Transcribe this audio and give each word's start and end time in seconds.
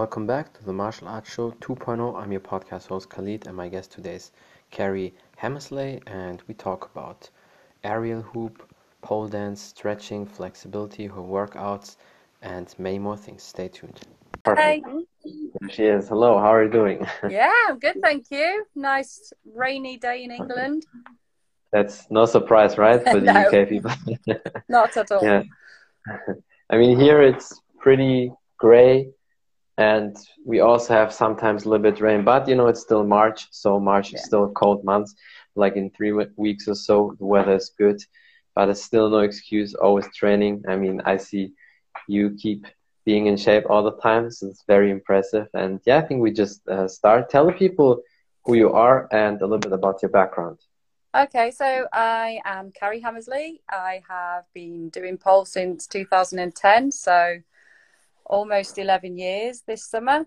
Welcome 0.00 0.26
back 0.26 0.54
to 0.54 0.64
the 0.64 0.72
Martial 0.72 1.08
Arts 1.08 1.30
Show 1.30 1.50
2.0. 1.60 2.16
I'm 2.16 2.32
your 2.32 2.40
podcast 2.40 2.86
host 2.86 3.10
Khalid, 3.10 3.46
and 3.46 3.54
my 3.54 3.68
guest 3.68 3.92
today 3.92 4.14
is 4.14 4.32
Karrie 4.72 5.12
Hammersley, 5.36 6.00
and 6.06 6.42
we 6.48 6.54
talk 6.54 6.90
about 6.90 7.28
aerial 7.84 8.22
hoop, 8.22 8.62
pole 9.02 9.28
dance, 9.28 9.60
stretching, 9.60 10.24
flexibility, 10.24 11.04
her 11.04 11.20
workouts, 11.20 11.98
and 12.40 12.74
many 12.78 12.98
more 12.98 13.14
things. 13.14 13.42
Stay 13.42 13.68
tuned. 13.68 14.00
Perfect. 14.42 14.86
Hey. 14.86 15.04
There 15.60 15.68
she 15.68 15.84
is. 15.84 16.08
Hello, 16.08 16.38
how 16.38 16.54
are 16.54 16.64
you 16.64 16.70
doing? 16.70 17.06
yeah, 17.28 17.52
I'm 17.68 17.78
good, 17.78 17.96
thank 18.02 18.24
you. 18.30 18.64
Nice 18.74 19.34
rainy 19.54 19.98
day 19.98 20.24
in 20.24 20.30
England. 20.30 20.86
That's 21.72 22.10
no 22.10 22.24
surprise, 22.24 22.78
right, 22.78 23.04
for 23.04 23.20
the 23.20 23.32
no, 23.34 23.40
UK 23.40 23.68
people? 23.68 23.92
not 24.70 24.96
at 24.96 25.12
all. 25.12 25.22
Yeah. 25.22 25.42
I 26.70 26.78
mean, 26.78 26.98
here 26.98 27.20
it's 27.20 27.60
pretty 27.78 28.32
gray, 28.56 29.10
and 29.80 30.14
we 30.44 30.60
also 30.60 30.92
have 30.92 31.10
sometimes 31.10 31.64
a 31.64 31.70
little 31.70 31.82
bit 31.82 32.02
rain, 32.02 32.22
but 32.22 32.46
you 32.46 32.54
know, 32.54 32.66
it's 32.66 32.82
still 32.82 33.02
March, 33.02 33.46
so 33.50 33.80
March 33.80 34.12
is 34.12 34.22
still 34.22 34.44
a 34.44 34.50
cold 34.50 34.84
month. 34.84 35.08
Like 35.56 35.76
in 35.76 35.90
three 35.90 36.12
weeks 36.36 36.68
or 36.68 36.74
so, 36.74 37.16
the 37.18 37.24
weather 37.24 37.54
is 37.54 37.72
good, 37.78 37.98
but 38.54 38.68
it's 38.68 38.82
still 38.82 39.08
no 39.08 39.20
excuse. 39.20 39.74
Always 39.74 40.06
training. 40.14 40.64
I 40.68 40.76
mean, 40.76 41.00
I 41.06 41.16
see 41.16 41.54
you 42.06 42.36
keep 42.38 42.66
being 43.06 43.26
in 43.26 43.38
shape 43.38 43.64
all 43.70 43.82
the 43.82 43.96
time. 44.02 44.30
So 44.30 44.48
it's 44.48 44.64
very 44.68 44.90
impressive. 44.90 45.48
And 45.54 45.80
yeah, 45.86 45.96
I 45.96 46.02
think 46.02 46.20
we 46.20 46.30
just 46.30 46.60
uh, 46.68 46.86
start. 46.86 47.30
Tell 47.30 47.46
the 47.46 47.52
people 47.52 48.02
who 48.44 48.54
you 48.54 48.70
are 48.72 49.08
and 49.10 49.40
a 49.40 49.46
little 49.46 49.58
bit 49.58 49.72
about 49.72 50.02
your 50.02 50.10
background. 50.10 50.58
Okay, 51.16 51.50
so 51.50 51.86
I 51.92 52.40
am 52.44 52.70
Karrie 52.70 53.02
Hammersley. 53.02 53.62
I 53.70 54.02
have 54.06 54.44
been 54.52 54.90
doing 54.90 55.16
pole 55.16 55.46
since 55.46 55.86
2010, 55.86 56.92
so 56.92 57.38
almost 58.30 58.78
11 58.78 59.18
years 59.18 59.62
this 59.66 59.84
summer. 59.84 60.24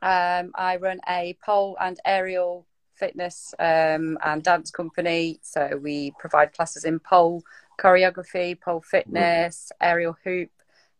Um, 0.00 0.52
I 0.54 0.76
run 0.80 1.00
a 1.08 1.36
pole 1.44 1.76
and 1.80 1.98
aerial 2.04 2.66
fitness 2.96 3.54
um, 3.58 4.18
and 4.24 4.42
dance 4.42 4.70
company. 4.70 5.38
So 5.42 5.78
we 5.80 6.12
provide 6.18 6.52
classes 6.52 6.84
in 6.84 6.98
pole 6.98 7.42
choreography, 7.78 8.60
pole 8.60 8.82
fitness, 8.82 9.70
aerial 9.80 10.16
hoop, 10.24 10.50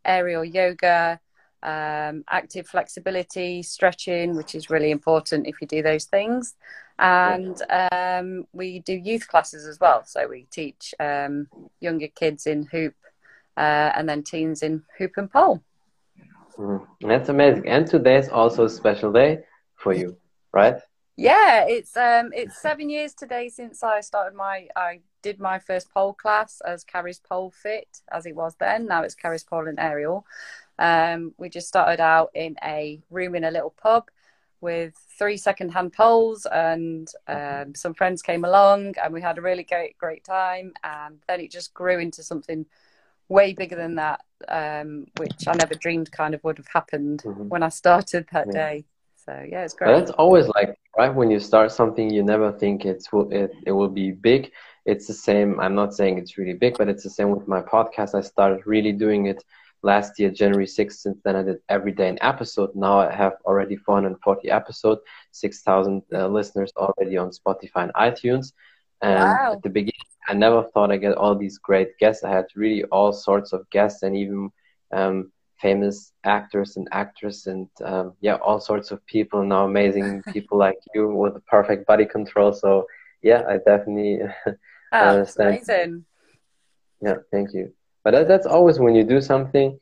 aerial 0.05 0.45
yoga, 0.45 1.19
um, 1.61 2.23
active 2.29 2.67
flexibility, 2.67 3.61
stretching, 3.63 4.35
which 4.35 4.55
is 4.55 4.69
really 4.69 4.91
important 4.91 5.47
if 5.47 5.59
you 5.59 5.67
do 5.67 5.81
those 5.81 6.05
things. 6.05 6.55
And 6.99 7.61
um, 7.69 8.45
we 8.53 8.79
do 8.79 8.93
youth 8.93 9.27
classes 9.27 9.65
as 9.65 9.79
well. 9.79 10.03
So 10.05 10.27
we 10.27 10.47
teach 10.51 10.93
um, 10.99 11.47
younger 11.79 12.07
kids 12.07 12.45
in 12.45 12.63
hoop 12.63 12.95
uh, 13.57 13.91
and 13.95 14.07
then 14.07 14.23
teens 14.23 14.63
in 14.63 14.83
hoop 14.97 15.11
and 15.17 15.31
pole. 15.31 15.61
Mm, 16.59 16.85
that's 17.01 17.29
amazing. 17.29 17.67
And 17.67 17.87
today 17.87 18.17
is 18.17 18.27
also 18.27 18.65
a 18.65 18.69
special 18.69 19.13
day 19.13 19.39
for 19.75 19.93
you, 19.93 20.17
right? 20.51 20.75
Yeah, 21.15 21.65
it's 21.67 21.95
um 21.95 22.31
it's 22.33 22.61
seven 22.61 22.89
years 22.89 23.13
today 23.13 23.49
since 23.49 23.81
I 23.83 24.01
started 24.01 24.35
my 24.35 24.67
I 24.75 24.99
did 25.21 25.39
my 25.39 25.59
first 25.59 25.89
pole 25.93 26.13
class 26.13 26.61
as 26.65 26.83
Karrie's 26.83 27.19
Pole 27.19 27.51
Fit 27.51 28.01
as 28.11 28.25
it 28.25 28.35
was 28.35 28.55
then. 28.59 28.85
Now 28.87 29.03
it's 29.03 29.15
Karrie's 29.15 29.43
Pole 29.43 29.67
and 29.67 29.79
Aerial. 29.79 30.25
Um, 30.77 31.33
we 31.37 31.49
just 31.49 31.67
started 31.67 31.99
out 31.99 32.31
in 32.33 32.55
a 32.63 33.01
room 33.09 33.35
in 33.35 33.43
a 33.43 33.51
little 33.51 33.73
pub 33.81 34.09
with 34.61 34.93
three 35.17 35.37
second-hand 35.37 35.93
poles, 35.93 36.45
and 36.45 37.09
um, 37.27 37.73
some 37.75 37.93
friends 37.93 38.21
came 38.21 38.43
along, 38.43 38.95
and 39.01 39.13
we 39.13 39.21
had 39.21 39.37
a 39.37 39.41
really 39.41 39.63
great 39.63 39.97
great 39.97 40.23
time. 40.23 40.73
And 40.83 41.19
then 41.27 41.39
it 41.41 41.51
just 41.51 41.73
grew 41.73 41.99
into 41.99 42.23
something 42.23 42.65
way 43.29 43.53
bigger 43.53 43.75
than 43.75 43.95
that, 43.95 44.21
um, 44.47 45.05
which 45.17 45.47
I 45.47 45.53
never 45.53 45.75
dreamed 45.75 46.11
kind 46.11 46.33
of 46.33 46.43
would 46.43 46.57
have 46.57 46.67
happened 46.67 47.23
mm-hmm. 47.23 47.47
when 47.47 47.63
I 47.63 47.69
started 47.69 48.27
that 48.31 48.47
yeah. 48.47 48.53
day. 48.53 48.85
So 49.15 49.45
yeah, 49.47 49.63
it's 49.63 49.73
great. 49.73 49.95
That's 49.95 50.11
always 50.11 50.47
like 50.47 50.77
right 50.97 51.13
when 51.13 51.29
you 51.29 51.39
start 51.39 51.71
something, 51.71 52.09
you 52.09 52.23
never 52.23 52.51
think 52.51 52.85
it's 52.85 53.07
it 53.31 53.51
it 53.65 53.71
will 53.71 53.89
be 53.89 54.11
big. 54.11 54.51
It's 54.85 55.07
the 55.07 55.13
same. 55.13 55.59
I'm 55.59 55.75
not 55.75 55.93
saying 55.93 56.17
it's 56.17 56.37
really 56.37 56.53
big, 56.53 56.77
but 56.77 56.89
it's 56.89 57.03
the 57.03 57.09
same 57.09 57.29
with 57.29 57.47
my 57.47 57.61
podcast. 57.61 58.15
I 58.15 58.21
started 58.21 58.65
really 58.65 58.91
doing 58.91 59.27
it 59.27 59.43
last 59.83 60.19
year, 60.19 60.29
January 60.29 60.65
6th. 60.65 60.93
Since 60.93 61.19
then, 61.23 61.35
I 61.35 61.43
did 61.43 61.57
every 61.69 61.91
day 61.91 62.09
an 62.09 62.17
episode. 62.21 62.71
Now 62.75 62.99
I 62.99 63.13
have 63.13 63.33
already 63.45 63.75
440 63.75 64.49
episodes, 64.49 65.01
6,000 65.31 66.01
uh, 66.13 66.27
listeners 66.27 66.71
already 66.75 67.17
on 67.17 67.29
Spotify 67.29 67.83
and 67.83 67.93
iTunes. 67.93 68.53
And 69.01 69.19
wow. 69.19 69.53
at 69.53 69.63
the 69.63 69.69
beginning, 69.69 69.93
I 70.29 70.33
never 70.33 70.63
thought 70.63 70.91
I'd 70.91 71.01
get 71.01 71.15
all 71.17 71.35
these 71.35 71.57
great 71.57 71.97
guests. 71.97 72.23
I 72.23 72.29
had 72.29 72.45
really 72.55 72.83
all 72.85 73.11
sorts 73.11 73.51
of 73.51 73.69
guests 73.71 74.03
and 74.03 74.15
even 74.15 74.51
um, 74.91 75.31
famous 75.61 76.13
actors 76.23 76.77
and 76.77 76.87
actresses 76.91 77.47
and 77.47 77.67
um, 77.83 78.13
yeah 78.21 78.35
all 78.35 78.59
sorts 78.59 78.91
of 78.91 79.05
people 79.05 79.43
now 79.43 79.65
amazing 79.65 80.23
people 80.33 80.57
like 80.57 80.77
you 80.93 81.07
with 81.09 81.33
the 81.33 81.41
perfect 81.41 81.85
body 81.85 82.05
control 82.05 82.53
so 82.53 82.85
yeah 83.21 83.43
i 83.49 83.57
definitely 83.57 84.19
oh, 84.47 84.55
understand 84.93 85.49
amazing. 85.49 86.05
yeah 87.01 87.15
thank 87.31 87.53
you 87.53 87.73
but 88.03 88.11
that, 88.11 88.27
that's 88.27 88.45
always 88.45 88.79
when 88.79 88.95
you 88.95 89.03
do 89.03 89.19
something 89.19 89.77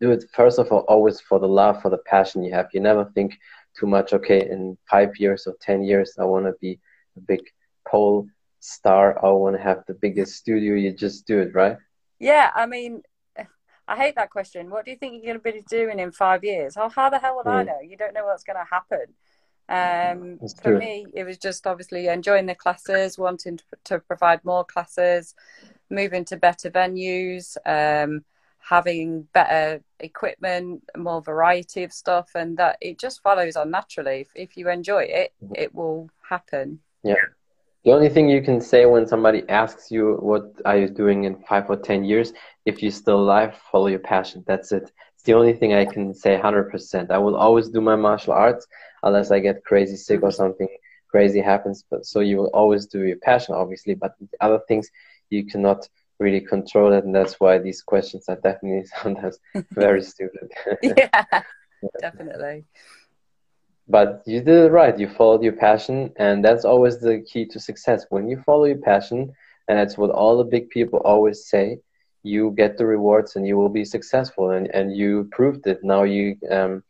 you 0.00 0.08
do 0.08 0.10
it 0.10 0.24
first 0.32 0.58
of 0.58 0.70
all 0.72 0.80
always 0.88 1.20
for 1.20 1.38
the 1.38 1.46
love 1.46 1.80
for 1.80 1.90
the 1.90 1.98
passion 1.98 2.42
you 2.42 2.52
have 2.52 2.68
you 2.72 2.80
never 2.80 3.04
think 3.14 3.38
too 3.78 3.86
much 3.86 4.12
okay 4.12 4.48
in 4.50 4.76
five 4.90 5.16
years 5.18 5.46
or 5.46 5.54
ten 5.60 5.82
years 5.82 6.16
i 6.18 6.24
want 6.24 6.44
to 6.44 6.54
be 6.60 6.78
a 7.16 7.20
big 7.20 7.40
pole 7.86 8.26
star 8.60 9.24
i 9.24 9.28
want 9.30 9.56
to 9.56 9.62
have 9.62 9.82
the 9.86 9.94
biggest 9.94 10.34
studio 10.34 10.74
you 10.74 10.92
just 10.92 11.26
do 11.26 11.40
it 11.40 11.54
right 11.54 11.76
yeah 12.18 12.50
i 12.54 12.66
mean 12.66 13.02
I 13.88 13.96
hate 13.96 14.16
that 14.16 14.30
question. 14.30 14.68
What 14.68 14.84
do 14.84 14.90
you 14.90 14.98
think 14.98 15.14
you're 15.14 15.34
going 15.34 15.54
to 15.54 15.60
be 15.60 15.64
doing 15.66 15.98
in 15.98 16.12
five 16.12 16.44
years? 16.44 16.76
Oh, 16.76 16.90
how 16.90 17.08
the 17.08 17.18
hell 17.18 17.36
would 17.36 17.46
I 17.46 17.62
know? 17.62 17.80
You 17.82 17.96
don't 17.96 18.12
know 18.12 18.26
what's 18.26 18.44
going 18.44 18.58
to 18.58 18.66
happen. 18.70 19.14
Um, 19.70 20.38
for 20.62 20.78
me, 20.78 21.06
it 21.14 21.24
was 21.24 21.38
just 21.38 21.66
obviously 21.66 22.06
enjoying 22.08 22.46
the 22.46 22.54
classes, 22.54 23.18
wanting 23.18 23.58
to, 23.58 23.64
to 23.84 23.98
provide 23.98 24.44
more 24.44 24.64
classes, 24.64 25.34
moving 25.90 26.24
to 26.26 26.36
better 26.36 26.70
venues, 26.70 27.56
um, 27.66 28.24
having 28.58 29.22
better 29.34 29.82
equipment, 30.00 30.84
more 30.96 31.22
variety 31.22 31.82
of 31.82 31.92
stuff, 31.92 32.30
and 32.34 32.56
that 32.58 32.76
it 32.80 32.98
just 32.98 33.22
follows 33.22 33.56
on 33.56 33.70
naturally. 33.70 34.20
If, 34.20 34.28
if 34.34 34.56
you 34.56 34.68
enjoy 34.68 35.04
it, 35.04 35.32
it 35.54 35.74
will 35.74 36.10
happen. 36.28 36.80
Yeah. 37.02 37.16
The 37.88 37.94
only 37.94 38.10
thing 38.10 38.28
you 38.28 38.42
can 38.42 38.60
say 38.60 38.84
when 38.84 39.06
somebody 39.06 39.48
asks 39.48 39.90
you 39.90 40.18
what 40.20 40.52
are 40.66 40.76
you 40.76 40.88
doing 40.90 41.24
in 41.24 41.42
five 41.48 41.70
or 41.70 41.76
ten 41.76 42.04
years, 42.04 42.34
if 42.66 42.82
you're 42.82 42.92
still 42.92 43.18
alive, 43.18 43.56
follow 43.72 43.86
your 43.86 43.98
passion. 43.98 44.44
That's 44.46 44.72
it. 44.72 44.92
It's 45.14 45.22
the 45.24 45.32
only 45.32 45.54
thing 45.54 45.72
I 45.72 45.86
can 45.86 46.12
say 46.12 46.38
100%. 46.38 47.10
I 47.10 47.16
will 47.16 47.34
always 47.34 47.70
do 47.70 47.80
my 47.80 47.96
martial 47.96 48.34
arts 48.34 48.66
unless 49.02 49.30
I 49.30 49.38
get 49.38 49.64
crazy 49.64 49.96
sick 49.96 50.22
or 50.22 50.30
something 50.30 50.68
crazy 51.10 51.40
happens. 51.40 51.82
But 51.90 52.04
so 52.04 52.20
you 52.20 52.36
will 52.36 52.50
always 52.52 52.84
do 52.84 53.04
your 53.04 53.16
passion, 53.16 53.54
obviously. 53.54 53.94
But 53.94 54.16
other 54.38 54.60
things 54.68 54.90
you 55.30 55.46
cannot 55.46 55.88
really 56.18 56.42
control 56.42 56.92
it, 56.92 57.04
and 57.04 57.14
that's 57.14 57.40
why 57.40 57.56
these 57.56 57.80
questions 57.80 58.26
are 58.28 58.36
definitely 58.36 58.84
sometimes 59.02 59.38
very 59.70 60.02
stupid. 60.02 60.52
yeah, 60.82 61.24
definitely 62.02 62.66
but 63.88 64.22
you 64.26 64.40
did 64.40 64.66
it 64.66 64.70
right. 64.72 64.98
You 64.98 65.08
followed 65.08 65.42
your 65.42 65.54
passion 65.54 66.12
and 66.16 66.44
that's 66.44 66.64
always 66.64 67.00
the 67.00 67.20
key 67.30 67.46
to 67.46 67.60
success. 67.60 68.06
When 68.10 68.28
you 68.28 68.42
follow 68.44 68.64
your 68.64 68.78
passion 68.78 69.32
and 69.68 69.78
that's 69.78 69.98
what 69.98 70.10
all 70.10 70.38
the 70.38 70.44
big 70.44 70.70
people 70.70 71.00
always 71.04 71.48
say 71.48 71.78
you 72.22 72.52
get 72.56 72.76
the 72.76 72.86
rewards 72.86 73.36
and 73.36 73.46
you 73.46 73.56
will 73.56 73.68
be 73.68 73.84
successful 73.84 74.50
and, 74.50 74.68
and 74.74 74.96
you 74.96 75.28
proved 75.32 75.66
it. 75.66 75.78
Now 75.82 76.02
you 76.04 76.36
um, 76.50 76.82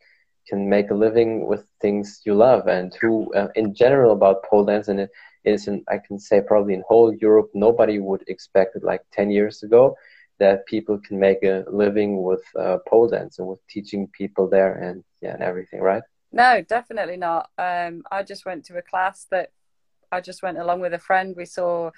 can 0.47 0.69
make 0.69 0.89
a 0.91 0.95
living 0.95 1.47
with 1.47 1.65
things 1.81 2.21
you 2.25 2.33
love. 2.33 2.67
And 2.67 2.93
who 3.01 3.33
uh, 3.33 3.47
in 3.55 3.73
general 3.73 4.11
about 4.13 4.43
pole 4.43 4.65
dance 4.65 4.87
and 4.87 4.99
it 4.99 5.09
is 5.43 5.67
in, 5.67 5.83
i 5.89 5.97
can 5.97 6.19
say 6.19 6.41
probably 6.41 6.73
in 6.73 6.83
whole 6.87 7.13
europe 7.13 7.49
nobody 7.53 7.99
would 7.99 8.23
expect 8.27 8.75
it 8.75 8.83
like 8.83 9.01
10 9.13 9.31
years 9.31 9.63
ago 9.63 9.95
that 10.39 10.65
people 10.65 10.99
can 11.07 11.19
make 11.19 11.43
a 11.43 11.63
living 11.71 12.23
with 12.23 12.43
uh, 12.59 12.77
pole 12.87 13.07
dance 13.07 13.39
and 13.39 13.47
with 13.47 13.59
teaching 13.67 14.07
people 14.17 14.47
there 14.49 14.73
and 14.73 15.03
yeah 15.21 15.33
and 15.33 15.43
everything 15.43 15.79
right 15.81 16.03
no, 16.31 16.61
definitely 16.61 17.17
not. 17.17 17.49
Um, 17.57 18.03
I 18.11 18.23
just 18.23 18.45
went 18.45 18.65
to 18.65 18.77
a 18.77 18.81
class 18.81 19.25
that 19.31 19.51
I 20.11 20.21
just 20.21 20.43
went 20.43 20.57
along 20.57 20.81
with 20.81 20.93
a 20.93 20.99
friend. 20.99 21.35
We 21.35 21.45
saw 21.45 21.91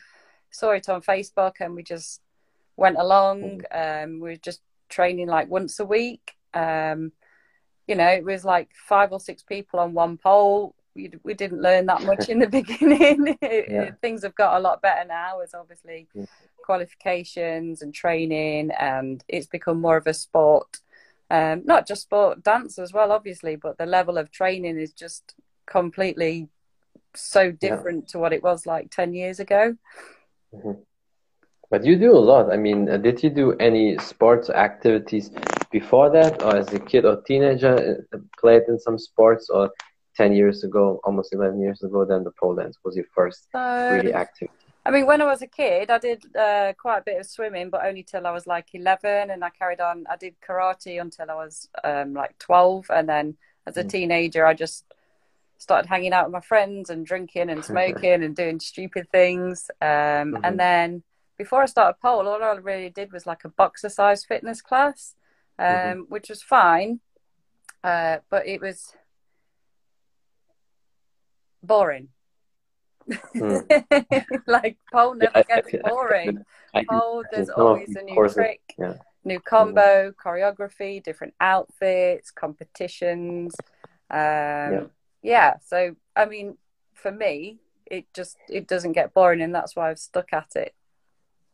saw 0.51 0.71
it 0.71 0.89
on 0.89 1.01
Facebook 1.01 1.55
and 1.59 1.75
we 1.75 1.83
just 1.83 2.21
went 2.75 2.97
along. 2.97 3.61
Um, 3.71 4.19
we 4.19 4.31
were 4.31 4.35
just 4.35 4.61
training 4.89 5.27
like 5.27 5.49
once 5.49 5.79
a 5.79 5.85
week. 5.85 6.35
Um, 6.53 7.11
you 7.87 7.95
know, 7.95 8.07
it 8.07 8.23
was 8.23 8.45
like 8.45 8.69
five 8.87 9.11
or 9.11 9.19
six 9.19 9.43
people 9.43 9.79
on 9.79 9.93
one 9.93 10.17
pole. 10.17 10.75
We, 10.93 11.11
we 11.23 11.33
didn't 11.33 11.61
learn 11.61 11.85
that 11.85 12.03
much 12.03 12.29
in 12.29 12.39
the 12.39 12.47
beginning. 12.59 13.37
yeah. 13.41 13.91
Things 14.01 14.23
have 14.23 14.35
got 14.35 14.57
a 14.57 14.59
lot 14.59 14.81
better 14.81 15.07
now. 15.07 15.39
As 15.39 15.53
obviously 15.53 16.07
qualifications 16.63 17.81
and 17.81 17.93
training, 17.93 18.71
and 18.71 19.23
it's 19.27 19.47
become 19.47 19.81
more 19.81 19.97
of 19.97 20.07
a 20.07 20.13
sport 20.13 20.79
um, 21.31 21.61
not 21.63 21.87
just 21.87 22.01
sport, 22.01 22.43
dance 22.43 22.77
as 22.77 22.91
well, 22.91 23.13
obviously, 23.13 23.55
but 23.55 23.77
the 23.77 23.85
level 23.85 24.17
of 24.17 24.31
training 24.31 24.77
is 24.77 24.91
just 24.91 25.33
completely 25.65 26.49
so 27.15 27.51
different 27.51 28.03
yeah. 28.07 28.11
to 28.11 28.19
what 28.19 28.33
it 28.33 28.43
was 28.43 28.65
like 28.65 28.91
10 28.91 29.13
years 29.13 29.39
ago. 29.39 29.77
Mm-hmm. 30.53 30.81
But 31.69 31.85
you 31.85 31.97
do 31.97 32.11
a 32.11 32.19
lot. 32.19 32.51
I 32.51 32.57
mean, 32.57 32.89
uh, 32.89 32.97
did 32.97 33.23
you 33.23 33.29
do 33.29 33.53
any 33.53 33.97
sports 33.99 34.49
activities 34.49 35.31
before 35.71 36.09
that, 36.09 36.43
or 36.43 36.57
as 36.57 36.73
a 36.73 36.79
kid 36.79 37.05
or 37.05 37.21
teenager, 37.21 38.05
uh, 38.13 38.17
played 38.37 38.63
in 38.67 38.77
some 38.77 38.99
sports, 38.99 39.49
or 39.49 39.71
10 40.17 40.33
years 40.33 40.65
ago, 40.65 40.99
almost 41.05 41.33
11 41.33 41.61
years 41.61 41.81
ago, 41.81 42.03
then 42.03 42.25
the 42.25 42.31
pole 42.37 42.55
dance 42.55 42.77
was 42.83 42.97
your 42.97 43.05
first 43.15 43.47
so, 43.53 43.91
really 43.93 44.11
active? 44.11 44.49
I 44.83 44.89
mean, 44.89 45.05
when 45.05 45.21
I 45.21 45.25
was 45.25 45.41
a 45.43 45.47
kid, 45.47 45.91
I 45.91 45.99
did 45.99 46.35
uh, 46.35 46.73
quite 46.73 46.99
a 46.99 47.03
bit 47.03 47.19
of 47.19 47.27
swimming, 47.27 47.69
but 47.69 47.85
only 47.85 48.01
till 48.01 48.25
I 48.25 48.31
was 48.31 48.47
like 48.47 48.69
11. 48.73 49.29
And 49.29 49.43
I 49.43 49.49
carried 49.51 49.79
on, 49.79 50.05
I 50.09 50.15
did 50.15 50.35
karate 50.41 50.99
until 50.99 51.29
I 51.29 51.35
was 51.35 51.69
um, 51.83 52.13
like 52.13 52.37
12. 52.39 52.87
And 52.89 53.07
then 53.07 53.37
as 53.67 53.77
a 53.77 53.83
mm. 53.83 53.89
teenager, 53.89 54.45
I 54.45 54.55
just 54.55 54.85
started 55.59 55.87
hanging 55.87 56.13
out 56.13 56.25
with 56.25 56.33
my 56.33 56.41
friends 56.41 56.89
and 56.89 57.05
drinking 57.05 57.51
and 57.51 57.63
smoking 57.71 58.23
and 58.23 58.35
doing 58.35 58.59
stupid 58.59 59.07
things. 59.11 59.69
Um, 59.81 59.87
mm-hmm. 59.87 60.45
And 60.45 60.59
then 60.59 61.03
before 61.37 61.61
I 61.61 61.67
started 61.67 61.99
pole, 62.01 62.27
all 62.27 62.43
I 62.43 62.53
really 62.53 62.89
did 62.89 63.11
was 63.11 63.27
like 63.27 63.45
a 63.45 63.49
boxercise 63.49 64.25
fitness 64.25 64.61
class, 64.63 65.15
um, 65.59 65.67
mm-hmm. 65.67 65.99
which 66.09 66.29
was 66.29 66.41
fine. 66.41 67.01
Uh, 67.83 68.17
but 68.31 68.47
it 68.47 68.61
was 68.61 68.95
boring. 71.61 72.09
Mm. 73.35 74.41
like 74.47 74.77
pole 74.91 75.15
never 75.15 75.43
yeah, 75.49 75.61
gets 75.61 75.73
I, 75.85 75.89
boring. 75.89 76.43
I, 76.73 76.85
pole, 76.89 77.23
there's 77.31 77.49
always 77.49 77.95
a 77.95 78.01
new 78.03 78.29
trick, 78.29 78.61
yeah. 78.77 78.95
new 79.23 79.39
combo, 79.39 80.11
mm-hmm. 80.11 80.27
choreography, 80.27 81.03
different 81.03 81.33
outfits, 81.39 82.31
competitions. 82.31 83.55
Um, 84.09 84.19
yeah. 84.19 84.83
yeah. 85.21 85.53
So 85.65 85.95
I 86.15 86.25
mean, 86.25 86.57
for 86.93 87.11
me, 87.11 87.59
it 87.85 88.05
just 88.13 88.37
it 88.49 88.67
doesn't 88.67 88.93
get 88.93 89.13
boring, 89.13 89.41
and 89.41 89.53
that's 89.53 89.75
why 89.75 89.89
I've 89.89 89.99
stuck 89.99 90.33
at 90.33 90.55
it. 90.55 90.73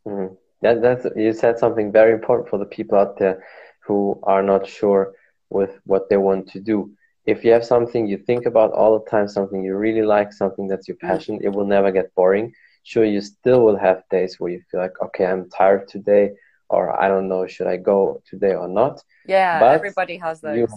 Mm-hmm. 0.05 0.35
That, 0.61 0.81
that's 0.81 1.05
you 1.15 1.33
said 1.33 1.59
something 1.59 1.91
very 1.91 2.13
important 2.13 2.49
for 2.49 2.57
the 2.57 2.65
people 2.65 2.97
out 2.97 3.19
there 3.19 3.44
who 3.81 4.19
are 4.23 4.44
not 4.44 4.67
sure 4.67 5.13
with 5.49 5.79
what 5.85 6.09
they 6.09 6.17
want 6.17 6.49
to 6.49 6.59
do 6.59 6.91
if 7.27 7.44
you 7.44 7.51
have 7.51 7.65
something 7.65 8.07
you 8.07 8.18
think 8.18 8.45
about 8.45 8.71
all 8.71 8.97
the 8.97 9.09
time, 9.09 9.27
something 9.27 9.63
you 9.63 9.75
really 9.75 10.01
like, 10.01 10.31
something 10.31 10.68
that's 10.68 10.88
your 10.88 10.97
mm. 10.97 11.07
passion, 11.07 11.39
it 11.44 11.50
will 11.50 11.68
never 11.68 11.91
get 11.91 12.15
boring. 12.15 12.53
Sure, 12.83 13.03
you 13.03 13.19
still 13.19 13.62
will 13.65 13.77
have 13.77 14.01
days 14.09 14.39
where 14.39 14.51
you 14.51 14.62
feel 14.71 14.79
like, 14.79 15.00
okay, 15.01 15.25
I'm 15.25 15.50
tired 15.50 15.89
today, 15.89 16.31
or 16.69 17.00
I 17.00 17.09
don't 17.09 17.27
know, 17.27 17.45
should 17.45 17.68
I 17.68 17.75
go 17.75 18.21
today 18.25 18.53
or 18.56 18.69
not? 18.69 19.03
Yeah, 19.25 19.59
but 19.59 19.75
everybody 19.75 20.18
has 20.18 20.39
those. 20.39 20.57
You, 20.57 20.68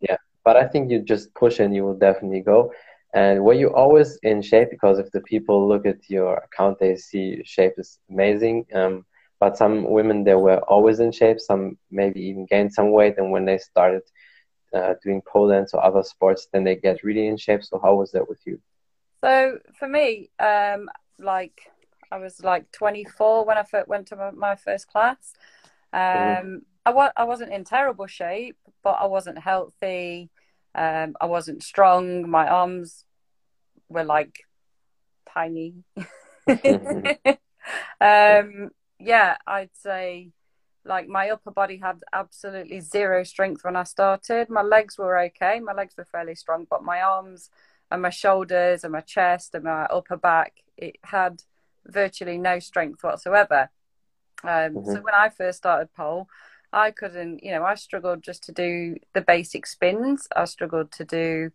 yeah, 0.00 0.16
but 0.44 0.56
I 0.56 0.68
think 0.68 0.90
you 0.90 1.00
just 1.02 1.34
push 1.34 1.58
and 1.58 1.74
you 1.74 1.84
will 1.84 1.98
definitely 1.98 2.40
go. 2.40 2.72
And 3.12 3.42
were 3.42 3.54
you 3.54 3.74
always 3.74 4.16
in 4.22 4.42
shape? 4.42 4.70
Because 4.70 4.98
if 4.98 5.10
the 5.10 5.22
people 5.22 5.66
look 5.66 5.86
at 5.86 6.08
your 6.08 6.36
account, 6.36 6.78
they 6.78 6.96
see 6.96 7.42
shape 7.44 7.72
is 7.78 7.98
amazing. 8.10 8.66
Um, 8.74 9.04
but 9.40 9.56
some 9.56 9.90
women, 9.90 10.22
they 10.22 10.34
were 10.34 10.58
always 10.74 11.00
in 11.00 11.12
shape. 11.12 11.40
Some 11.40 11.78
maybe 11.90 12.20
even 12.20 12.46
gained 12.46 12.72
some 12.72 12.92
weight. 12.92 13.14
And 13.18 13.30
when 13.32 13.44
they 13.44 13.58
started 13.58 14.02
uh, 14.74 14.94
doing 15.02 15.22
pole 15.22 15.48
dance 15.48 15.74
or 15.74 15.84
other 15.84 16.02
sports, 16.02 16.48
then 16.52 16.64
they 16.64 16.76
get 16.76 17.02
really 17.02 17.26
in 17.26 17.36
shape. 17.36 17.64
So 17.64 17.80
how 17.82 17.94
was 17.94 18.12
that 18.12 18.28
with 18.28 18.40
you? 18.44 18.60
So 19.22 19.58
for 19.78 19.88
me, 19.88 20.30
um, 20.38 20.88
like 21.18 21.60
I 22.10 22.18
was 22.18 22.42
like 22.42 22.70
24 22.72 23.44
when 23.44 23.58
I 23.58 23.62
first 23.62 23.88
went 23.88 24.08
to 24.08 24.32
my, 24.36 24.56
first 24.56 24.86
class. 24.88 25.32
Um, 25.92 26.00
mm-hmm. 26.00 26.56
I, 26.84 26.90
wa- 26.90 27.12
I 27.16 27.24
wasn't 27.24 27.52
in 27.52 27.64
terrible 27.64 28.06
shape, 28.06 28.56
but 28.82 28.96
I 29.00 29.06
wasn't 29.06 29.38
healthy. 29.38 30.30
Um, 30.74 31.16
I 31.20 31.26
wasn't 31.26 31.62
strong. 31.62 32.28
My 32.28 32.48
arms 32.48 33.04
were 33.88 34.04
like 34.04 34.44
tiny. 35.28 35.84
um, 38.00 38.70
yeah, 38.98 39.36
I'd 39.46 39.70
say 39.74 40.30
like 40.86 41.08
my 41.08 41.30
upper 41.30 41.50
body 41.50 41.76
had 41.76 42.02
absolutely 42.12 42.80
zero 42.80 43.24
strength 43.24 43.64
when 43.64 43.76
I 43.76 43.84
started. 43.84 44.48
My 44.48 44.62
legs 44.62 44.98
were 44.98 45.18
okay, 45.18 45.60
my 45.60 45.72
legs 45.72 45.94
were 45.96 46.04
fairly 46.04 46.34
strong, 46.34 46.66
but 46.68 46.84
my 46.84 47.00
arms 47.00 47.50
and 47.90 48.02
my 48.02 48.10
shoulders 48.10 48.84
and 48.84 48.92
my 48.92 49.00
chest 49.00 49.54
and 49.54 49.64
my 49.64 49.84
upper 49.84 50.16
back, 50.16 50.54
it 50.76 50.96
had 51.02 51.42
virtually 51.86 52.38
no 52.38 52.58
strength 52.58 53.02
whatsoever. 53.02 53.70
Um, 54.42 54.50
mm-hmm. 54.50 54.92
So 54.92 55.00
when 55.00 55.14
I 55.14 55.28
first 55.28 55.58
started 55.58 55.92
pole, 55.94 56.28
I 56.72 56.90
couldn't, 56.90 57.42
you 57.42 57.52
know, 57.52 57.64
I 57.64 57.74
struggled 57.74 58.22
just 58.22 58.44
to 58.44 58.52
do 58.52 58.96
the 59.14 59.20
basic 59.20 59.66
spins. 59.66 60.28
I 60.34 60.44
struggled 60.44 60.92
to 60.92 61.04
do 61.04 61.50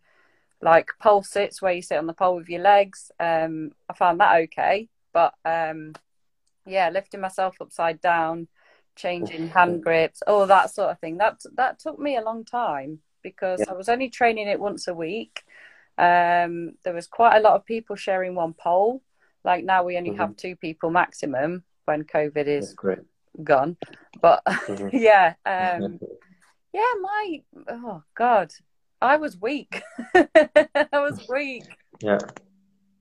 like 0.60 0.90
pole 1.00 1.22
sits 1.22 1.60
where 1.60 1.72
you 1.72 1.82
sit 1.82 1.98
on 1.98 2.06
the 2.06 2.12
pole 2.12 2.36
with 2.36 2.48
your 2.48 2.62
legs. 2.62 3.10
Um, 3.20 3.72
I 3.88 3.94
found 3.94 4.20
that 4.20 4.40
okay, 4.42 4.88
but 5.12 5.34
um, 5.44 5.92
yeah, 6.66 6.88
lifting 6.90 7.20
myself 7.20 7.56
upside 7.60 8.00
down 8.00 8.48
changing 8.96 9.48
hand 9.48 9.82
grips, 9.82 10.22
all 10.26 10.46
that 10.46 10.70
sort 10.70 10.90
of 10.90 10.98
thing. 10.98 11.18
That 11.18 11.40
that 11.54 11.78
took 11.78 11.98
me 11.98 12.16
a 12.16 12.22
long 12.22 12.44
time 12.44 13.00
because 13.22 13.60
yeah. 13.60 13.70
I 13.70 13.74
was 13.74 13.88
only 13.88 14.10
training 14.10 14.48
it 14.48 14.60
once 14.60 14.88
a 14.88 14.94
week. 14.94 15.42
Um, 15.98 16.72
there 16.84 16.94
was 16.94 17.06
quite 17.06 17.36
a 17.36 17.40
lot 17.40 17.54
of 17.54 17.64
people 17.64 17.96
sharing 17.96 18.34
one 18.34 18.54
pole. 18.54 19.02
Like 19.44 19.64
now, 19.64 19.84
we 19.84 19.96
only 19.96 20.10
mm-hmm. 20.10 20.20
have 20.20 20.36
two 20.36 20.56
people 20.56 20.90
maximum 20.90 21.64
when 21.84 22.04
COVID 22.04 22.46
is 22.46 22.76
gone. 23.42 23.76
But 24.20 24.42
mm-hmm. 24.46 24.88
yeah, 24.96 25.34
um, 25.46 25.98
yeah, 26.72 26.92
my 27.00 27.42
oh 27.68 28.02
god, 28.14 28.52
I 29.00 29.16
was 29.16 29.40
weak. 29.40 29.82
I 30.14 30.88
was 30.92 31.26
weak. 31.28 31.64
Yeah. 32.00 32.18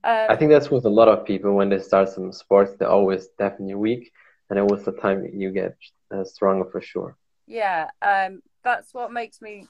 Um, 0.03 0.25
I 0.29 0.35
think 0.35 0.49
that's 0.49 0.71
with 0.71 0.85
a 0.85 0.89
lot 0.89 1.07
of 1.07 1.25
people 1.25 1.53
when 1.53 1.69
they 1.69 1.77
start 1.77 2.09
some 2.09 2.31
sports, 2.31 2.73
they're 2.79 2.89
always 2.89 3.27
definitely 3.37 3.75
weak 3.75 4.11
and 4.51 4.59
it 4.59 4.67
was 4.67 4.83
the 4.83 4.91
time 4.91 5.25
you 5.33 5.49
get 5.49 5.77
uh, 6.13 6.25
stronger 6.25 6.65
for 6.69 6.81
sure. 6.81 7.15
Yeah, 7.47 7.89
um, 8.01 8.43
that's 8.63 8.93
what 8.93 9.11
makes 9.11 9.41
me. 9.41 9.65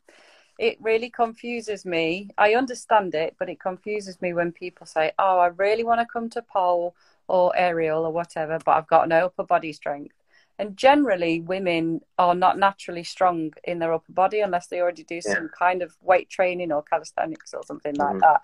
It 0.57 0.77
really 0.81 1.09
confuses 1.09 1.85
me. 1.85 2.29
I 2.37 2.55
understand 2.55 3.13
it, 3.15 3.35
but 3.39 3.47
it 3.47 3.59
confuses 3.59 4.19
me 4.21 4.33
when 4.33 4.51
people 4.51 4.87
say, 4.87 5.11
"Oh, 5.19 5.37
I 5.37 5.47
really 5.47 5.83
want 5.83 6.01
to 6.01 6.07
come 6.11 6.29
to 6.31 6.41
pole 6.41 6.95
or 7.27 7.55
aerial 7.55 8.05
or 8.05 8.11
whatever, 8.11 8.57
but 8.65 8.71
I've 8.71 8.87
got 8.87 9.07
no 9.07 9.27
upper 9.27 9.43
body 9.43 9.71
strength." 9.71 10.15
And 10.57 10.75
generally, 10.75 11.41
women 11.41 12.01
are 12.17 12.35
not 12.35 12.57
naturally 12.57 13.03
strong 13.03 13.53
in 13.63 13.77
their 13.77 13.93
upper 13.93 14.11
body 14.13 14.41
unless 14.41 14.65
they 14.67 14.81
already 14.81 15.03
do 15.03 15.21
yeah. 15.23 15.33
some 15.35 15.49
kind 15.57 15.83
of 15.83 15.95
weight 16.01 16.29
training 16.29 16.71
or 16.71 16.81
calisthenics 16.81 17.53
or 17.53 17.61
something 17.65 17.93
mm-hmm. 17.93 18.13
like 18.13 18.21
that. 18.21 18.41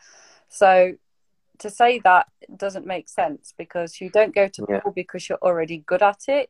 So 0.50 0.94
to 1.60 1.70
say 1.70 2.00
that 2.00 2.28
doesn't 2.56 2.86
make 2.86 3.10
sense 3.10 3.54
because 3.58 4.00
you 4.00 4.10
don't 4.10 4.34
go 4.34 4.48
to 4.48 4.66
yeah. 4.70 4.80
pool 4.80 4.92
because 4.92 5.28
you're 5.28 5.40
already 5.42 5.80
good 5.80 6.02
at 6.02 6.28
it. 6.28 6.50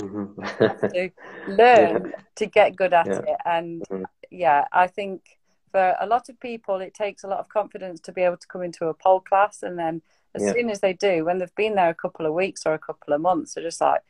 Mm-hmm. 0.00 0.40
you 0.40 0.68
have 0.68 0.80
to 0.92 1.10
learn 1.48 2.10
yeah. 2.10 2.20
to 2.36 2.46
get 2.46 2.76
good 2.76 2.92
at 2.92 3.06
yeah. 3.06 3.18
it. 3.18 3.36
And 3.44 3.82
mm-hmm. 3.88 4.04
yeah, 4.30 4.66
I 4.72 4.86
think 4.86 5.38
for 5.70 5.96
a 6.00 6.06
lot 6.06 6.28
of 6.28 6.38
people, 6.40 6.76
it 6.76 6.94
takes 6.94 7.24
a 7.24 7.28
lot 7.28 7.40
of 7.40 7.48
confidence 7.48 8.00
to 8.00 8.12
be 8.12 8.22
able 8.22 8.36
to 8.36 8.46
come 8.46 8.62
into 8.62 8.86
a 8.86 8.94
pole 8.94 9.20
class. 9.20 9.62
And 9.62 9.78
then 9.78 10.02
as 10.34 10.42
soon 10.42 10.70
as 10.70 10.80
they 10.80 10.92
do, 10.92 11.24
when 11.24 11.38
they've 11.38 11.54
been 11.56 11.74
there 11.74 11.90
a 11.90 11.94
couple 11.94 12.26
of 12.26 12.34
weeks 12.34 12.64
or 12.64 12.74
a 12.74 12.78
couple 12.78 13.12
of 13.12 13.20
months, 13.20 13.54
they're 13.54 13.64
just 13.64 13.80
like, 13.80 14.02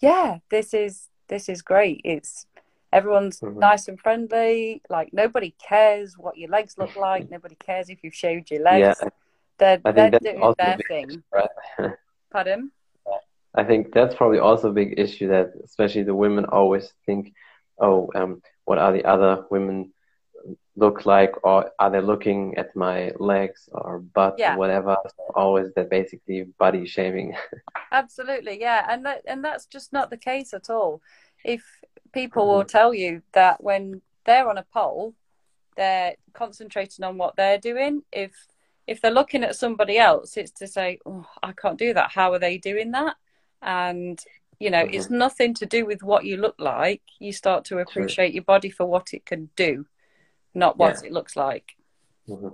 yeah, 0.00 0.38
this 0.50 0.72
is, 0.72 1.08
this 1.28 1.48
is 1.48 1.62
great. 1.62 2.00
It's, 2.04 2.46
everyone's 2.92 3.40
mm-hmm. 3.40 3.58
nice 3.58 3.88
and 3.88 3.98
friendly. 3.98 4.82
Like 4.88 5.12
nobody 5.12 5.54
cares 5.58 6.16
what 6.16 6.38
your 6.38 6.50
legs 6.50 6.76
look 6.78 6.94
like. 6.96 7.30
nobody 7.30 7.56
cares 7.56 7.88
if 7.88 8.04
you've 8.04 8.14
shaved 8.14 8.50
your 8.50 8.62
legs. 8.62 8.98
Yeah. 9.02 9.08
They're, 9.58 9.80
I 9.84 9.92
think 9.92 10.10
they're 10.20 10.34
doing 10.34 10.54
their 10.58 10.78
thing. 10.88 11.22
Right? 11.32 11.48
Pardon? 12.32 12.70
I 13.54 13.62
think 13.62 13.92
that's 13.92 14.14
probably 14.14 14.40
also 14.40 14.70
a 14.70 14.72
big 14.72 14.98
issue 14.98 15.28
that 15.28 15.52
especially 15.64 16.02
the 16.02 16.14
women 16.14 16.44
always 16.46 16.92
think, 17.06 17.32
oh, 17.78 18.10
um, 18.14 18.42
what 18.64 18.78
are 18.78 18.92
the 18.92 19.04
other 19.04 19.44
women 19.50 19.92
look 20.76 21.06
like 21.06 21.32
or 21.44 21.70
are 21.78 21.90
they 21.90 22.00
looking 22.00 22.56
at 22.56 22.74
my 22.74 23.12
legs 23.18 23.68
or 23.72 24.00
butt 24.00 24.34
yeah. 24.38 24.54
or 24.54 24.58
whatever 24.58 24.96
so 25.06 25.32
always 25.34 25.72
that 25.74 25.88
basically 25.88 26.42
body 26.58 26.84
shaming 26.84 27.34
absolutely 27.92 28.60
yeah 28.60 28.84
and 28.88 29.06
that 29.06 29.22
and 29.26 29.44
that's 29.44 29.66
just 29.66 29.92
not 29.92 30.10
the 30.10 30.16
case 30.16 30.52
at 30.52 30.68
all 30.68 31.00
if 31.44 31.62
people 32.12 32.42
mm-hmm. 32.42 32.56
will 32.56 32.64
tell 32.64 32.92
you 32.92 33.22
that 33.32 33.62
when 33.62 34.02
they're 34.26 34.48
on 34.48 34.58
a 34.58 34.66
pole 34.72 35.14
they're 35.76 36.16
concentrating 36.32 37.04
on 37.04 37.16
what 37.16 37.36
they're 37.36 37.58
doing 37.58 38.02
if 38.12 38.32
if 38.86 39.00
they're 39.00 39.10
looking 39.10 39.44
at 39.44 39.56
somebody 39.56 39.98
else, 39.98 40.36
it's 40.36 40.50
to 40.52 40.66
say, 40.66 40.98
oh, 41.06 41.26
I 41.42 41.52
can't 41.52 41.78
do 41.78 41.94
that. 41.94 42.10
How 42.12 42.32
are 42.32 42.38
they 42.38 42.58
doing 42.58 42.90
that? 42.92 43.16
And, 43.62 44.22
you 44.58 44.70
know, 44.70 44.84
mm-hmm. 44.84 44.94
it's 44.94 45.10
nothing 45.10 45.54
to 45.54 45.66
do 45.66 45.86
with 45.86 46.02
what 46.02 46.24
you 46.24 46.36
look 46.36 46.56
like. 46.58 47.02
You 47.18 47.32
start 47.32 47.64
to 47.66 47.78
appreciate 47.78 48.28
True. 48.28 48.34
your 48.34 48.44
body 48.44 48.70
for 48.70 48.86
what 48.86 49.14
it 49.14 49.24
can 49.24 49.48
do, 49.56 49.86
not 50.54 50.76
what 50.76 50.98
yeah. 51.00 51.06
it 51.08 51.12
looks 51.12 51.36
like. 51.36 51.76
Mm-hmm. 52.28 52.48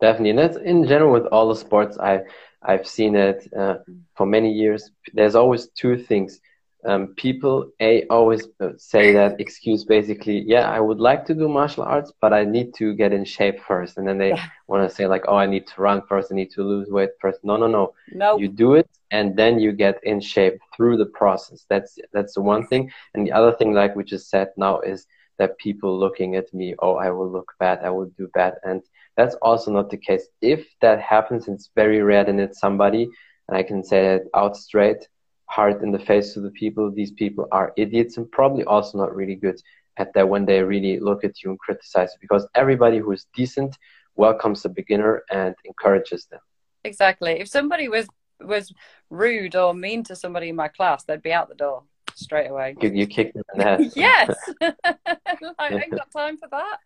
Definitely. 0.00 0.30
And 0.30 0.38
that's 0.38 0.56
in 0.56 0.86
general 0.86 1.12
with 1.12 1.26
all 1.26 1.48
the 1.48 1.54
sports. 1.54 1.96
I, 1.98 2.22
I've 2.60 2.86
seen 2.86 3.14
it 3.14 3.48
uh, 3.56 3.76
for 4.16 4.26
many 4.26 4.52
years. 4.52 4.90
There's 5.14 5.36
always 5.36 5.68
two 5.68 5.96
things. 5.96 6.40
Um, 6.84 7.14
people 7.16 7.70
a 7.80 8.04
always 8.08 8.48
say 8.76 9.12
that 9.12 9.40
excuse 9.40 9.84
basically 9.84 10.42
yeah 10.46 10.68
i 10.68 10.80
would 10.80 10.98
like 10.98 11.24
to 11.24 11.34
do 11.34 11.48
martial 11.48 11.84
arts 11.84 12.12
but 12.20 12.32
i 12.32 12.44
need 12.44 12.74
to 12.74 12.94
get 12.94 13.12
in 13.12 13.24
shape 13.24 13.60
first. 13.60 13.98
And 13.98 14.06
then 14.06 14.18
they 14.18 14.30
yeah. 14.30 14.46
want 14.66 14.88
to 14.88 14.94
say 14.94 15.06
like 15.06 15.24
oh 15.28 15.36
i 15.36 15.46
need 15.46 15.66
to 15.68 15.80
run 15.80 16.02
first 16.08 16.32
i 16.32 16.34
need 16.34 16.50
to 16.52 16.62
lose 16.62 16.88
weight 16.90 17.10
first. 17.20 17.40
No 17.44 17.56
no 17.56 17.66
no. 17.66 17.94
No 18.12 18.36
you 18.36 18.48
do 18.48 18.74
it 18.74 18.88
and 19.10 19.36
then 19.36 19.60
you 19.60 19.72
get 19.72 20.00
in 20.02 20.20
shape 20.20 20.58
through 20.74 20.96
the 20.96 21.06
process. 21.06 21.64
That's 21.68 21.98
that's 22.12 22.34
the 22.34 22.42
one 22.42 22.66
thing. 22.66 22.90
And 23.14 23.26
the 23.26 23.32
other 23.32 23.52
thing 23.52 23.72
like 23.72 23.94
we 23.94 24.04
just 24.04 24.28
said 24.28 24.48
now 24.56 24.80
is 24.80 25.06
that 25.38 25.58
people 25.58 25.98
looking 25.98 26.36
at 26.36 26.52
me 26.52 26.74
oh 26.80 26.96
i 26.96 27.10
will 27.10 27.30
look 27.30 27.52
bad 27.60 27.80
i 27.84 27.90
will 27.90 28.10
do 28.18 28.28
bad. 28.34 28.54
And 28.64 28.82
that's 29.16 29.36
also 29.36 29.70
not 29.70 29.90
the 29.90 29.98
case. 29.98 30.26
If 30.40 30.66
that 30.80 31.00
happens 31.00 31.46
it's 31.46 31.70
very 31.76 32.02
rare 32.02 32.24
that 32.24 32.38
it's 32.40 32.58
somebody 32.58 33.08
and 33.48 33.56
i 33.56 33.62
can 33.62 33.84
say 33.84 34.02
that 34.02 34.22
out 34.34 34.56
straight 34.56 35.06
hard 35.52 35.82
in 35.82 35.90
the 35.90 35.98
face 35.98 36.32
to 36.34 36.40
the 36.40 36.50
people. 36.50 36.90
These 36.90 37.12
people 37.12 37.46
are 37.52 37.72
idiots 37.76 38.16
and 38.16 38.30
probably 38.30 38.64
also 38.64 38.98
not 38.98 39.14
really 39.14 39.34
good 39.34 39.60
at 39.98 40.14
that 40.14 40.28
when 40.28 40.46
they 40.46 40.62
really 40.62 40.98
look 40.98 41.24
at 41.24 41.42
you 41.42 41.50
and 41.50 41.58
criticize 41.58 42.10
you 42.12 42.18
because 42.20 42.46
everybody 42.54 42.98
who 42.98 43.12
is 43.12 43.26
decent 43.36 43.76
welcomes 44.16 44.64
a 44.64 44.68
beginner 44.68 45.22
and 45.30 45.54
encourages 45.64 46.24
them. 46.26 46.40
Exactly. 46.84 47.32
If 47.32 47.48
somebody 47.48 47.88
was 47.88 48.06
was 48.40 48.72
rude 49.10 49.54
or 49.54 49.72
mean 49.72 50.02
to 50.04 50.16
somebody 50.16 50.48
in 50.48 50.56
my 50.56 50.68
class, 50.68 51.04
they'd 51.04 51.22
be 51.22 51.32
out 51.32 51.48
the 51.48 51.54
door 51.54 51.84
straight 52.14 52.48
away. 52.48 52.74
You, 52.80 52.90
you 52.90 53.06
kick 53.06 53.32
them 53.34 53.44
in 53.52 53.58
the 53.58 53.64
head. 53.64 53.92
yes. 53.94 54.34
I 55.58 55.68
ain't 55.68 55.90
got 55.90 56.10
time 56.10 56.36
for 56.38 56.48
that. 56.50 56.78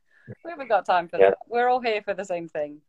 We 0.44 0.50
haven't 0.50 0.68
got 0.68 0.84
time 0.84 1.08
for 1.08 1.18
yeah. 1.18 1.30
that. 1.30 1.38
We're 1.48 1.68
all 1.68 1.80
here 1.80 2.02
for 2.02 2.14
the 2.14 2.24
same 2.24 2.48
thing. 2.48 2.80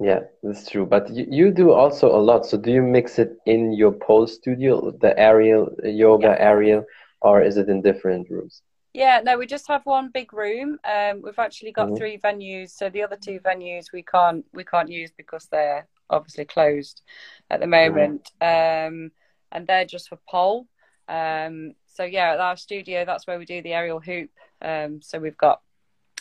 Yeah, 0.00 0.20
that's 0.42 0.68
true. 0.68 0.86
But 0.86 1.08
you, 1.10 1.26
you 1.30 1.50
do 1.50 1.72
also 1.72 2.08
a 2.14 2.18
lot. 2.18 2.46
So 2.46 2.58
do 2.58 2.72
you 2.72 2.82
mix 2.82 3.18
it 3.18 3.38
in 3.46 3.72
your 3.72 3.92
pole 3.92 4.26
studio, 4.26 4.90
the 4.90 5.16
aerial 5.18 5.70
yoga 5.84 6.28
yeah. 6.28 6.36
aerial, 6.38 6.84
or 7.20 7.42
is 7.42 7.56
it 7.56 7.68
in 7.68 7.80
different 7.80 8.28
rooms? 8.28 8.62
Yeah, 8.92 9.20
no, 9.24 9.38
we 9.38 9.46
just 9.46 9.66
have 9.68 9.84
one 9.86 10.10
big 10.12 10.32
room. 10.32 10.78
Um, 10.84 11.22
we've 11.22 11.38
actually 11.38 11.72
got 11.72 11.88
mm-hmm. 11.88 11.96
three 11.96 12.18
venues. 12.18 12.70
So 12.70 12.88
the 12.90 13.02
other 13.02 13.16
two 13.16 13.40
venues 13.40 13.92
we 13.92 14.02
can't 14.02 14.44
we 14.52 14.64
can't 14.64 14.90
use 14.90 15.10
because 15.16 15.46
they're 15.46 15.86
obviously 16.10 16.44
closed 16.44 17.02
at 17.50 17.60
the 17.60 17.66
moment, 17.66 18.30
mm-hmm. 18.40 18.94
um, 18.94 19.10
and 19.52 19.66
they're 19.66 19.84
just 19.84 20.08
for 20.08 20.18
pole. 20.28 20.66
Um, 21.08 21.74
so 21.86 22.04
yeah, 22.04 22.32
at 22.32 22.40
our 22.40 22.56
studio, 22.56 23.04
that's 23.04 23.26
where 23.26 23.38
we 23.38 23.44
do 23.44 23.62
the 23.62 23.72
aerial 23.72 24.00
hoop. 24.00 24.30
Um, 24.62 25.02
so 25.02 25.18
we've 25.18 25.36
got 25.36 25.60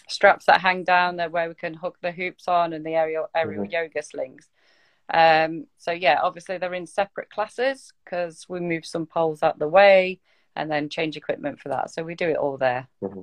straps 0.10 0.46
that 0.46 0.62
hang 0.62 0.84
down 0.84 1.16
there 1.16 1.30
where 1.30 1.48
we 1.48 1.56
can 1.56 1.74
hook 1.74 1.98
the 2.02 2.12
hoops 2.12 2.48
on 2.48 2.74
and 2.74 2.86
the 2.86 2.96
aerial 2.96 3.28
aerial 3.36 3.64
mm-hmm. 3.64 3.72
yoga 3.72 4.04
slings. 4.04 4.50
Um, 5.14 5.68
so 5.78 5.92
yeah, 5.92 6.20
obviously 6.22 6.58
they're 6.58 6.74
in 6.74 6.88
separate 6.88 7.30
classes 7.30 7.94
because 8.04 8.46
we 8.48 8.60
move 8.60 8.86
some 8.86 9.06
poles 9.06 9.44
out 9.44 9.60
the 9.60 9.68
way 9.68 10.20
and 10.56 10.72
then 10.72 10.90
change 10.90 11.18
equipment 11.18 11.60
for 11.60 11.70
that. 11.70 11.92
So 11.92 12.04
we 12.04 12.16
do 12.16 12.30
it 12.30 12.38
all 12.38 12.58
there. 12.58 12.88
Mm-hmm. 13.02 13.22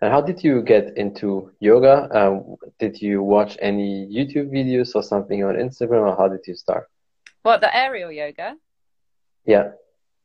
And 0.00 0.12
how 0.12 0.20
did 0.20 0.44
you 0.44 0.62
get 0.62 0.96
into 0.96 1.50
yoga? 1.60 2.08
Um, 2.12 2.56
did 2.78 3.00
you 3.00 3.22
watch 3.22 3.56
any 3.60 4.06
YouTube 4.06 4.50
videos 4.50 4.94
or 4.94 5.02
something 5.02 5.42
on 5.44 5.54
Instagram, 5.54 6.06
or 6.10 6.16
how 6.16 6.28
did 6.28 6.40
you 6.46 6.54
start? 6.54 6.90
What 7.42 7.60
the 7.60 7.74
aerial 7.74 8.12
yoga? 8.12 8.56
Yeah. 9.46 9.70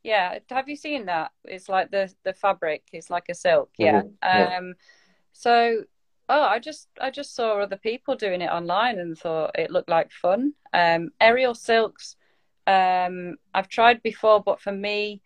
Yeah. 0.02 0.38
Have 0.50 0.68
you 0.68 0.76
seen 0.76 1.06
that? 1.06 1.32
It's 1.44 1.68
like 1.68 1.90
the 1.90 2.12
the 2.24 2.34
fabric. 2.34 2.82
It's 2.92 3.08
like 3.08 3.24
a 3.30 3.34
silk. 3.34 3.70
Yeah. 3.78 4.02
Mm-hmm. 4.02 4.08
yeah. 4.22 4.58
Um, 4.58 4.74
so, 5.32 5.84
oh, 6.28 6.42
I 6.42 6.58
just 6.58 6.88
I 7.00 7.10
just 7.10 7.34
saw 7.34 7.60
other 7.60 7.76
people 7.76 8.16
doing 8.16 8.42
it 8.42 8.50
online 8.50 8.98
and 8.98 9.16
thought 9.16 9.58
it 9.58 9.70
looked 9.70 9.88
like 9.88 10.10
fun. 10.10 10.54
Um, 10.72 11.10
aerial 11.20 11.54
silks, 11.54 12.16
um, 12.66 13.36
I've 13.54 13.68
tried 13.68 14.02
before, 14.02 14.42
but 14.42 14.60
for 14.60 14.72
me, 14.72 15.22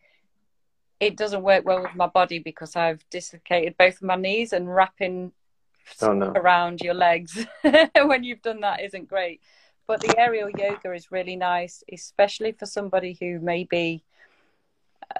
it 1.00 1.16
doesn't 1.16 1.42
work 1.42 1.64
well 1.64 1.82
with 1.82 1.96
my 1.96 2.06
body 2.06 2.38
because 2.38 2.76
I've 2.76 3.04
dislocated 3.10 3.76
both 3.76 3.96
of 3.96 4.02
my 4.02 4.16
knees 4.16 4.52
and 4.52 4.72
wrapping 4.72 5.32
oh, 6.00 6.12
no. 6.12 6.32
around 6.36 6.80
your 6.80 6.94
legs 6.94 7.44
when 7.94 8.22
you've 8.22 8.42
done 8.42 8.60
that 8.60 8.82
isn't 8.82 9.08
great. 9.08 9.40
But 9.88 10.00
the 10.00 10.14
aerial 10.16 10.48
yoga 10.48 10.92
is 10.92 11.10
really 11.10 11.34
nice, 11.34 11.82
especially 11.92 12.52
for 12.52 12.66
somebody 12.66 13.16
who 13.18 13.40
maybe 13.40 14.04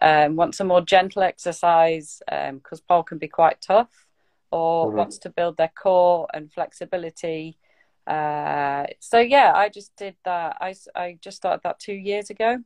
um, 0.00 0.36
wants 0.36 0.60
a 0.60 0.64
more 0.64 0.80
gentle 0.80 1.22
exercise 1.22 2.22
because 2.26 2.78
um, 2.78 2.84
pole 2.88 3.02
can 3.02 3.18
be 3.18 3.28
quite 3.28 3.60
tough 3.60 4.06
or 4.52 4.86
mm-hmm. 4.86 4.98
wants 4.98 5.18
to 5.18 5.30
build 5.30 5.56
their 5.56 5.72
core 5.74 6.28
and 6.32 6.52
flexibility. 6.52 7.58
Uh, 8.06 8.84
so 9.00 9.18
yeah, 9.18 9.52
I 9.54 9.68
just 9.68 9.96
did 9.96 10.16
that. 10.24 10.58
I, 10.60 10.74
I 10.94 11.18
just 11.20 11.38
started 11.38 11.62
that 11.64 11.78
two 11.78 11.94
years 11.94 12.30
ago. 12.30 12.58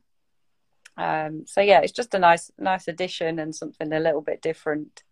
Um, 0.97 1.45
so 1.45 1.61
yeah, 1.61 1.81
it's 1.81 1.91
just 1.91 2.13
a 2.15 2.19
nice 2.19 2.51
nice 2.57 2.87
addition 2.87 3.39
and 3.39 3.55
something 3.55 3.93
a 3.93 3.99
little 3.99 4.21
bit 4.21 4.41
different. 4.41 5.03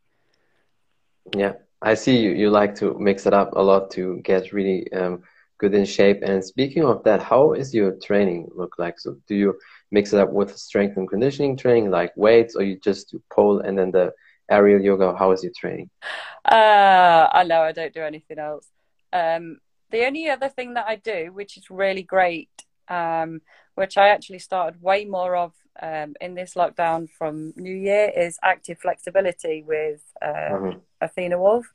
Yeah, 1.36 1.54
I 1.82 1.94
see 1.94 2.18
you. 2.18 2.32
You 2.32 2.50
like 2.50 2.76
to 2.76 2.98
mix 3.00 3.26
it 3.26 3.34
up 3.34 3.54
a 3.54 3.62
lot 3.62 3.92
to 3.92 4.20
get 4.24 4.52
really 4.52 4.92
um, 4.94 5.24
good 5.60 5.74
in 5.74 5.86
shape. 5.86 6.22
And 6.24 6.44
speaking 6.44 6.84
of 6.84 7.04
that, 7.04 7.22
how 7.22 7.54
is 7.54 7.74
your 7.74 7.92
training 8.04 8.50
look 8.56 8.76
like? 8.80 9.00
So 9.00 9.18
do 9.28 9.36
you 9.36 9.60
mix 9.92 10.12
it 10.14 10.20
up 10.20 10.32
with 10.32 10.58
strength 10.58 10.98
and 10.98 11.08
conditioning 11.08 11.56
training, 11.56 11.92
like 11.92 12.12
weights, 12.16 12.56
or 12.56 12.64
you 12.64 12.80
just 12.80 13.12
do 13.12 13.22
pole 13.32 13.60
and 13.60 13.78
then 13.78 13.92
the 13.92 14.12
aerial 14.50 14.82
yoga? 14.82 15.16
How 15.18 15.32
is 15.32 15.44
your 15.44 15.54
training? 15.56 15.90
Uh, 16.44 17.28
I 17.32 17.44
know 17.44 17.62
I 17.62 17.72
don't 17.72 17.94
do 17.94 18.02
anything 18.02 18.40
else. 18.40 18.68
Um, 19.14 19.60
the 19.92 20.06
only 20.06 20.30
other 20.30 20.50
thing 20.50 20.74
that 20.74 20.86
I 20.88 20.96
do, 20.98 21.32
which 21.34 21.58
is 21.58 21.70
really 21.70 22.04
great, 22.04 22.50
um, 22.88 23.42
which 23.76 23.98
I 23.98 24.10
actually 24.10 24.40
started 24.40 24.82
way 24.82 25.06
more 25.06 25.36
of 25.36 25.54
um, 25.82 26.16
in 26.22 26.36
this 26.36 26.54
lockdown 26.54 27.10
from 27.10 27.54
New 27.56 27.76
Year, 27.76 28.12
is 28.16 28.38
active 28.44 28.80
flexibility 28.80 29.64
with 29.66 30.02
uh, 30.22 30.28
mm-hmm. 30.28 30.80
Athena 31.02 31.40
Wolf. 31.40 31.72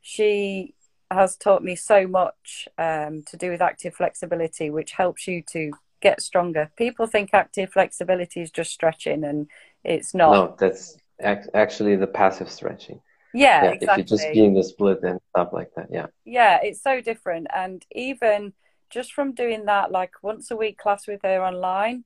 She 0.00 0.74
has 1.10 1.36
taught 1.36 1.62
me 1.62 1.76
so 1.76 2.06
much 2.06 2.68
um, 2.78 3.22
to 3.26 3.36
do 3.36 3.50
with 3.50 3.62
active 3.62 3.94
flexibility, 3.94 4.70
which 4.70 4.92
helps 4.92 5.26
you 5.28 5.42
to 5.52 5.72
get 6.00 6.20
stronger. 6.20 6.70
People 6.76 7.06
think 7.06 7.30
active 7.32 7.72
flexibility 7.72 8.40
is 8.40 8.50
just 8.50 8.72
stretching, 8.72 9.24
and 9.24 9.48
it's 9.84 10.14
not. 10.14 10.32
No, 10.32 10.56
that's 10.58 10.96
actually 11.20 11.96
the 11.96 12.06
passive 12.06 12.50
stretching. 12.50 13.00
Yeah, 13.34 13.64
yeah 13.64 13.70
exactly. 13.70 14.02
If 14.02 14.10
you're 14.10 14.18
just 14.18 14.34
doing 14.34 14.54
the 14.54 14.62
split 14.62 15.02
and 15.02 15.20
stuff 15.30 15.50
like 15.52 15.70
that, 15.76 15.88
yeah. 15.90 16.06
Yeah, 16.24 16.58
it's 16.62 16.82
so 16.82 17.00
different. 17.00 17.46
And 17.54 17.84
even 17.92 18.52
just 18.90 19.12
from 19.12 19.32
doing 19.32 19.66
that, 19.66 19.90
like 19.90 20.22
once 20.22 20.50
a 20.50 20.56
week 20.56 20.78
class 20.78 21.06
with 21.06 21.20
her 21.22 21.44
online, 21.44 22.04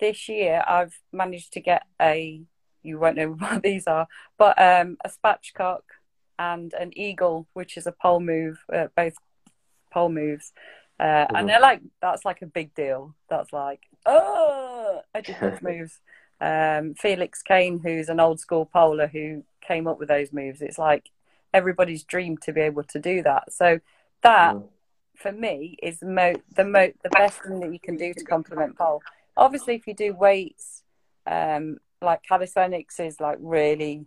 this 0.00 0.28
year 0.28 0.62
I've 0.66 0.94
managed 1.12 1.54
to 1.54 1.60
get 1.60 1.82
a, 2.00 2.42
you 2.82 2.98
won't 2.98 3.16
know 3.16 3.30
what 3.38 3.62
these 3.62 3.86
are, 3.86 4.06
but 4.38 4.60
um, 4.60 4.98
a 5.04 5.10
spatchcock 5.10 5.80
and 6.38 6.74
an 6.74 6.96
eagle, 6.96 7.46
which 7.54 7.76
is 7.76 7.86
a 7.86 7.92
pole 7.92 8.20
move, 8.20 8.58
uh, 8.72 8.88
both 8.94 9.14
pole 9.92 10.10
moves. 10.10 10.52
Uh, 10.98 11.04
mm-hmm. 11.04 11.36
And 11.36 11.48
they're 11.48 11.60
like, 11.60 11.82
that's 12.00 12.24
like 12.24 12.42
a 12.42 12.46
big 12.46 12.74
deal. 12.74 13.14
That's 13.28 13.52
like, 13.52 13.80
oh, 14.04 15.00
I 15.14 15.20
did 15.22 15.36
those 15.40 15.58
moves 15.62 16.00
um, 16.40 16.94
Felix 16.94 17.42
Cane, 17.42 17.80
who's 17.82 18.08
an 18.08 18.20
old 18.20 18.40
school 18.40 18.66
poler 18.66 19.06
who 19.06 19.44
came 19.66 19.86
up 19.86 19.98
with 19.98 20.08
those 20.08 20.32
moves. 20.32 20.62
It's 20.62 20.78
like 20.78 21.10
everybody's 21.52 22.04
dream 22.04 22.36
to 22.38 22.52
be 22.52 22.60
able 22.60 22.84
to 22.84 22.98
do 22.98 23.22
that. 23.22 23.52
So 23.52 23.80
that, 24.22 24.54
mm. 24.54 24.68
for 25.16 25.32
me, 25.32 25.76
is 25.82 26.00
the 26.00 26.06
mo- 26.06 26.42
the 26.54 26.64
mo- 26.64 26.92
the 27.02 27.10
best 27.10 27.42
thing 27.42 27.60
that 27.60 27.72
you 27.72 27.80
can 27.80 27.96
do 27.96 28.12
to 28.14 28.24
complement 28.24 28.76
pole. 28.76 29.02
Obviously, 29.36 29.74
if 29.74 29.86
you 29.86 29.94
do 29.94 30.14
weights, 30.14 30.82
um, 31.26 31.78
like 32.02 32.22
calisthenics 32.22 33.00
is 33.00 33.20
like 33.20 33.38
really, 33.40 34.06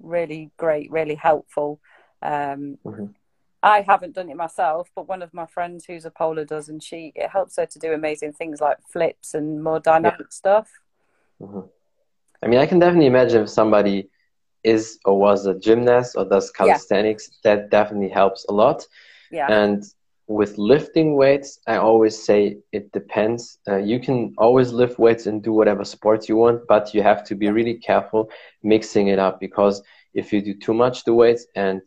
really 0.00 0.50
great, 0.56 0.90
really 0.90 1.14
helpful. 1.14 1.80
Um, 2.22 2.78
mm-hmm. 2.84 3.06
I 3.62 3.80
haven't 3.80 4.14
done 4.14 4.30
it 4.30 4.36
myself, 4.36 4.90
but 4.94 5.08
one 5.08 5.22
of 5.22 5.34
my 5.34 5.46
friends 5.46 5.86
who's 5.86 6.04
a 6.04 6.10
poler 6.10 6.44
does, 6.44 6.68
and 6.68 6.82
she 6.82 7.12
it 7.14 7.30
helps 7.30 7.56
her 7.56 7.66
to 7.66 7.78
do 7.78 7.92
amazing 7.92 8.32
things 8.32 8.60
like 8.60 8.78
flips 8.92 9.34
and 9.34 9.62
more 9.62 9.80
dynamic 9.80 10.20
yeah. 10.20 10.26
stuff. 10.30 10.70
Mm-hmm. 11.40 11.60
I 12.42 12.46
mean, 12.48 12.58
I 12.58 12.66
can 12.66 12.78
definitely 12.78 13.06
imagine 13.06 13.42
if 13.42 13.50
somebody 13.50 14.08
is 14.62 14.98
or 15.04 15.18
was 15.18 15.46
a 15.46 15.54
gymnast 15.54 16.16
or 16.16 16.24
does 16.24 16.50
calisthenics, 16.50 17.30
yeah. 17.30 17.54
that 17.54 17.70
definitely 17.70 18.08
helps 18.08 18.44
a 18.48 18.52
lot. 18.52 18.86
Yeah. 19.30 19.46
And 19.50 19.84
with 20.28 20.58
lifting 20.58 21.14
weights, 21.14 21.60
I 21.66 21.76
always 21.76 22.20
say 22.20 22.58
it 22.72 22.90
depends. 22.92 23.58
Uh, 23.68 23.76
you 23.76 24.00
can 24.00 24.34
always 24.38 24.72
lift 24.72 24.98
weights 24.98 25.26
and 25.26 25.42
do 25.42 25.52
whatever 25.52 25.84
sports 25.84 26.28
you 26.28 26.36
want, 26.36 26.66
but 26.66 26.92
you 26.94 27.02
have 27.02 27.22
to 27.24 27.36
be 27.36 27.48
really 27.50 27.74
careful 27.74 28.28
mixing 28.62 29.06
it 29.08 29.20
up 29.20 29.38
because 29.38 29.82
if 30.14 30.32
you 30.32 30.42
do 30.42 30.54
too 30.54 30.74
much 30.74 31.04
the 31.04 31.14
weights 31.14 31.46
and 31.54 31.80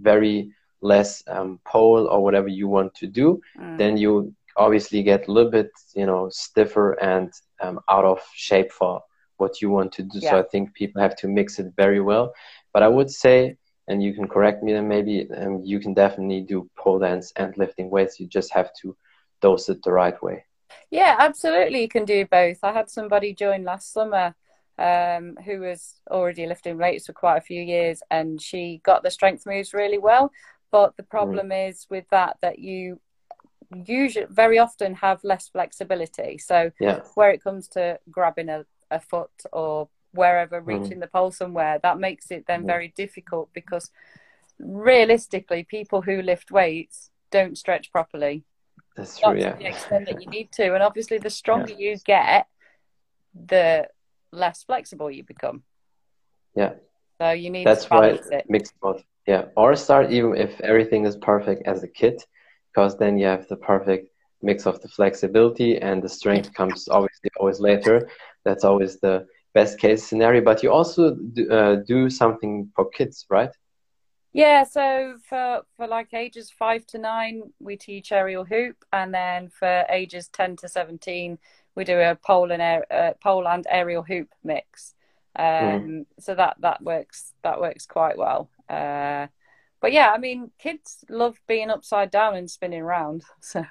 very 0.00 0.50
less 0.82 1.22
um, 1.28 1.60
pole 1.64 2.08
or 2.08 2.22
whatever 2.22 2.48
you 2.48 2.66
want 2.66 2.94
to 2.96 3.06
do, 3.06 3.40
mm. 3.58 3.78
then 3.78 3.96
you 3.96 4.34
obviously 4.56 5.02
get 5.02 5.28
a 5.28 5.32
little 5.32 5.50
bit, 5.50 5.70
you 5.94 6.06
know, 6.06 6.28
stiffer 6.30 6.92
and 6.94 7.32
um, 7.64 7.80
out 7.88 8.04
of 8.04 8.20
shape 8.34 8.70
for 8.72 9.00
what 9.38 9.60
you 9.60 9.70
want 9.70 9.92
to 9.92 10.02
do. 10.02 10.18
Yeah. 10.20 10.30
So 10.30 10.38
I 10.38 10.44
think 10.50 10.74
people 10.74 11.02
have 11.02 11.16
to 11.16 11.28
mix 11.28 11.58
it 11.58 11.72
very 11.76 12.00
well. 12.00 12.32
But 12.72 12.82
I 12.82 12.88
would 12.88 13.10
say, 13.10 13.56
and 13.88 14.02
you 14.02 14.14
can 14.14 14.28
correct 14.28 14.62
me 14.62 14.72
then 14.72 14.88
maybe, 14.88 15.28
um, 15.36 15.60
you 15.64 15.78
can 15.80 15.94
definitely 15.94 16.42
do 16.42 16.68
pole 16.78 17.00
dance 17.00 17.32
and 17.36 17.56
lifting 17.56 17.90
weights. 17.90 18.20
You 18.20 18.26
just 18.26 18.52
have 18.52 18.70
to 18.82 18.96
dose 19.42 19.68
it 19.68 19.82
the 19.82 19.92
right 19.92 20.20
way. 20.22 20.44
Yeah, 20.90 21.16
absolutely. 21.18 21.82
You 21.82 21.88
can 21.88 22.04
do 22.04 22.26
both. 22.26 22.58
I 22.62 22.72
had 22.72 22.90
somebody 22.90 23.34
join 23.34 23.64
last 23.64 23.92
summer 23.92 24.34
um, 24.78 25.36
who 25.44 25.60
was 25.60 26.00
already 26.10 26.46
lifting 26.46 26.78
weights 26.78 27.06
for 27.06 27.12
quite 27.12 27.38
a 27.38 27.42
few 27.42 27.62
years, 27.62 28.02
and 28.10 28.40
she 28.40 28.80
got 28.84 29.02
the 29.02 29.10
strength 29.10 29.46
moves 29.46 29.74
really 29.74 29.98
well. 29.98 30.30
But 30.70 30.96
the 30.96 31.02
Mm. 31.04 31.10
problem 31.10 31.52
is 31.52 31.86
with 31.90 32.06
that 32.10 32.36
that 32.42 32.58
you 32.58 33.00
usually 33.86 34.26
very 34.28 34.58
often 34.58 34.94
have 34.94 35.22
less 35.24 35.48
flexibility. 35.48 36.38
So 36.38 36.70
Yeah. 36.80 37.00
where 37.14 37.30
it 37.30 37.42
comes 37.42 37.68
to 37.68 37.98
grabbing 38.10 38.48
a, 38.48 38.64
a 38.90 39.00
foot 39.00 39.30
or 39.52 39.88
wherever, 40.12 40.60
Mm. 40.60 40.66
reaching 40.66 41.00
the 41.00 41.06
pole 41.06 41.30
somewhere, 41.32 41.78
that 41.82 41.98
makes 41.98 42.30
it 42.30 42.46
then 42.46 42.62
Mhm. 42.62 42.66
very 42.66 42.88
difficult 42.88 43.52
because 43.52 43.90
realistically, 44.58 45.64
people 45.64 46.02
who 46.02 46.22
lift 46.22 46.50
weights 46.50 47.10
don't 47.30 47.58
stretch 47.58 47.90
properly 47.90 48.44
That's 48.96 49.20
not 49.20 49.32
true. 49.32 49.40
to 49.40 49.46
Yeah. 49.46 49.56
the 49.56 49.66
extent 49.68 50.06
that 50.08 50.22
you 50.22 50.28
need 50.28 50.52
to. 50.52 50.74
And 50.74 50.82
obviously, 50.82 51.18
the 51.18 51.30
stronger 51.30 51.72
you 51.72 51.96
get, 52.04 52.46
the 53.34 53.88
less 54.30 54.62
flexible 54.62 55.10
you 55.10 55.24
become. 55.24 55.64
Yeah. 56.54 56.74
So 57.20 57.30
you 57.30 57.50
need 57.50 57.64
That's 57.66 57.90
why 57.90 58.12
balance 58.12 58.28
it. 58.28 58.46
mix 58.48 58.72
both. 58.80 59.02
Yeah. 59.26 59.46
Or 59.56 59.74
start 59.74 60.10
even 60.12 60.36
if 60.36 60.60
everything 60.60 61.06
is 61.06 61.16
perfect 61.16 61.66
as 61.66 61.82
a 61.82 61.88
kit, 61.88 62.26
because 62.74 62.96
then 62.98 63.18
you 63.18 63.26
have 63.26 63.46
the 63.48 63.56
perfect 63.56 64.10
mix 64.42 64.66
of 64.66 64.80
the 64.82 64.88
flexibility 64.88 65.78
and 65.78 66.02
the 66.02 66.08
strength 66.08 66.52
comes 66.54 66.88
obviously 66.88 67.30
always 67.38 67.60
later. 67.60 68.08
That's 68.44 68.64
always 68.64 68.98
the 69.00 69.26
best 69.54 69.78
case 69.78 70.04
scenario. 70.04 70.42
But 70.42 70.62
you 70.62 70.72
also 70.72 71.14
do, 71.14 71.48
uh, 71.50 71.76
do 71.86 72.10
something 72.10 72.70
for 72.74 72.90
kids, 72.90 73.26
right? 73.30 73.50
Yeah, 74.32 74.64
so 74.64 75.16
for 75.28 75.62
for 75.76 75.86
like 75.86 76.12
ages 76.12 76.50
five 76.50 76.84
to 76.86 76.98
nine, 76.98 77.52
we 77.60 77.76
teach 77.76 78.10
aerial 78.10 78.44
hoop, 78.44 78.84
and 78.92 79.14
then 79.14 79.48
for 79.48 79.84
ages 79.88 80.28
ten 80.28 80.56
to 80.56 80.68
seventeen, 80.68 81.38
we 81.76 81.84
do 81.84 82.00
a 82.00 82.16
pole 82.16 82.50
and 82.50 82.60
air, 82.60 82.84
uh, 82.92 83.12
pole 83.22 83.46
and 83.46 83.64
aerial 83.70 84.02
hoop 84.02 84.28
mix. 84.42 84.94
Um, 85.36 86.06
so 86.18 86.34
that 86.34 86.56
that 86.60 86.82
works 86.82 87.32
that 87.44 87.60
works 87.60 87.86
quite 87.86 88.18
well. 88.18 88.50
Uh, 88.68 89.28
but 89.84 89.92
yeah, 89.92 90.12
I 90.14 90.16
mean, 90.18 90.50
kids 90.58 91.04
love 91.10 91.38
being 91.46 91.68
upside 91.68 92.10
down 92.10 92.36
and 92.36 92.50
spinning 92.50 92.80
around. 92.80 93.22
So 93.42 93.62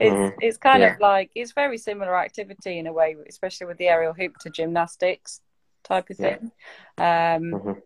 it's 0.00 0.10
Mhm. 0.10 0.32
it's 0.40 0.58
kind 0.58 0.82
Yeah. 0.82 0.94
of 0.94 1.00
like 1.00 1.30
it's 1.36 1.52
very 1.52 1.78
similar 1.78 2.16
activity 2.16 2.80
in 2.80 2.88
a 2.88 2.92
way, 2.92 3.14
especially 3.28 3.68
with 3.68 3.78
the 3.78 3.86
aerial 3.86 4.12
hoop 4.12 4.36
to 4.38 4.50
gymnastics 4.50 5.40
type 5.84 6.10
of 6.10 6.18
Yeah. 6.18 6.26
thing. 6.26 6.50
Um, 6.98 7.44
Mhm. 7.52 7.82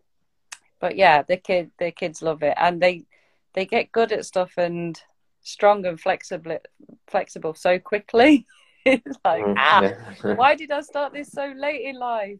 but 0.79 0.95
yeah, 0.95 1.21
the 1.21 1.37
kid 1.37 1.69
the 1.77 1.91
kids 1.91 2.23
love 2.23 2.41
it, 2.41 2.55
and 2.57 2.81
they 2.81 3.05
they 3.53 3.67
get 3.67 3.91
good 3.91 4.11
at 4.11 4.25
stuff 4.25 4.53
and 4.57 4.99
strong 5.41 5.85
and 5.85 5.99
flexible 6.01 6.57
flexible 7.05 7.53
so 7.53 7.77
quickly. 7.77 8.47
it's 8.85 9.19
like 9.23 9.43
Mhm. 9.43 9.55
ah, 9.55 9.81
Yeah. 9.83 10.35
why 10.35 10.55
did 10.55 10.71
I 10.71 10.81
start 10.81 11.13
this 11.13 11.31
so 11.31 11.53
late 11.55 11.85
in 11.85 11.99
life? 11.99 12.39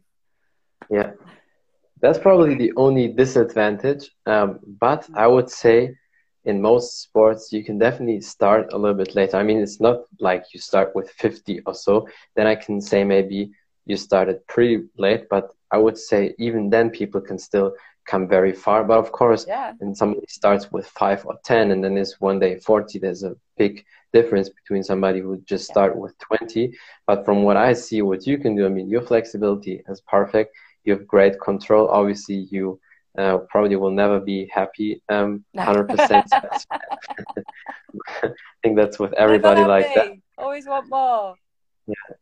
Yeah, 0.90 1.12
that's 2.00 2.18
probably 2.18 2.54
the 2.54 2.72
only 2.76 3.08
disadvantage. 3.08 4.10
Um, 4.26 4.60
but 4.80 5.08
I 5.14 5.26
would 5.26 5.50
say 5.50 5.94
in 6.44 6.60
most 6.62 7.02
sports, 7.02 7.52
you 7.52 7.64
can 7.64 7.78
definitely 7.78 8.20
start 8.20 8.72
a 8.72 8.78
little 8.78 8.96
bit 8.96 9.14
later. 9.14 9.36
I 9.36 9.42
mean, 9.42 9.60
it's 9.60 9.80
not 9.80 10.02
like 10.20 10.44
you 10.52 10.60
start 10.60 10.94
with 10.94 11.10
50 11.10 11.60
or 11.66 11.74
so. 11.74 12.08
Then 12.36 12.46
I 12.46 12.54
can 12.54 12.80
say 12.80 13.04
maybe 13.04 13.50
you 13.86 13.96
started 13.96 14.46
pretty 14.46 14.84
late, 14.96 15.28
but 15.28 15.50
I 15.70 15.78
would 15.78 15.98
say 15.98 16.34
even 16.38 16.70
then 16.70 16.90
people 16.90 17.20
can 17.20 17.38
still 17.38 17.72
come 18.06 18.28
very 18.28 18.52
far. 18.52 18.84
But 18.84 18.98
of 18.98 19.12
course, 19.12 19.46
Yeah, 19.46 19.72
and 19.80 19.96
somebody 19.96 20.26
starts 20.28 20.70
with 20.72 20.86
five 20.86 21.24
or 21.26 21.36
10 21.44 21.70
and 21.70 21.82
then 21.84 21.96
is 21.96 22.16
one 22.20 22.38
day 22.38 22.56
40, 22.58 22.98
there's 22.98 23.22
a 23.24 23.36
big 23.56 23.84
difference 24.12 24.48
between 24.48 24.82
somebody 24.82 25.20
who 25.20 25.38
just 25.46 25.66
start 25.66 25.96
with 25.96 26.14
20. 26.18 26.72
But 27.06 27.24
from 27.24 27.42
what 27.42 27.56
I 27.56 27.74
see, 27.74 28.02
what 28.02 28.26
you 28.26 28.38
can 28.38 28.56
do, 28.56 28.66
I 28.66 28.68
mean, 28.70 28.88
your 28.88 29.02
flexibility 29.02 29.82
is 29.88 30.00
perfect. 30.00 30.54
You 30.84 30.94
have 30.94 31.06
great 31.06 31.40
control. 31.40 31.88
Obviously, 31.88 32.46
you 32.50 32.80
uh, 33.18 33.38
probably 33.50 33.76
will 33.76 33.90
never 33.90 34.20
be 34.20 34.48
happy 34.52 35.02
um, 35.08 35.44
100%. 35.56 36.22
I 38.22 38.28
think 38.62 38.76
that's 38.76 38.98
with 38.98 39.12
everybody 39.14 39.64
like 39.64 39.92
that. 39.94 40.12
Always 40.36 40.66
want 40.66 40.88
more. 40.88 41.34
Yeah. 41.86 42.16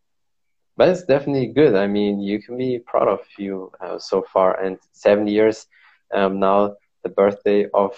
But 0.77 0.89
it's 0.91 1.05
definitely 1.05 1.49
good. 1.49 1.75
I 1.75 1.87
mean, 1.87 2.21
you 2.21 2.43
can 2.43 2.57
be 2.59 2.79
proud 2.79 3.09
of 3.09 3.21
you 3.39 3.73
uh, 3.81 3.99
so 3.99 4.23
far. 4.33 4.61
And 4.61 4.79
seven 4.93 5.27
years 5.27 5.67
um, 6.15 6.39
now, 6.39 6.77
the 7.03 7.09
birthday 7.09 7.67
of 7.73 7.93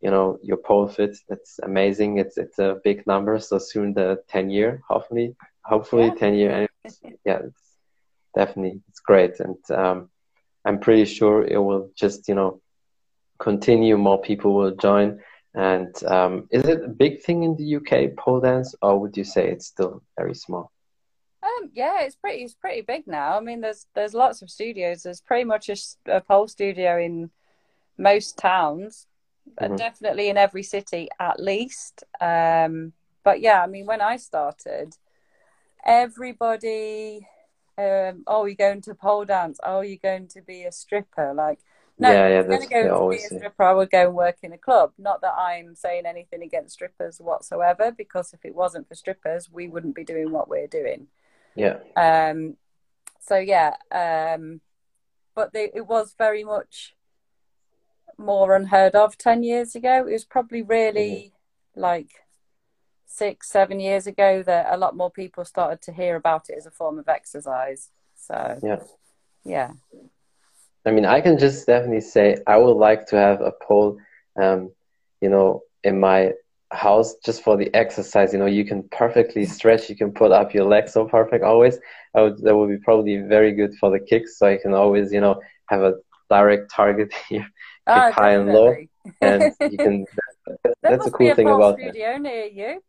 you 0.00 0.10
know 0.10 0.38
your 0.42 0.58
pole 0.58 0.86
fit. 0.88 1.16
That's 1.28 1.58
amazing. 1.62 2.18
It's 2.18 2.36
it's 2.36 2.58
a 2.58 2.78
big 2.84 3.06
number. 3.06 3.38
So 3.38 3.58
soon 3.58 3.94
the 3.94 4.22
ten 4.28 4.50
year, 4.50 4.82
hopefully, 4.88 5.34
hopefully 5.64 6.06
Yeah. 6.06 6.14
ten 6.14 6.34
year. 6.34 6.68
Yeah, 7.24 7.38
it's 7.48 7.63
definitely 8.34 8.80
it's 8.88 9.00
great. 9.00 9.40
And 9.40 9.56
um, 9.70 10.10
I'm 10.64 10.78
pretty 10.78 11.04
sure 11.04 11.44
it 11.44 11.58
will 11.58 11.90
just 11.96 12.28
you 12.28 12.34
know 12.34 12.60
continue. 13.38 13.96
More 13.96 14.20
people 14.20 14.54
will 14.54 14.74
join. 14.76 15.20
And 15.54 15.94
um, 16.04 16.48
is 16.50 16.64
it 16.64 16.84
a 16.84 16.88
big 16.88 17.22
thing 17.22 17.44
in 17.44 17.56
the 17.56 17.76
UK 17.76 18.16
pole 18.16 18.40
dance, 18.40 18.74
or 18.82 18.98
would 18.98 19.16
you 19.16 19.24
say 19.24 19.48
it's 19.50 19.66
still 19.66 20.02
very 20.18 20.34
small? 20.34 20.72
Um, 21.42 21.70
yeah, 21.74 22.02
it's 22.02 22.16
pretty 22.16 22.42
it's 22.42 22.54
pretty 22.54 22.80
big 22.80 23.06
now. 23.06 23.36
I 23.36 23.40
mean, 23.40 23.60
there's 23.60 23.86
there's 23.94 24.14
lots 24.14 24.42
of 24.42 24.50
studios. 24.50 25.02
There's 25.02 25.20
pretty 25.20 25.44
much 25.44 25.70
a 26.06 26.20
pole 26.22 26.48
studio 26.48 26.98
in 26.98 27.30
most 27.98 28.38
towns, 28.38 29.06
Mhm. 29.60 29.76
definitely 29.76 30.28
in 30.28 30.36
every 30.36 30.62
city 30.62 31.08
at 31.20 31.38
least. 31.38 32.02
Um, 32.20 32.92
but 33.22 33.40
yeah, 33.40 33.62
I 33.62 33.66
mean, 33.66 33.86
when 33.86 34.00
I 34.00 34.16
started, 34.16 34.96
everybody, 35.84 37.28
um, 37.76 38.22
oh, 38.26 38.44
you're 38.44 38.54
going 38.54 38.80
to 38.82 38.94
pole 38.94 39.24
dance. 39.24 39.58
Oh, 39.62 39.80
you're 39.80 39.98
going 40.02 40.28
to 40.28 40.42
be 40.42 40.64
a 40.64 40.72
stripper. 40.72 41.32
Like, 41.34 41.60
no, 41.98 42.10
Yeah, 42.10 42.28
yeah, 42.28 42.34
I 42.34 42.38
was 42.38 42.46
that's 42.46 42.66
going 42.66 42.84
to 42.84 42.90
go 42.90 43.10
to 43.10 43.16
be 43.16 43.22
a 43.22 43.38
stripper, 43.38 43.62
I 43.62 43.72
would 43.72 43.90
go 43.90 44.06
and 44.06 44.14
work 44.14 44.36
in 44.42 44.52
a 44.52 44.58
club. 44.58 44.92
Not 44.98 45.20
that 45.22 45.34
I'm 45.34 45.74
saying 45.74 46.06
anything 46.06 46.42
against 46.42 46.74
strippers 46.74 47.18
whatsoever, 47.18 47.92
because 47.96 48.32
if 48.32 48.44
it 48.44 48.54
wasn't 48.54 48.88
for 48.88 48.94
strippers, 48.94 49.50
we 49.50 49.68
wouldn't 49.68 49.94
be 49.94 50.04
doing 50.04 50.30
what 50.32 50.48
we're 50.48 50.66
doing. 50.66 51.08
Yeah. 51.54 51.78
Um, 51.96 52.56
so 53.20 53.36
yeah, 53.36 53.74
um, 53.90 54.60
but 55.34 55.52
they, 55.52 55.70
it 55.74 55.86
was 55.86 56.14
very 56.16 56.44
much 56.44 56.94
more 58.18 58.54
unheard 58.54 58.94
of 58.94 59.18
10 59.18 59.42
years 59.42 59.74
ago. 59.74 60.06
It 60.06 60.12
was 60.12 60.24
probably 60.24 60.62
really 60.62 61.32
like 61.74 62.23
six, 63.14 63.48
seven 63.48 63.78
years 63.80 64.06
ago 64.06 64.42
that 64.42 64.66
a 64.70 64.76
lot 64.76 64.96
more 64.96 65.10
people 65.10 65.44
started 65.44 65.80
to 65.82 65.92
hear 65.92 66.16
about 66.16 66.48
it 66.50 66.56
as 66.58 66.66
a 66.66 66.70
form 66.70 66.98
of 66.98 67.08
exercise. 67.08 67.90
So 68.16 68.58
Yeah. 68.62 68.80
yeah. 69.44 69.70
I 70.86 70.90
mean, 70.90 71.04
I 71.06 71.20
can 71.20 71.38
just 71.38 71.66
definitely 71.66 72.00
say 72.02 72.36
I 72.46 72.56
would 72.58 72.76
like 72.88 73.06
to 73.06 73.16
have 73.16 73.40
a 73.40 73.52
pole, 73.62 73.98
um, 74.40 74.70
you 75.20 75.28
know, 75.30 75.62
in 75.82 75.98
my 76.00 76.32
house 76.72 77.14
just 77.24 77.42
for 77.42 77.56
the 77.56 77.72
exercise. 77.74 78.32
You 78.32 78.38
know, 78.40 78.46
you 78.46 78.64
can 78.64 78.88
perfectly 78.90 79.44
stretch, 79.46 79.88
you 79.88 79.96
can 79.96 80.12
put 80.12 80.32
up 80.32 80.52
your 80.52 80.64
legs 80.66 80.92
so 80.92 81.06
perfect 81.06 81.44
always. 81.44 81.78
I 82.14 82.22
would, 82.22 82.38
that 82.42 82.54
would 82.56 82.68
be 82.68 82.78
probably 82.84 83.16
very 83.18 83.52
good 83.52 83.74
for 83.80 83.90
the 83.90 84.00
kicks, 84.00 84.38
so 84.38 84.46
I 84.48 84.56
can 84.58 84.74
always, 84.74 85.12
you 85.12 85.20
know, 85.20 85.40
have 85.68 85.82
a 85.82 85.94
direct 86.28 86.70
target 86.70 87.12
here, 87.28 87.46
Oh, 87.86 88.12
high 88.12 88.32
and 88.32 88.52
low, 88.52 88.74
and 89.20 89.52
you 89.70 89.78
can. 89.78 90.04
there 90.64 90.74
That's 90.82 91.06
a 91.06 91.10
cool 91.10 91.30
a 91.30 91.34
thing 91.34 91.48
about 91.48 91.76
that. 91.78 91.92
studio 91.92 92.18
near 92.18 92.44
you. 92.46 92.82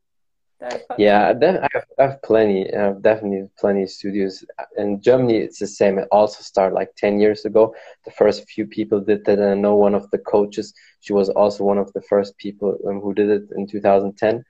Yeah, 0.98 1.34
then 1.34 1.58
I 1.58 1.68
have, 1.74 1.86
I 2.00 2.04
have 2.04 2.22
plenty, 2.24 2.72
uh, 2.74 2.94
definitely 3.02 3.48
plenty 3.60 3.84
of 3.84 3.90
studios. 3.90 4.44
In 4.78 5.02
Germany, 5.02 5.38
it's 5.38 5.60
the 5.60 5.68
same. 5.68 6.00
It 6.00 6.08
also 6.12 6.42
started 6.42 6.76
like 6.76 6.90
10 6.98 7.20
years 7.20 7.46
ago. 7.46 7.74
The 8.06 8.12
first 8.12 8.50
few 8.50 8.66
people 8.66 9.00
did 9.02 9.26
that, 9.26 9.40
and 9.40 9.52
I 9.52 9.56
know 9.56 9.76
one 9.76 9.96
of 9.96 10.10
the 10.12 10.18
coaches, 10.20 10.74
she 11.02 11.14
was 11.14 11.30
also 11.30 11.64
one 11.64 11.78
of 11.78 11.92
the 11.94 12.02
first 12.02 12.38
people 12.38 12.78
um, 12.88 13.00
who 13.02 13.14
did 13.14 13.30
it 13.30 13.44
in 13.56 13.68
2010. 13.68 14.44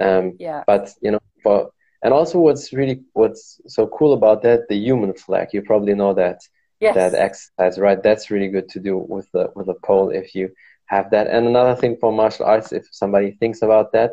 Um, 0.00 0.34
Yeah. 0.38 0.62
but, 0.66 0.90
you 1.00 1.12
know, 1.12 1.18
for, 1.42 1.70
and 2.02 2.12
also 2.12 2.38
what's 2.38 2.72
really, 2.72 3.00
what's 3.14 3.60
so 3.66 3.86
cool 3.86 4.12
about 4.12 4.42
that, 4.42 4.68
the 4.68 4.76
human 4.76 5.14
flag, 5.14 5.48
you 5.52 5.62
probably 5.62 5.94
know 5.94 6.12
that, 6.14 6.38
Yes. 6.80 6.94
that 6.94 7.14
exercise, 7.14 7.78
right? 7.78 8.02
That's 8.02 8.30
really 8.30 8.48
good 8.48 8.68
to 8.70 8.80
do 8.80 8.98
with 8.98 9.30
the, 9.32 9.50
with 9.54 9.68
a 9.68 9.74
pole 9.84 10.10
if 10.10 10.34
you 10.34 10.50
have 10.86 11.10
that. 11.10 11.26
And 11.28 11.46
another 11.46 11.74
thing 11.74 11.96
for 12.00 12.12
martial 12.12 12.46
arts, 12.46 12.72
if 12.72 12.86
somebody 12.92 13.32
thinks 13.32 13.62
about 13.62 13.92
that, 13.92 14.12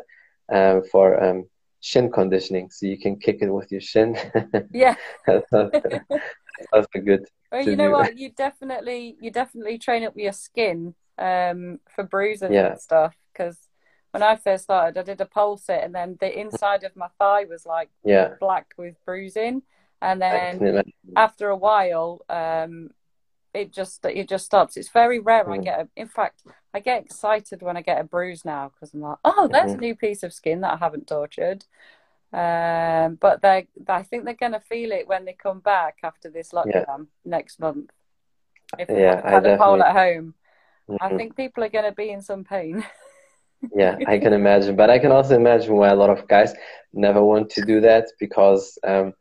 um, 0.52 0.82
for 0.90 1.22
um, 1.22 1.44
shin 1.80 2.10
conditioning, 2.10 2.70
so 2.70 2.86
you 2.86 2.98
can 2.98 3.18
kick 3.18 3.38
it 3.40 3.50
with 3.50 3.70
your 3.72 3.80
shin. 3.80 4.16
Yeah. 4.72 4.96
that's, 5.26 5.46
that's 6.72 6.86
a 6.94 6.98
good. 7.00 7.24
Well, 7.52 7.62
you 7.62 7.76
know 7.76 7.84
do. 7.86 7.92
what? 7.92 8.16
You 8.16 8.30
definitely, 8.30 9.16
you 9.20 9.30
definitely 9.30 9.78
train 9.78 10.04
up 10.04 10.14
your 10.16 10.32
skin 10.32 10.94
um, 11.18 11.80
for 11.94 12.04
bruises 12.04 12.50
Yeah. 12.50 12.68
and 12.70 12.80
stuff. 12.80 13.14
Because 13.32 13.58
when 14.10 14.22
I 14.22 14.36
first 14.36 14.64
started, 14.64 14.98
I 14.98 15.02
did 15.02 15.20
a 15.20 15.26
pole 15.26 15.56
sit, 15.56 15.82
and 15.82 15.94
then 15.94 16.16
the 16.20 16.38
inside 16.38 16.84
of 16.84 16.96
my 16.96 17.08
thigh 17.18 17.44
was 17.44 17.66
like 17.66 17.90
Yeah, 18.04 18.34
black 18.40 18.74
with 18.76 18.96
bruising, 19.04 19.62
and 20.02 20.20
then 20.20 20.60
after 21.16 21.48
a 21.48 21.56
while, 21.56 22.22
um, 22.28 22.90
it 23.54 23.72
just 23.72 24.04
it 24.04 24.28
just 24.28 24.46
stops. 24.46 24.76
It's 24.76 24.90
very 24.90 25.20
rare 25.20 25.50
I 25.50 25.58
Mm. 25.58 25.64
get. 25.64 25.80
A, 25.80 25.88
in 25.96 26.08
fact, 26.08 26.42
I 26.74 26.80
get 26.80 27.04
excited 27.04 27.62
when 27.62 27.76
I 27.76 27.82
get 27.82 28.00
a 28.00 28.04
bruise 28.04 28.44
now 28.44 28.70
because 28.74 28.92
I'm 28.92 29.00
like, 29.00 29.18
oh, 29.24 29.46
there's 29.46 29.72
a 29.72 29.76
Mhm. 29.76 29.80
new 29.80 29.94
piece 29.94 30.24
of 30.24 30.32
skin 30.32 30.60
that 30.62 30.74
I 30.74 30.76
haven't 30.76 31.06
tortured. 31.06 31.64
Um, 32.32 33.14
but 33.14 33.42
they, 33.42 33.68
I 33.86 34.02
think 34.02 34.24
they're 34.24 34.34
going 34.34 34.52
to 34.52 34.60
feel 34.60 34.90
it 34.90 35.06
when 35.06 35.24
they 35.24 35.34
come 35.34 35.60
back 35.60 35.98
after 36.02 36.28
this 36.28 36.50
lockdown 36.50 36.66
yeah. 36.98 37.04
next 37.24 37.60
month. 37.60 37.92
If 38.76 38.88
they 38.88 39.02
yeah, 39.02 39.28
had 39.28 39.46
a 39.46 39.56
pole 39.56 39.80
at 39.80 39.94
home, 39.94 40.34
mm-hmm. 40.88 40.96
I 41.00 41.16
think 41.16 41.36
people 41.36 41.62
are 41.62 41.68
going 41.68 41.84
to 41.84 41.92
be 41.92 42.10
in 42.10 42.22
some 42.22 42.42
pain. 42.42 42.84
yeah, 43.72 43.96
I 44.08 44.18
can 44.18 44.32
imagine, 44.32 44.74
but 44.74 44.90
I 44.90 44.98
can 44.98 45.12
also 45.12 45.36
imagine 45.36 45.76
why 45.76 45.90
a 45.90 45.94
lot 45.94 46.10
of 46.10 46.26
guys 46.26 46.54
never 46.92 47.22
want 47.22 47.50
to 47.50 47.64
do 47.64 47.80
that 47.82 48.08
because 48.18 48.76
um, 48.82 49.14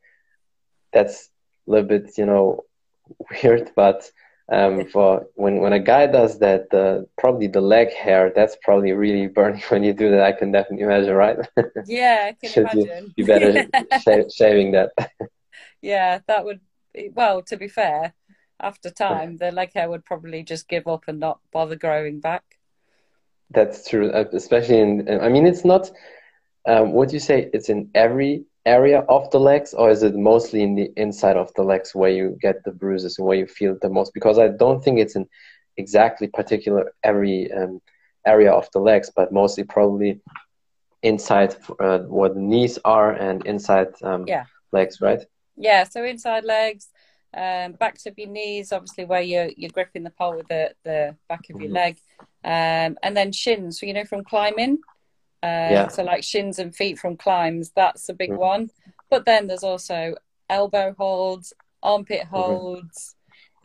that's 0.91 1.29
a 1.67 1.71
little 1.71 1.87
bit, 1.87 2.17
you 2.17 2.25
know, 2.25 2.63
weird. 3.43 3.71
But 3.75 4.09
um, 4.51 4.85
for 4.87 5.27
when 5.35 5.57
when 5.59 5.73
a 5.73 5.79
guy 5.79 6.07
does 6.07 6.39
that, 6.39 6.69
the 6.71 7.07
probably 7.17 7.47
the 7.47 7.61
leg 7.61 7.91
hair 7.93 8.31
that's 8.35 8.57
probably 8.63 8.91
really 8.93 9.27
burning 9.35 9.61
when 9.69 9.83
you 9.83 9.93
do 9.93 10.11
that. 10.11 10.21
I 10.21 10.31
can 10.33 10.51
definitely 10.51 10.83
imagine, 10.85 11.13
right? 11.13 11.37
Yeah, 11.85 12.25
I 12.29 12.33
can 12.33 12.53
imagine. 12.53 13.13
You, 13.15 13.23
you 13.23 13.25
better 13.25 13.63
sh- 13.91 14.33
shaving 14.35 14.71
that. 14.73 14.91
yeah, 15.81 16.19
that 16.27 16.45
would. 16.45 16.61
Be, 16.93 17.09
well, 17.13 17.41
to 17.43 17.57
be 17.57 17.67
fair, 17.67 18.13
after 18.59 18.89
time, 18.89 19.37
the 19.37 19.51
leg 19.51 19.71
hair 19.73 19.89
would 19.89 20.05
probably 20.05 20.43
just 20.43 20.67
give 20.67 20.87
up 20.87 21.05
and 21.07 21.19
not 21.19 21.39
bother 21.51 21.75
growing 21.75 22.19
back. 22.19 22.43
That's 23.51 23.87
true, 23.87 24.09
uh, 24.11 24.25
especially 24.33 24.79
in. 24.79 25.07
I 25.21 25.29
mean, 25.29 25.45
it's 25.45 25.65
not. 25.65 25.91
Um, 26.67 26.93
what 26.93 27.09
do 27.09 27.15
you 27.15 27.19
say? 27.19 27.49
It's 27.53 27.69
in 27.69 27.89
every 27.95 28.45
area 28.65 28.99
of 29.09 29.29
the 29.31 29.39
legs, 29.39 29.73
or 29.73 29.89
is 29.89 30.03
it 30.03 30.15
mostly 30.15 30.63
in 30.63 30.75
the 30.75 30.91
inside 30.95 31.37
of 31.37 31.53
the 31.55 31.63
legs 31.63 31.93
where 31.93 32.09
you 32.09 32.37
get 32.41 32.63
the 32.63 32.71
bruises 32.71 33.17
and 33.17 33.27
where 33.27 33.37
you 33.37 33.47
feel 33.47 33.73
it 33.73 33.81
the 33.81 33.89
most? 33.89 34.13
Because 34.13 34.39
I 34.39 34.47
don't 34.47 34.83
think 34.83 34.99
it's 34.99 35.15
in 35.15 35.27
exactly 35.77 36.27
particular 36.27 36.93
every 37.03 37.51
um, 37.51 37.81
area 38.25 38.51
of 38.51 38.69
the 38.71 38.79
legs, 38.79 39.11
but 39.15 39.31
mostly 39.31 39.63
probably 39.63 40.21
inside 41.01 41.55
uh, 41.79 41.99
where 41.99 42.29
the 42.29 42.39
knees 42.39 42.79
are 42.85 43.11
and 43.11 43.45
inside 43.45 43.89
um, 44.01 44.25
yeah. 44.27 44.45
legs, 44.71 45.01
right? 45.01 45.23
Yeah, 45.57 45.83
so 45.83 46.03
inside 46.03 46.45
legs, 46.45 46.87
um, 47.35 47.73
backs 47.73 48.05
of 48.05 48.17
your 48.17 48.29
knees, 48.29 48.71
obviously 48.71 49.05
where 49.05 49.21
you're 49.21 49.49
you're 49.57 49.71
gripping 49.71 50.03
the 50.03 50.09
pole 50.09 50.37
with 50.37 50.47
the 50.47 50.73
the 50.83 51.15
back 51.27 51.41
of 51.49 51.59
your 51.61 51.69
mm-hmm. 51.69 51.73
leg, 51.73 51.97
um, 52.43 52.97
and 53.03 53.15
then 53.15 53.31
shins. 53.31 53.79
So 53.79 53.85
you 53.85 53.93
know 53.93 54.05
from 54.05 54.23
climbing, 54.23 54.79
uh, 55.43 55.69
yeah. 55.71 55.87
So 55.89 56.03
like 56.03 56.23
shins 56.23 56.57
and 56.57 56.73
feet 56.73 56.97
from 56.97 57.17
climbs, 57.17 57.71
that's 57.75 58.07
a 58.07 58.13
big 58.13 58.29
mm-hmm. 58.29 58.39
one. 58.39 58.71
But 59.09 59.25
then 59.25 59.47
there's 59.47 59.63
also 59.63 60.15
elbow 60.49 60.95
holds, 60.97 61.53
armpit 61.81 62.21
mm-hmm. 62.21 62.35
holds, 62.35 63.15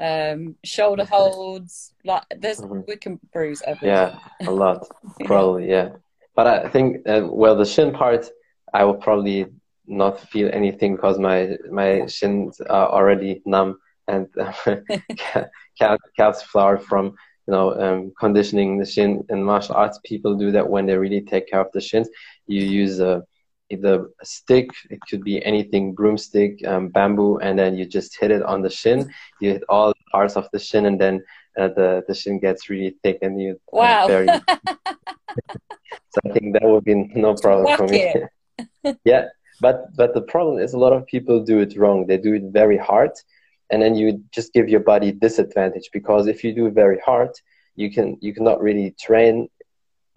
mm-hmm. 0.01 0.49
um, 0.49 0.57
shoulder 0.65 1.05
holds. 1.05 1.95
Like 2.05 2.25
there's 2.37 2.61
mm-hmm. 2.61 2.81
we 2.89 2.97
can 2.97 3.21
bruise 3.33 3.63
everything. 3.65 3.91
Yeah, 3.91 4.19
a 4.41 4.51
lot 4.51 4.89
probably. 5.25 5.71
yeah. 5.71 5.91
But 6.35 6.47
I 6.49 6.69
think 6.69 7.09
uh, 7.09 7.29
well 7.31 7.57
the 7.57 7.65
shin 7.65 7.93
part, 7.93 8.29
I 8.75 8.83
will 8.83 8.95
probably 8.95 9.47
not 9.87 10.21
feel 10.21 10.51
anything 10.53 10.97
because 10.97 11.19
my 11.19 11.57
my 11.71 12.07
shins 12.07 12.61
are 12.61 12.89
already 12.89 13.41
numb 13.47 13.79
and 14.09 14.27
calves 16.17 16.43
flower 16.43 16.79
from 16.79 17.15
you 17.49 17.55
know 17.55 17.75
um, 17.81 18.13
conditioning 18.21 18.79
the 18.79 18.85
shin 18.85 19.25
in 19.31 19.43
martial 19.43 19.75
arts 19.75 19.99
people 20.05 20.37
do 20.37 20.53
that 20.53 20.69
when 20.69 20.85
they 20.85 20.97
really 20.97 21.23
take 21.23 21.49
care 21.49 21.61
of 21.61 21.73
the 21.73 21.81
shins 21.81 22.09
you 22.47 22.63
use 22.63 23.01
a 23.01 23.23
either 23.71 24.09
a 24.21 24.25
stick 24.25 24.69
it 24.91 25.01
could 25.09 25.25
be 25.25 25.45
anything 25.45 25.95
broomstick 25.95 26.53
um, 26.67 26.89
bamboo 26.89 27.39
and 27.39 27.59
then 27.59 27.77
you 27.77 27.87
just 27.87 28.19
hit 28.19 28.31
it 28.31 28.43
on 28.43 28.63
the 28.63 28.71
shin. 28.71 29.11
You 29.41 29.53
hit 29.53 29.63
all 29.69 29.93
parts 30.11 30.37
of 30.37 30.49
the 30.53 30.59
shin 30.59 30.87
and 30.87 30.99
then 30.99 31.23
uh, 31.59 31.69
the 31.69 32.03
the 32.09 32.15
shin 32.15 32.39
gets 32.39 32.71
really 32.71 32.97
thick 33.03 33.19
and 33.23 33.41
you 33.41 33.61
uh, 33.73 33.79
wow. 33.81 34.07
uh, 34.09 34.41
so 36.13 36.19
i 36.27 36.31
think 36.33 36.55
that 36.55 36.65
would 36.65 36.85
be 36.85 36.95
no 37.15 37.35
problem 37.35 37.77
for 37.77 37.87
me. 37.87 38.15
yeah 39.05 39.25
but 39.61 39.95
but 39.97 40.15
the 40.15 40.23
problem 40.23 40.59
is 40.59 40.73
a 40.73 40.79
lot 40.79 40.93
of 40.93 41.07
people 41.07 41.45
do 41.45 41.59
it 41.59 41.77
wrong. 41.77 42.07
They 42.07 42.17
do 42.17 42.35
it 42.35 42.45
very 42.53 42.79
hard 42.79 43.11
and 43.71 43.83
then 43.83 43.95
you 43.95 44.23
just 44.33 44.53
give 44.53 44.69
your 44.69 44.81
body 44.81 45.13
disadvantage 45.13 45.91
because 45.93 46.27
if 46.27 46.43
you 46.45 46.55
do 46.55 46.71
very 46.71 46.99
hard 47.05 47.31
you 47.79 47.91
can 47.91 48.19
you 48.21 48.35
cannot 48.35 48.61
really 48.61 48.95
train 48.99 49.49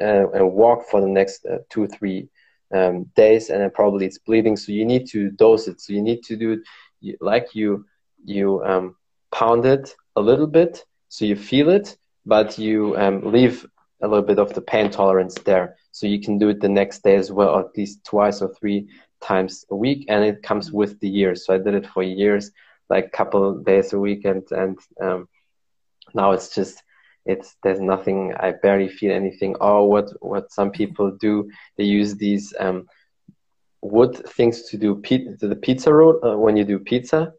uh, 0.02 0.30
and 0.32 0.52
walk 0.54 0.84
for 0.90 1.00
the 1.00 1.08
next 1.08 1.46
uh, 1.46 1.60
two 1.70 1.88
three 1.88 2.28
um, 2.74 3.04
days 3.16 3.50
and 3.50 3.62
then 3.62 3.70
probably 3.70 4.06
it's 4.06 4.18
bleeding. 4.18 4.56
So 4.58 4.72
you 4.72 4.86
need 4.86 5.08
to 5.10 5.30
dose 5.32 5.68
it. 5.68 5.80
So 5.80 5.94
you 5.94 6.02
need 6.02 6.24
to 6.24 6.36
do 6.36 6.62
it 7.02 7.18
like 7.22 7.54
you 7.54 7.86
you 8.26 8.64
um, 8.64 8.96
pound 9.32 9.66
it 9.66 9.96
a 10.16 10.22
little 10.22 10.48
bit 10.48 10.84
so 11.10 11.26
you 11.26 11.36
feel 11.36 11.70
it 11.70 11.96
but 12.26 12.58
you 12.58 12.96
um, 12.98 13.32
leave 13.32 13.66
a 14.02 14.08
little 14.08 14.26
bit 14.26 14.40
of 14.40 14.54
the 14.54 14.62
pain 14.62 14.90
tolerance 14.90 15.36
there. 15.46 15.76
So 15.92 16.08
you 16.08 16.20
can 16.20 16.38
do 16.38 16.50
it 16.50 16.62
the 16.62 16.70
next 16.70 17.04
day 17.04 17.16
as 17.16 17.32
well 17.32 17.60
at 17.60 17.76
least 17.78 18.04
twice 18.06 18.42
or 18.42 18.54
three 18.54 18.88
times 19.22 19.66
a 19.70 19.76
week 19.76 20.06
and 20.10 20.24
it 20.24 20.42
comes 20.42 20.72
with 20.72 21.00
the 21.00 21.10
years. 21.10 21.46
So 21.46 21.54
i 21.54 21.58
did 21.58 21.76
it 21.76 21.88
for 21.88 22.02
years 22.04 22.52
like 22.92 23.12
couple 23.14 23.44
days 23.72 23.94
a 23.94 24.00
week 24.08 24.26
and 24.26 24.44
and 24.52 24.78
um, 25.06 25.28
now 26.14 26.32
it's 26.36 26.50
just 26.54 26.84
it's 27.26 27.56
there's 27.64 27.80
nothing 27.80 28.34
i 28.46 28.52
barely 28.64 28.90
feel 28.90 29.14
anything. 29.22 29.56
Oh 29.62 29.86
what 29.94 30.08
what 30.32 30.52
some 30.52 30.72
people 30.80 31.08
do 31.28 31.34
they 31.78 31.88
use 32.00 32.12
these 32.16 32.46
um, 32.60 32.80
wood 33.82 34.14
things 34.38 34.56
to 34.70 34.78
do 34.78 34.90
pe- 35.06 35.28
the 35.40 35.56
pizza 35.56 35.90
roll 35.94 36.16
uh, 36.26 36.38
when 36.44 36.58
you 36.58 36.66
do 36.74 36.80
pizza. 36.80 37.34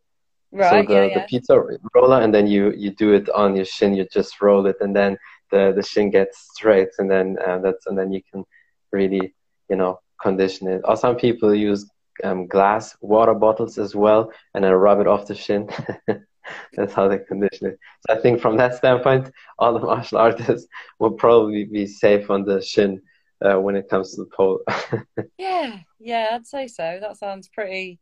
Right 0.53 0.71
so 0.71 0.77
the, 0.88 0.95
yeah, 0.95 1.07
yeah. 1.07 1.15
the 1.19 1.25
pizza 1.31 1.55
roller 1.95 2.21
and 2.25 2.33
then 2.37 2.47
you 2.47 2.73
you 2.83 2.91
do 3.05 3.09
it 3.19 3.27
on 3.31 3.57
your 3.57 3.69
shin 3.75 3.95
you 3.99 4.07
just 4.19 4.33
roll 4.47 4.67
it 4.67 4.77
and 4.83 4.95
then 5.01 5.17
the 5.51 5.62
the 5.77 5.83
shin 5.91 6.11
gets 6.11 6.37
straight 6.55 6.93
and 6.99 7.11
then 7.11 7.27
uh, 7.47 7.59
that's 7.65 7.87
and 7.87 7.97
then 7.99 8.12
you 8.12 8.23
can 8.31 8.45
really 8.93 9.25
you 9.71 9.77
know 9.77 9.99
condition 10.23 10.69
it. 10.69 10.83
Or 10.85 10.97
some 10.97 11.17
people 11.17 11.55
use 11.55 11.91
um, 12.25 12.46
glass 12.46 12.96
water 13.01 13.35
bottles 13.35 13.79
as 13.79 13.94
well, 13.94 14.33
and 14.55 14.64
then 14.64 14.72
rub 14.72 15.01
it 15.01 15.07
off 15.07 15.27
the 15.27 15.35
shin. 15.35 15.68
That's 16.75 16.92
how 16.92 17.09
they 17.09 17.18
condition 17.18 17.68
it. 17.68 17.79
So 18.07 18.16
I 18.16 18.20
think 18.20 18.40
from 18.40 18.57
that 18.57 18.75
standpoint, 18.75 19.31
all 19.59 19.72
the 19.75 19.81
martial 19.87 20.18
artists 20.18 20.68
will 20.98 21.12
probably 21.12 21.64
be 21.64 21.87
safe 21.87 22.31
on 22.31 22.44
the 22.44 22.61
shin 22.61 23.01
uh, 23.44 23.61
when 23.61 23.77
it 23.77 23.88
comes 23.88 24.14
to 24.14 24.22
the 24.22 24.31
pole. 24.37 24.61
yeah, 25.38 25.79
yeah, 25.98 26.29
I'd 26.33 26.46
say 26.46 26.66
so. 26.66 26.98
That 27.01 27.16
sounds 27.16 27.48
pretty, 27.48 27.98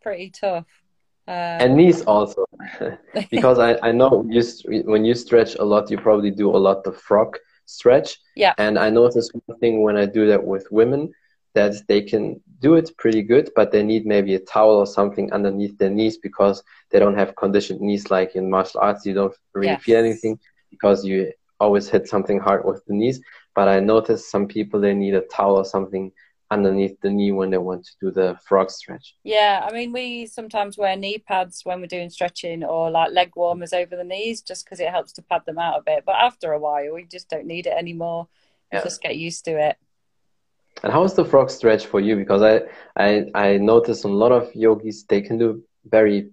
pretty 0.00 0.30
tough. 0.30 0.66
Um, 1.26 1.34
and 1.34 1.76
knees 1.76 2.02
also, 2.02 2.44
because 3.30 3.58
I, 3.58 3.78
I 3.82 3.92
know 3.92 4.26
you 4.28 4.42
when 4.84 5.06
you 5.06 5.14
stretch 5.14 5.54
a 5.54 5.64
lot, 5.64 5.90
you 5.90 5.96
probably 5.96 6.30
do 6.30 6.50
a 6.50 6.58
lot 6.58 6.86
of 6.86 7.00
frog 7.00 7.38
stretch. 7.64 8.18
Yeah. 8.36 8.52
And 8.58 8.78
I 8.78 8.90
notice 8.90 9.30
one 9.46 9.58
thing 9.58 9.82
when 9.82 9.96
I 9.96 10.04
do 10.04 10.26
that 10.26 10.44
with 10.44 10.70
women 10.70 11.12
that 11.54 11.74
they 11.88 12.02
can 12.02 12.40
do 12.60 12.74
it 12.74 12.90
pretty 12.98 13.22
good, 13.22 13.50
but 13.54 13.70
they 13.70 13.82
need 13.82 14.06
maybe 14.06 14.34
a 14.34 14.40
towel 14.40 14.76
or 14.76 14.86
something 14.86 15.32
underneath 15.32 15.76
their 15.78 15.90
knees 15.90 16.18
because 16.18 16.62
they 16.90 16.98
don't 16.98 17.16
have 17.16 17.36
conditioned 17.36 17.80
knees 17.80 18.10
like 18.10 18.34
in 18.34 18.50
martial 18.50 18.80
arts. 18.80 19.06
You 19.06 19.14
don't 19.14 19.34
really 19.54 19.68
yes. 19.68 19.82
feel 19.82 19.98
anything 19.98 20.38
because 20.70 21.04
you 21.04 21.32
always 21.60 21.88
hit 21.88 22.08
something 22.08 22.38
hard 22.38 22.64
with 22.64 22.84
the 22.86 22.94
knees. 22.94 23.20
But 23.54 23.68
I 23.68 23.80
noticed 23.80 24.30
some 24.30 24.48
people 24.48 24.80
they 24.80 24.94
need 24.94 25.14
a 25.14 25.20
towel 25.22 25.56
or 25.56 25.64
something 25.64 26.10
underneath 26.50 27.00
the 27.00 27.10
knee 27.10 27.32
when 27.32 27.50
they 27.50 27.58
want 27.58 27.84
to 27.84 27.92
do 28.00 28.10
the 28.10 28.38
frog 28.44 28.70
stretch. 28.70 29.16
Yeah, 29.22 29.66
I 29.68 29.72
mean 29.72 29.92
we 29.92 30.26
sometimes 30.26 30.76
wear 30.76 30.96
knee 30.96 31.18
pads 31.18 31.60
when 31.64 31.80
we're 31.80 31.86
doing 31.86 32.10
stretching 32.10 32.64
or 32.64 32.90
like 32.90 33.12
leg 33.12 33.32
warmers 33.36 33.72
over 33.72 33.96
the 33.96 34.04
knees 34.04 34.42
just 34.42 34.64
because 34.64 34.80
it 34.80 34.90
helps 34.90 35.12
to 35.14 35.22
pad 35.22 35.42
them 35.46 35.58
out 35.58 35.78
a 35.78 35.82
bit. 35.82 36.04
But 36.04 36.16
after 36.16 36.52
a 36.52 36.58
while, 36.58 36.94
we 36.94 37.04
just 37.04 37.28
don't 37.28 37.46
need 37.46 37.66
it 37.66 37.74
anymore. 37.76 38.28
Yeah. 38.72 38.82
Just 38.82 39.02
get 39.02 39.16
used 39.16 39.44
to 39.44 39.52
it. 39.52 39.76
And 40.82 40.92
how 40.92 41.04
is 41.04 41.14
the 41.14 41.24
frog 41.24 41.50
stretch 41.50 41.86
for 41.86 42.00
you? 42.00 42.16
Because 42.16 42.42
I, 42.42 42.62
I, 42.96 43.26
I 43.34 43.56
noticed 43.58 44.04
a 44.04 44.08
lot 44.08 44.32
of 44.32 44.54
yogis, 44.54 45.04
they 45.04 45.20
can 45.20 45.38
do 45.38 45.62
very 45.86 46.30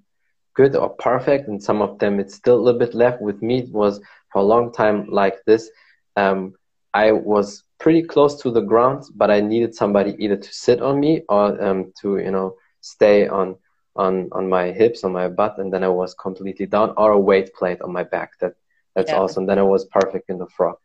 good 0.56 0.75
or 0.75 0.89
perfect, 0.89 1.47
and 1.47 1.62
some 1.62 1.82
of 1.82 1.99
them 1.99 2.19
it's 2.19 2.36
still 2.36 2.56
a 2.56 2.62
little 2.62 2.80
bit 2.80 2.93
left. 2.93 3.21
With 3.21 3.41
me, 3.41 3.60
it 3.60 3.69
was 3.69 4.01
for 4.32 4.39
a 4.39 4.45
long 4.45 4.73
time 4.73 5.08
like 5.10 5.43
this. 5.45 5.69
Um, 6.15 6.54
I 6.93 7.12
was 7.12 7.63
pretty 7.80 8.04
close 8.04 8.41
to 8.41 8.51
the 8.51 8.62
ground, 8.62 9.06
but 9.15 9.32
I 9.32 9.39
needed 9.39 9.73
somebody 9.73 10.15
either 10.19 10.36
to 10.36 10.54
sit 10.54 10.82
on 10.82 10.99
me 10.99 11.23
or 11.30 11.63
um, 11.63 11.93
to, 12.01 12.17
you 12.17 12.32
know, 12.32 12.56
stay 12.82 13.27
on 13.27 13.56
on 13.95 14.30
on 14.32 14.49
my 14.49 14.71
hips, 14.71 15.04
on 15.04 15.12
my 15.12 15.27
butt, 15.27 15.58
and 15.58 15.71
then 15.71 15.84
I 15.84 15.89
was 15.89 16.13
completely 16.13 16.65
down, 16.65 16.93
or 16.97 17.12
a 17.12 17.19
weight 17.19 17.54
plate 17.54 17.82
on 17.82 17.91
my 17.91 18.04
back. 18.04 18.38
That 18.39 18.54
that's 18.95 19.12
yeah. 19.12 19.19
awesome. 19.19 19.45
Then 19.45 19.60
I 19.60 19.63
was 19.63 19.86
perfect 19.86 20.30
in 20.30 20.38
the 20.38 20.47
frog. 20.47 20.77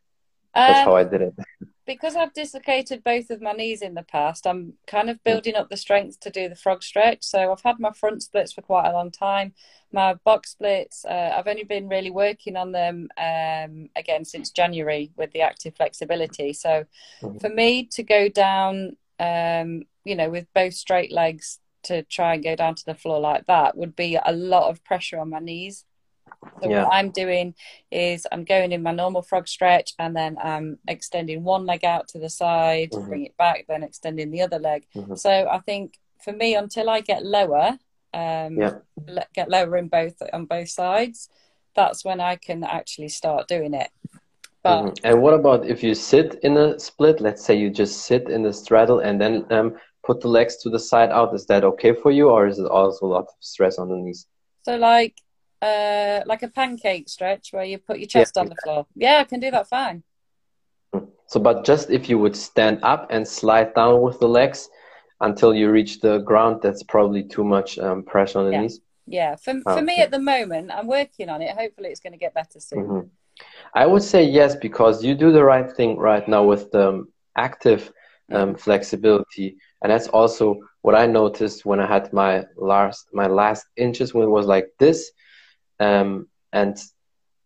That's 0.53 0.79
um, 0.79 0.85
how 0.85 0.95
I 0.95 1.03
did 1.03 1.21
it. 1.21 1.35
because 1.87 2.17
I've 2.17 2.33
dislocated 2.33 3.03
both 3.03 3.29
of 3.29 3.41
my 3.41 3.53
knees 3.53 3.81
in 3.81 3.95
the 3.95 4.03
past, 4.03 4.45
I'm 4.45 4.73
kind 4.85 5.09
of 5.09 5.23
building 5.23 5.55
up 5.55 5.69
the 5.69 5.77
strength 5.77 6.19
to 6.19 6.29
do 6.29 6.49
the 6.49 6.55
frog 6.55 6.83
stretch. 6.83 7.23
So 7.23 7.51
I've 7.51 7.61
had 7.61 7.79
my 7.79 7.93
front 7.93 8.21
splits 8.21 8.51
for 8.51 8.61
quite 8.61 8.87
a 8.87 8.91
long 8.91 9.09
time. 9.09 9.53
My 9.93 10.15
box 10.25 10.51
splits, 10.51 11.05
uh, 11.05 11.33
I've 11.35 11.47
only 11.47 11.63
been 11.63 11.87
really 11.87 12.11
working 12.11 12.57
on 12.57 12.73
them 12.73 13.07
um, 13.17 13.89
again 13.95 14.25
since 14.25 14.51
January 14.51 15.11
with 15.15 15.31
the 15.31 15.41
active 15.41 15.77
flexibility. 15.77 16.51
So 16.51 16.85
mm-hmm. 17.21 17.37
for 17.37 17.49
me 17.49 17.85
to 17.85 18.03
go 18.03 18.27
down, 18.27 18.97
um, 19.19 19.83
you 20.03 20.15
know, 20.15 20.29
with 20.29 20.45
both 20.53 20.73
straight 20.73 21.13
legs 21.13 21.59
to 21.83 22.03
try 22.03 22.33
and 22.33 22.43
go 22.43 22.55
down 22.55 22.75
to 22.75 22.85
the 22.85 22.95
floor 22.95 23.19
like 23.19 23.45
that 23.45 23.77
would 23.77 23.95
be 23.95 24.19
a 24.23 24.33
lot 24.33 24.69
of 24.69 24.83
pressure 24.83 25.19
on 25.19 25.29
my 25.29 25.39
knees. 25.39 25.85
So 26.61 26.69
Yeah. 26.69 26.83
what 26.83 26.93
I'm 26.93 27.11
doing 27.11 27.53
is 27.91 28.25
I'm 28.31 28.43
going 28.43 28.71
in 28.71 28.81
my 28.81 28.91
normal 28.91 29.21
frog 29.21 29.47
stretch 29.47 29.93
and 29.99 30.15
then 30.15 30.37
I'm 30.41 30.79
extending 30.87 31.43
one 31.43 31.65
leg 31.65 31.85
out 31.85 32.07
to 32.09 32.19
the 32.19 32.29
side, 32.29 32.91
Mhm. 32.91 33.07
bring 33.09 33.25
it 33.25 33.37
back, 33.37 33.65
then 33.67 33.83
extending 33.83 34.31
the 34.31 34.41
other 34.41 34.59
leg. 34.59 34.87
Mhm. 34.95 35.17
So 35.17 35.47
I 35.49 35.59
think 35.59 35.99
for 36.23 36.33
me, 36.33 36.55
until 36.55 36.89
I 36.89 37.01
get 37.01 37.23
lower, 37.23 37.77
um, 38.13 38.57
Yeah. 38.57 38.73
get 39.33 39.49
lower 39.49 39.77
in 39.77 39.87
both 39.87 40.21
on 40.33 40.45
both 40.45 40.69
sides, 40.69 41.29
that's 41.75 42.03
when 42.03 42.19
I 42.19 42.35
can 42.37 42.63
actually 42.63 43.09
start 43.09 43.47
doing 43.47 43.73
it. 43.73 43.91
But 44.63 44.83
Mhm. 44.83 44.99
And 45.03 45.21
what 45.21 45.35
about 45.35 45.65
if 45.65 45.83
you 45.83 45.93
sit 45.93 46.39
in 46.41 46.57
a 46.57 46.79
split? 46.79 47.21
Let's 47.21 47.43
say 47.45 47.55
you 47.55 47.69
just 47.69 48.05
sit 48.05 48.29
in 48.29 48.41
the 48.43 48.51
straddle 48.51 48.99
and 48.99 49.21
then 49.21 49.45
um, 49.51 49.77
put 50.03 50.21
the 50.21 50.27
legs 50.27 50.57
to 50.63 50.69
the 50.69 50.79
side 50.79 51.11
out. 51.11 51.35
Is 51.35 51.45
that 51.45 51.63
okay 51.63 51.93
for 51.93 52.11
you, 52.11 52.29
or 52.29 52.47
is 52.47 52.57
it 52.59 52.65
also 52.65 53.05
a 53.05 53.13
lot 53.15 53.27
of 53.27 53.35
stress 53.39 53.77
on 53.77 53.89
the 53.89 53.95
knees? 53.95 54.25
so 54.63 54.75
like 54.75 55.15
uh 55.61 56.21
like 56.25 56.43
a 56.43 56.47
pancake 56.47 57.09
stretch 57.09 57.51
where 57.51 57.63
you 57.63 57.77
put 57.77 57.99
your 57.99 58.07
chest 58.07 58.37
on 58.37 58.49
the 58.49 58.55
floor. 58.55 58.85
Yeah, 58.95 59.17
I 59.19 59.23
can 59.23 59.39
do 59.39 59.51
that 59.51 59.67
fine. 59.67 60.03
So, 61.27 61.39
but 61.39 61.65
just 61.65 61.89
if 61.89 62.09
you 62.09 62.17
would 62.19 62.35
stand 62.35 62.79
up 62.83 63.07
and 63.09 63.27
slide 63.27 63.73
down 63.73 64.01
with 64.01 64.19
the 64.19 64.29
legs 64.29 64.69
until 65.19 65.53
you 65.53 65.69
reach 65.69 65.99
the 65.99 66.19
ground, 66.19 66.61
that's 66.61 66.83
probably 66.83 67.23
too 67.23 67.43
much 67.43 67.77
um, 67.79 68.03
pressure 68.03 68.39
on 68.39 68.45
the 68.45 68.51
Yeah. 68.53 68.61
knees. 68.61 68.79
Yeah, 69.05 69.35
for 69.35 69.61
for 69.61 69.81
me 69.81 69.99
at 70.01 70.11
the 70.11 70.19
moment, 70.19 70.71
I'm 70.71 70.87
working 70.87 71.29
on 71.29 71.41
it. 71.41 71.55
Hopefully, 71.55 71.89
it's 71.89 71.99
going 72.01 72.13
to 72.13 72.19
get 72.19 72.33
better 72.33 72.59
soon. 72.59 72.87
Mhm. 72.87 73.09
I 73.73 73.85
would 73.85 74.03
say 74.03 74.23
yes 74.23 74.55
because 74.55 75.03
you 75.03 75.15
do 75.15 75.31
the 75.31 75.43
right 75.43 75.69
thing 75.77 75.97
right 75.97 76.27
now 76.27 76.43
with 76.43 76.71
the 76.71 76.89
um, 76.89 77.07
active 77.35 77.91
um, 78.31 78.55
flexibility, 78.55 79.55
and 79.81 79.91
that's 79.91 80.07
also 80.09 80.55
what 80.81 80.95
I 80.95 81.05
noticed 81.07 81.65
when 81.65 81.79
I 81.79 81.87
had 81.87 82.11
my 82.11 82.45
last 82.57 83.07
my 83.13 83.27
last 83.27 83.65
inches 83.77 84.13
when 84.13 84.23
it 84.25 84.31
was 84.39 84.45
like 84.45 84.67
this, 84.79 85.11
um, 85.79 86.27
and 86.53 86.77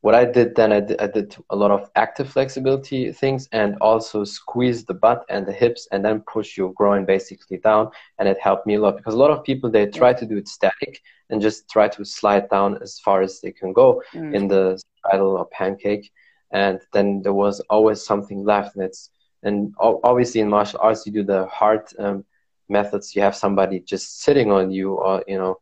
what 0.01 0.15
I 0.15 0.25
did 0.25 0.55
then 0.55 0.71
I 0.71 0.79
did, 0.79 0.99
I 0.99 1.07
did 1.07 1.35
a 1.51 1.55
lot 1.55 1.69
of 1.69 1.89
active 1.95 2.27
flexibility 2.27 3.11
things 3.11 3.47
and 3.51 3.75
also 3.81 4.23
squeeze 4.23 4.83
the 4.83 4.95
butt 4.95 5.23
and 5.29 5.45
the 5.45 5.51
hips 5.53 5.87
and 5.91 6.03
then 6.03 6.21
push 6.21 6.57
your 6.57 6.73
groin 6.73 7.05
basically 7.05 7.57
down, 7.57 7.91
and 8.17 8.27
it 8.27 8.39
helped 8.39 8.65
me 8.65 8.75
a 8.75 8.79
lot 8.81 8.97
because 8.97 9.13
a 9.13 9.17
lot 9.17 9.29
of 9.29 9.43
people 9.43 9.69
they 9.69 9.85
try 9.85 10.11
to 10.13 10.25
do 10.25 10.37
it 10.37 10.47
static 10.47 11.01
and 11.29 11.41
just 11.41 11.69
try 11.69 11.87
to 11.87 12.03
slide 12.03 12.49
down 12.49 12.79
as 12.81 12.99
far 12.99 13.21
as 13.21 13.41
they 13.41 13.51
can 13.51 13.73
go 13.73 14.01
Mm. 14.13 14.33
in 14.35 14.47
the 14.47 14.81
straddle 14.97 15.37
or 15.37 15.45
pancake, 15.45 16.11
and 16.51 16.79
then 16.93 17.21
there 17.21 17.33
was 17.33 17.59
always 17.69 18.03
something 18.03 18.43
left. 18.43 18.75
And 18.75 18.83
it's 18.85 19.09
and 19.43 19.73
obviously 19.79 20.41
in 20.41 20.49
martial 20.49 20.79
arts 20.81 21.05
you 21.05 21.11
do 21.11 21.23
the 21.23 21.45
hard 21.45 21.83
um, 21.99 22.23
methods. 22.69 23.15
You 23.15 23.21
have 23.21 23.35
somebody 23.35 23.79
just 23.79 24.21
sitting 24.21 24.51
on 24.51 24.71
you, 24.71 24.93
or 24.93 25.23
you 25.27 25.37
know, 25.37 25.59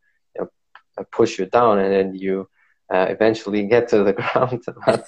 push 1.11 1.39
you 1.39 1.45
down, 1.45 1.79
and 1.79 1.91
then 1.93 2.15
you 2.15 2.47
uh, 2.93 3.07
eventually 3.09 3.67
get 3.67 3.89
to 3.89 4.03
the 4.03 4.13
ground. 4.19 4.63
But 4.85 5.05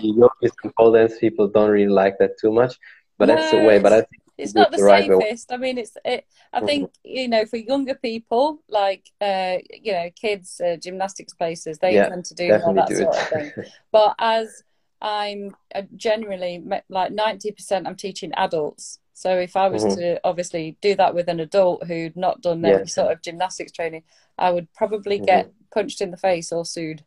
yogis 0.00 0.52
and 0.62 0.74
pole 0.76 0.92
dance 0.92 1.18
people 1.18 1.48
don't 1.48 1.70
really 1.70 1.92
like 1.92 2.18
that 2.18 2.38
too 2.40 2.52
much, 2.52 2.76
but 3.18 3.26
that's 3.26 3.50
the 3.50 3.58
way. 3.58 3.78
But 3.78 3.92
I 3.92 4.00
think 4.02 4.22
it's 4.38 4.54
not 4.54 4.70
the 4.72 4.76
the 4.76 4.82
right 4.82 5.06
way. 5.06 5.16
safest. 5.18 5.52
I 5.52 5.56
mean, 5.56 5.78
it's 5.78 5.96
it. 6.04 6.26
I 6.52 6.60
Mhm. 6.60 6.60
think 6.60 6.90
you 7.04 7.28
know 7.28 7.46
for 7.46 7.56
younger 7.56 7.94
people, 7.94 8.62
like 8.68 9.06
uh, 9.20 9.58
you 9.70 9.92
know, 9.92 10.10
kids, 10.20 10.60
uh, 10.60 10.76
gymnastics 10.76 11.32
places, 11.34 11.78
they 11.78 11.98
Yeah, 11.98 12.08
tend 12.08 12.24
to 12.26 12.34
do 12.34 12.52
more 12.54 12.74
definitely 12.74 12.74
that 12.74 12.94
do 12.94 12.96
sort 12.96 13.16
of 13.18 13.28
thing. 13.28 13.52
But 13.92 14.14
as 14.18 14.62
I'm 15.00 15.56
uh, 15.74 15.82
generally 15.96 16.62
like 16.88 17.12
ninety 17.12 17.52
percent, 17.52 17.86
I'm 17.86 17.96
teaching 17.96 18.32
adults. 18.34 19.00
So 19.14 19.38
if 19.38 19.56
I 19.56 19.68
was 19.68 19.86
Mhm. 19.86 19.94
to 19.94 20.20
obviously 20.24 20.76
do 20.82 20.94
that 20.96 21.14
with 21.14 21.28
an 21.28 21.40
adult 21.40 21.86
who'd 21.86 22.16
not 22.16 22.42
done 22.42 22.64
any 22.66 22.86
sort 22.86 23.12
of 23.12 23.22
gymnastics 23.22 23.72
training, 23.72 24.02
I 24.36 24.50
would 24.50 24.70
probably 24.74 25.18
Mhm. 25.18 25.20
get 25.20 25.50
punched 25.70 26.00
in 26.00 26.10
the 26.10 26.16
face 26.16 26.52
or 26.52 26.64
sued. 26.64 27.04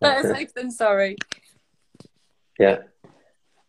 Better 0.00 0.34
safe 0.34 0.54
than 0.54 0.70
sorry. 0.70 1.16
Yeah. 2.58 2.78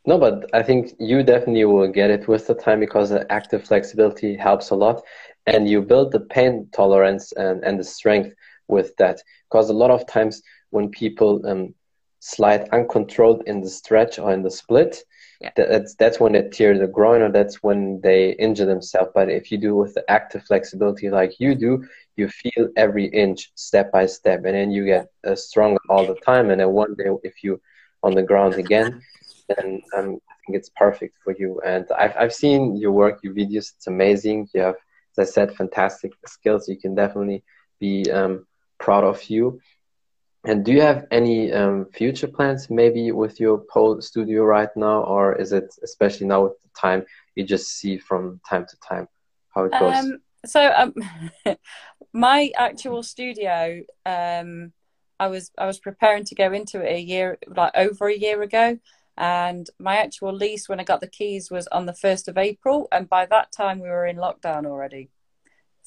No, 0.06 0.18
but 0.18 0.50
I 0.54 0.64
think 0.64 0.94
you 1.00 1.22
definitely 1.22 1.66
will 1.66 1.92
get 1.92 2.10
it 2.10 2.28
with 2.28 2.48
the 2.48 2.54
time 2.54 2.80
because 2.80 3.10
the 3.10 3.30
active 3.32 3.66
flexibility 3.66 4.38
helps 4.38 4.70
a 4.70 4.76
lot 4.76 5.04
and 5.46 5.68
you 5.68 5.82
build 5.82 6.14
the 6.14 6.22
pain 6.22 6.70
tolerance 6.72 7.34
and, 7.34 7.64
and 7.64 7.78
the 7.80 7.84
strength 7.84 8.34
with 8.70 8.96
that. 8.98 9.22
Because 9.50 9.70
a 9.70 9.74
lot 9.74 9.92
of 9.92 10.08
times 10.08 10.42
when 10.70 10.90
people 10.90 11.46
um, 11.46 11.74
slide 12.20 12.70
uncontrolled 12.70 13.44
in 13.48 13.62
the 13.62 13.70
stretch 13.70 14.18
or 14.18 14.32
in 14.32 14.44
the 14.44 14.52
split, 14.52 15.04
Yeah. 15.40 15.52
that's 15.56 15.94
that's 15.96 16.20
when 16.20 16.34
they 16.34 16.50
tear 16.50 16.78
the 16.78 16.88
groin 16.88 17.22
or 17.22 17.32
that's 17.32 17.62
when 17.62 18.02
they 18.02 18.32
injure 18.34 18.66
themselves. 18.66 19.12
But 19.14 19.30
if 19.30 19.52
you 19.52 19.58
do 19.58 19.76
with 19.76 19.94
the 19.94 20.10
active 20.10 20.44
flexibility 20.44 21.10
like 21.10 21.40
you 21.40 21.54
do, 21.54 21.86
you 22.16 22.28
feel 22.28 22.70
every 22.76 23.06
inch 23.06 23.52
step 23.56 23.92
by 23.92 24.08
step, 24.08 24.46
and 24.46 24.56
then 24.56 24.72
you 24.72 24.86
get 24.86 25.08
uh, 25.26 25.36
stronger 25.36 25.80
all 25.90 26.06
the 26.08 26.16
time. 26.26 26.50
And 26.50 26.60
then 26.60 26.72
one 26.72 26.96
day, 26.96 27.10
if 27.24 27.44
you 27.44 27.62
on 28.04 28.16
the 28.16 28.24
ground 28.24 28.56
again, 28.56 29.02
then 29.48 29.82
um, 29.96 30.20
I 30.30 30.34
think 30.46 30.58
it's 30.58 30.70
perfect 30.76 31.16
for 31.24 31.36
you. 31.38 31.62
And 31.66 31.86
I've 31.98 32.16
I've 32.18 32.34
seen 32.34 32.76
your 32.76 32.92
work, 32.92 33.20
your 33.24 33.34
videos. 33.34 33.74
It's 33.76 33.88
amazing. 33.88 34.50
You 34.54 34.62
have, 34.62 34.76
as 35.18 35.30
I 35.30 35.32
said, 35.32 35.56
fantastic 35.56 36.14
skills. 36.26 36.68
You 36.68 36.78
can 36.78 36.96
definitely 36.96 37.44
be 37.80 38.10
um, 38.12 38.46
proud 38.80 39.04
of 39.04 39.24
you. 39.30 39.60
And 40.46 40.64
do 40.64 40.72
you 40.72 40.82
have 40.82 41.06
any 41.12 41.52
um, 41.52 41.88
future 41.94 42.28
plans, 42.28 42.70
maybe 42.70 43.12
with 43.12 43.40
your 43.40 43.58
pole 43.58 44.00
studio 44.02 44.44
right 44.44 44.70
now, 44.76 45.04
or 45.04 45.36
is 45.36 45.52
it 45.52 45.76
especially 45.84 46.28
now 46.28 46.44
with 46.44 46.54
the 46.62 46.70
time 46.80 47.06
you 47.36 47.44
just 47.44 47.78
see 47.78 47.98
from 47.98 48.40
time 48.48 48.66
to 48.66 48.78
time 48.88 49.08
how 49.54 49.66
it 49.66 49.72
goes? 49.72 49.96
Um, 49.96 50.20
so 50.46 50.72
um, 50.76 50.94
my 52.14 52.52
actual 52.56 53.04
studio, 53.04 53.82
um, 54.06 54.72
I 55.20 55.28
was 55.28 55.52
I 55.58 55.66
was 55.66 55.80
preparing 55.80 56.24
to 56.26 56.36
go 56.36 56.54
into 56.54 56.82
it 56.82 56.96
a 56.96 57.02
year, 57.02 57.38
like 57.48 57.74
over 57.76 58.08
a 58.08 58.18
year 58.18 58.42
ago, 58.42 58.80
and 59.18 59.68
my 59.80 59.98
actual 59.98 60.34
lease 60.34 60.70
when 60.70 60.80
I 60.80 60.84
got 60.84 61.02
the 61.02 61.08
keys 61.08 61.50
was 61.50 61.68
on 61.68 61.88
the 61.88 61.94
first 61.94 62.28
of 62.28 62.38
April, 62.38 62.88
and 62.92 63.10
by 63.10 63.26
that 63.26 63.52
time 63.52 63.80
we 63.80 63.90
were 63.90 64.06
in 64.06 64.18
lockdown 64.18 64.66
already. 64.66 65.10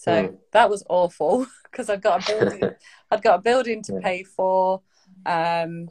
So 0.01 0.13
Mm. 0.13 0.39
that 0.53 0.71
was 0.71 0.83
awful 0.89 1.47
because 1.65 1.91
I've 1.91 2.01
got 2.01 2.23
a 2.23 2.33
building, 2.33 2.71
I'd 3.11 3.23
got 3.23 3.41
a 3.41 3.43
building 3.43 3.83
to 3.83 3.93
Yeah. 3.93 4.01
pay 4.01 4.23
for. 4.23 4.81
Um, 5.27 5.91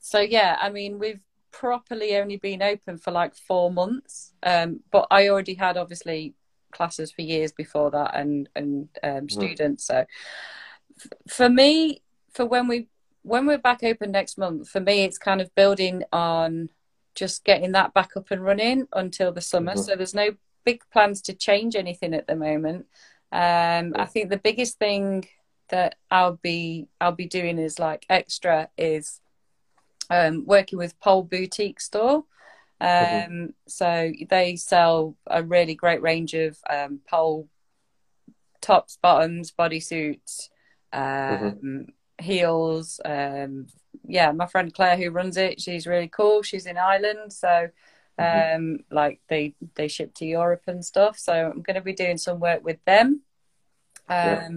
so 0.00 0.18
yeah, 0.20 0.56
I 0.60 0.70
mean 0.70 0.98
we've 0.98 1.22
properly 1.52 2.16
only 2.16 2.38
been 2.38 2.60
open 2.60 2.98
for 2.98 3.12
like 3.12 3.36
four 3.36 3.70
months, 3.70 4.32
um, 4.42 4.80
but 4.90 5.06
I 5.12 5.28
already 5.28 5.54
had 5.54 5.76
obviously 5.76 6.34
classes 6.72 7.12
for 7.12 7.22
years 7.22 7.52
before 7.52 7.92
that 7.92 8.16
and 8.16 8.48
and 8.56 8.88
um, 9.04 9.28
students. 9.28 9.86
So 9.86 10.04
f- 10.98 11.12
for 11.28 11.48
me, 11.48 12.02
for 12.32 12.44
when 12.46 12.66
we 12.66 12.88
when 13.22 13.46
we're 13.46 13.58
back 13.58 13.84
open 13.84 14.10
next 14.10 14.36
month, 14.38 14.68
for 14.68 14.80
me 14.80 15.04
it's 15.04 15.18
kind 15.18 15.40
of 15.40 15.54
building 15.54 16.02
on 16.12 16.68
just 17.14 17.44
getting 17.44 17.70
that 17.72 17.94
back 17.94 18.16
up 18.16 18.32
and 18.32 18.42
running 18.42 18.88
until 18.92 19.30
the 19.30 19.40
summer. 19.40 19.74
Mhm. 19.74 19.78
So 19.84 19.94
there's 19.94 20.14
no 20.14 20.34
big 20.64 20.82
plans 20.92 21.22
to 21.22 21.34
change 21.34 21.76
anything 21.76 22.14
at 22.14 22.26
the 22.26 22.36
moment. 22.36 22.86
Um, 23.32 23.94
I 23.96 24.06
think 24.06 24.30
the 24.30 24.38
biggest 24.38 24.78
thing 24.78 25.26
that 25.68 25.96
I'll 26.10 26.38
be 26.42 26.88
I'll 27.00 27.12
be 27.12 27.26
doing 27.26 27.58
is 27.58 27.78
like 27.78 28.06
extra 28.08 28.68
is 28.78 29.20
um, 30.10 30.44
working 30.46 30.78
with 30.78 30.98
Pole 31.00 31.22
Boutique 31.22 31.80
Store. 31.80 32.24
Um, 32.80 33.54
So 33.66 34.12
they 34.28 34.56
sell 34.56 35.16
a 35.26 35.42
really 35.42 35.74
great 35.74 36.02
range 36.02 36.34
of 36.34 36.58
um, 36.68 37.00
pole 37.08 37.48
tops, 38.60 38.98
bottoms, 39.02 39.52
bodysuits, 39.52 40.48
um, 40.92 41.86
heels. 42.20 43.00
Um, 43.04 43.66
yeah, 44.06 44.32
my 44.32 44.46
friend 44.46 44.72
Claire 44.72 44.96
who 44.96 45.10
runs 45.10 45.36
it, 45.36 45.60
she's 45.60 45.86
really 45.86 46.08
cool. 46.08 46.42
She's 46.42 46.66
in 46.66 46.76
Ireland, 46.76 47.32
so 47.32 47.68
um, 48.18 48.78
like 48.90 49.20
they 49.28 49.54
they 49.74 49.88
ship 49.88 50.14
to 50.14 50.26
Europe 50.26 50.62
and 50.66 50.84
stuff. 50.84 51.18
So 51.18 51.32
I'm 51.32 51.62
going 51.62 51.74
to 51.76 51.80
be 51.82 51.92
doing 51.92 52.18
some 52.18 52.40
work 52.40 52.64
with 52.64 52.84
them, 52.84 53.22
um, 54.08 54.16
Yeah. 54.16 54.48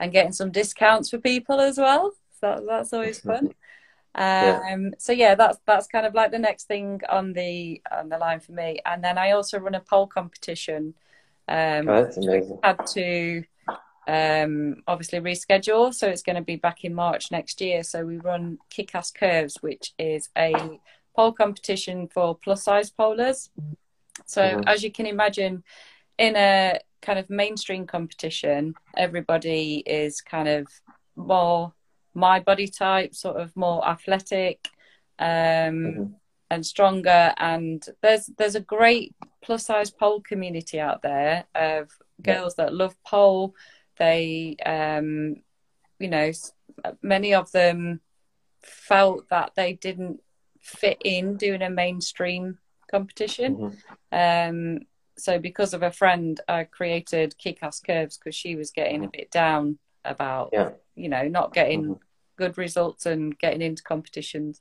and 0.00 0.12
getting 0.12 0.32
some 0.32 0.50
discounts 0.50 1.10
for 1.10 1.18
people 1.18 1.60
as 1.60 1.78
well. 1.78 2.12
So 2.40 2.64
that's 2.68 2.92
always 2.92 3.20
fun. 3.20 3.52
Yeah. 4.14 4.60
Um, 4.72 4.92
so 4.98 5.12
yeah, 5.12 5.34
that's 5.34 5.58
that's 5.66 5.86
kind 5.86 6.04
of 6.06 6.14
like 6.14 6.32
the 6.32 6.38
next 6.38 6.64
thing 6.68 7.00
on 7.08 7.32
the 7.32 7.80
on 7.90 8.08
the 8.08 8.18
line 8.18 8.40
for 8.40 8.52
me. 8.52 8.80
And 8.84 9.02
then 9.02 9.16
I 9.18 9.30
also 9.32 9.58
run 9.58 9.74
a 9.74 9.80
pole 9.80 10.06
competition. 10.06 10.94
Um, 11.48 11.88
Oh, 11.88 12.02
that's 12.04 12.16
amazing. 12.18 12.58
had 12.62 12.86
to 12.88 13.44
um, 14.06 14.82
obviously 14.86 15.20
reschedule, 15.20 15.94
so 15.94 16.08
it's 16.08 16.22
going 16.22 16.36
to 16.36 16.42
be 16.42 16.56
back 16.56 16.84
in 16.84 16.94
March 16.94 17.30
next 17.30 17.60
year. 17.60 17.82
So 17.82 18.04
we 18.04 18.18
run 18.18 18.58
Kick-Ass 18.68 19.12
Curves, 19.12 19.58
which 19.60 19.92
is 19.98 20.28
a 20.36 20.80
pole 21.14 21.32
competition 21.32 22.08
for 22.08 22.36
plus 22.36 22.64
size 22.64 22.90
polers. 22.90 23.50
So 24.26 24.42
Mhm. 24.42 24.64
as 24.66 24.82
you 24.82 24.90
can 24.90 25.06
imagine, 25.06 25.64
in 26.18 26.36
a 26.36 26.78
kind 27.00 27.18
of 27.18 27.28
mainstream 27.30 27.86
competition, 27.86 28.74
everybody 28.96 29.82
is 29.86 30.20
kind 30.20 30.48
of 30.48 30.66
more 31.16 31.72
my 32.14 32.40
body 32.40 32.68
type, 32.68 33.14
sort 33.14 33.40
of 33.40 33.54
more 33.56 33.86
athletic. 33.86 34.68
Um, 35.18 35.28
Mhm. 35.28 36.14
and 36.50 36.66
stronger 36.66 37.32
and 37.38 37.82
there's 38.02 38.26
there's 38.36 38.56
a 38.56 38.60
great 38.60 39.14
plus 39.40 39.64
size 39.64 39.90
pole 39.90 40.20
community 40.20 40.78
out 40.78 41.00
there 41.00 41.46
of 41.54 41.90
Yeah. 42.18 42.34
girls 42.34 42.56
that 42.56 42.74
love 42.74 42.94
pole 43.04 43.54
they, 43.98 44.56
um, 44.66 45.36
you 45.98 46.08
know, 46.08 46.30
many 47.02 47.34
of 47.34 47.52
them 47.52 48.00
felt 48.62 49.28
that 49.28 49.52
they 49.54 49.74
didn't 49.74 50.20
fit 50.62 50.98
in 51.04 51.36
doing 51.36 51.60
a 51.60 51.68
mainstream 51.68 52.58
competition. 52.90 53.74
Mm-hmm. 54.12 54.56
Um, 54.56 54.80
so 55.18 55.38
because 55.38 55.74
of 55.74 55.82
a 55.82 55.90
friend, 55.90 56.40
I 56.48 56.64
created 56.64 57.36
Kick-Ass 57.36 57.80
Curves 57.80 58.16
because 58.16 58.34
she 58.34 58.56
was 58.56 58.70
getting 58.70 59.04
a 59.04 59.08
bit 59.08 59.30
down 59.30 59.78
about, 60.04 60.50
yeah. 60.52 60.70
you 60.94 61.08
know, 61.08 61.28
not 61.28 61.52
getting 61.52 61.82
mm-hmm. 61.82 61.92
good 62.36 62.56
results 62.56 63.06
and 63.06 63.38
getting 63.38 63.60
into 63.60 63.82
competitions. 63.82 64.60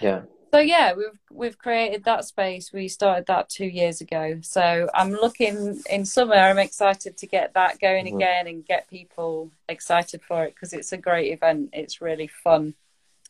Yeah. 0.00 0.22
So 0.52 0.60
yeah, 0.60 0.92
we've 0.92 1.18
we've 1.32 1.58
created 1.58 2.04
that 2.04 2.24
space. 2.24 2.72
We 2.72 2.86
started 2.86 3.26
that 3.26 3.48
two 3.48 3.66
years 3.66 4.00
ago. 4.00 4.38
So 4.42 4.88
I'm 4.94 5.10
looking 5.10 5.82
in 5.90 6.04
summer. 6.04 6.36
I'm 6.36 6.58
excited 6.58 7.16
to 7.16 7.26
get 7.26 7.54
that 7.54 7.80
going 7.80 8.06
mm-hmm. 8.06 8.16
again 8.16 8.46
and 8.46 8.64
get 8.64 8.88
people 8.88 9.50
excited 9.68 10.22
for 10.22 10.44
it 10.44 10.54
because 10.54 10.72
it's 10.72 10.92
a 10.92 10.96
great 10.96 11.32
event. 11.32 11.70
It's 11.72 12.00
really 12.00 12.28
fun, 12.28 12.74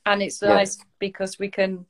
and 0.05 0.23
it's 0.23 0.43
nice 0.43 0.77
because 0.99 1.39
we 1.39 1.49
can 1.49 1.87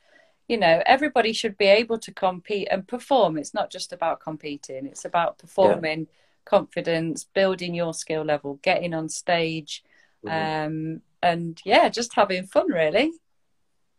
you 0.49 0.57
know 0.57 0.83
everybody 0.87 1.33
should 1.33 1.57
be 1.57 1.67
able 1.67 1.99
to 1.99 2.13
compete 2.13 2.69
and 2.71 2.87
perform 2.87 3.39
it's 3.39 3.55
not 3.55 3.71
just 3.71 3.93
about 3.93 4.21
competing 4.21 4.87
it's 4.87 5.05
about 5.05 5.39
performing 5.39 6.01
yeah. 6.01 6.07
confidence 6.45 7.25
building 7.25 7.75
your 7.75 7.95
skill 7.95 8.23
level 8.23 8.59
getting 8.63 8.95
on 8.95 9.09
stage 9.09 9.83
mm-hmm. 10.25 10.67
um, 10.67 11.01
and 11.23 11.61
yeah 11.65 11.89
just 11.89 12.15
having 12.15 12.47
fun 12.47 12.71
really 12.71 13.13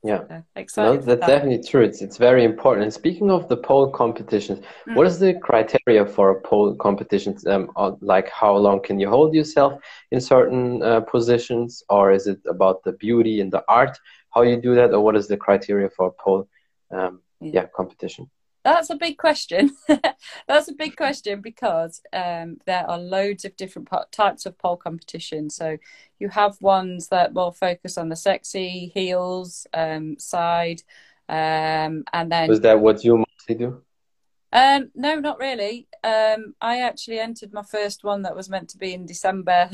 yeah 0.03 0.41
excited 0.55 0.99
no, 0.99 1.05
that's 1.05 1.19
that. 1.21 1.27
definitely 1.27 1.67
true 1.67 1.84
it's, 1.84 2.01
it's 2.01 2.17
very 2.17 2.43
important 2.43 2.84
and 2.84 2.93
speaking 2.93 3.31
of 3.31 3.49
the 3.49 3.58
pole 3.58 3.89
competitions 3.89 4.63
mm. 4.88 4.95
what 4.95 5.08
is 5.08 5.17
the 5.17 5.34
criteria 5.34 6.05
for 6.05 6.29
a 6.29 6.41
pole 6.41 6.75
competition 6.75 7.36
um, 7.47 7.71
like 8.01 8.29
how 8.29 8.55
long 8.55 8.79
can 8.79 8.99
you 8.99 9.10
hold 9.10 9.34
yourself 9.34 9.81
in 10.12 10.21
certain 10.21 10.84
uh, 10.84 10.99
positions 10.99 11.84
or 11.89 12.12
is 12.12 12.27
it 12.27 12.39
about 12.47 12.84
the 12.84 12.91
beauty 12.93 13.41
and 13.41 13.51
the 13.51 13.63
art 13.67 13.97
how 14.35 14.41
you 14.41 14.57
do 14.57 14.75
that, 14.75 14.93
or 14.93 15.01
what 15.01 15.15
is 15.15 15.27
the 15.27 15.37
criteria 15.37 15.89
for 15.89 16.07
a 16.07 16.11
pole 16.11 16.47
um, 16.91 17.21
yeah 17.39 17.65
competition? 17.73 18.29
That's 18.63 18.89
a 18.89 18.95
big 18.95 19.17
question. 19.17 19.75
That's 20.47 20.67
a 20.67 20.73
big 20.73 20.97
question 20.97 21.39
because 21.39 22.01
um, 22.11 22.57
there 22.65 22.83
are 22.89 22.97
loads 22.97 23.45
of 23.45 23.55
different 23.55 23.89
types 24.11 24.47
of 24.47 24.57
pole 24.57 24.75
competition. 24.75 25.51
So 25.51 25.77
you 26.17 26.29
have 26.29 26.59
ones 26.61 27.09
that 27.09 27.33
will 27.33 27.51
focus 27.51 27.95
on 27.95 28.09
the 28.09 28.15
sexy 28.15 28.91
heels 28.93 29.67
um, 29.73 30.17
side, 30.19 30.81
um, 31.29 32.03
and 32.11 32.31
then 32.31 32.49
was 32.49 32.61
that 32.61 32.79
what 32.79 33.03
you 33.03 33.17
mostly 33.17 33.55
do? 33.55 33.81
Um, 34.51 34.89
no, 34.95 35.19
not 35.19 35.39
really. 35.39 35.87
Um, 36.03 36.55
I 36.61 36.81
actually 36.81 37.19
entered 37.19 37.53
my 37.53 37.63
first 37.63 38.03
one 38.03 38.23
that 38.23 38.35
was 38.35 38.49
meant 38.49 38.69
to 38.69 38.77
be 38.77 38.93
in 38.93 39.05
December, 39.05 39.69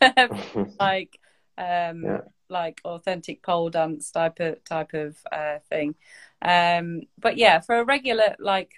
like 0.80 1.18
um, 1.58 2.02
yeah 2.04 2.20
like 2.54 2.80
authentic 2.84 3.42
pole 3.42 3.68
dance 3.68 4.10
type 4.10 4.40
of 4.40 4.64
type 4.64 4.94
of 4.94 5.18
uh, 5.30 5.58
thing. 5.68 5.94
Um, 6.40 7.02
but 7.18 7.36
yeah, 7.36 7.60
for 7.60 7.78
a 7.78 7.84
regular 7.84 8.36
like 8.38 8.72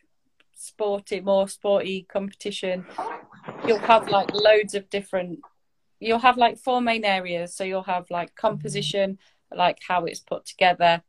sporty, 0.57 1.21
more 1.21 1.47
sporty 1.47 2.07
competition, 2.09 2.87
you'll 3.67 3.79
have 3.79 4.09
like 4.09 4.33
loads 4.35 4.75
of 4.75 4.91
different. 4.91 5.41
You'll 6.01 6.19
have 6.19 6.37
like 6.37 6.59
four 6.59 6.81
main 6.81 7.05
areas. 7.05 7.55
So 7.55 7.63
you'll 7.63 7.83
have 7.95 8.11
like 8.11 8.35
composition, 8.35 9.19
like 9.55 9.79
how 9.87 10.07
it's 10.07 10.21
put 10.21 10.45
together, 10.47 11.03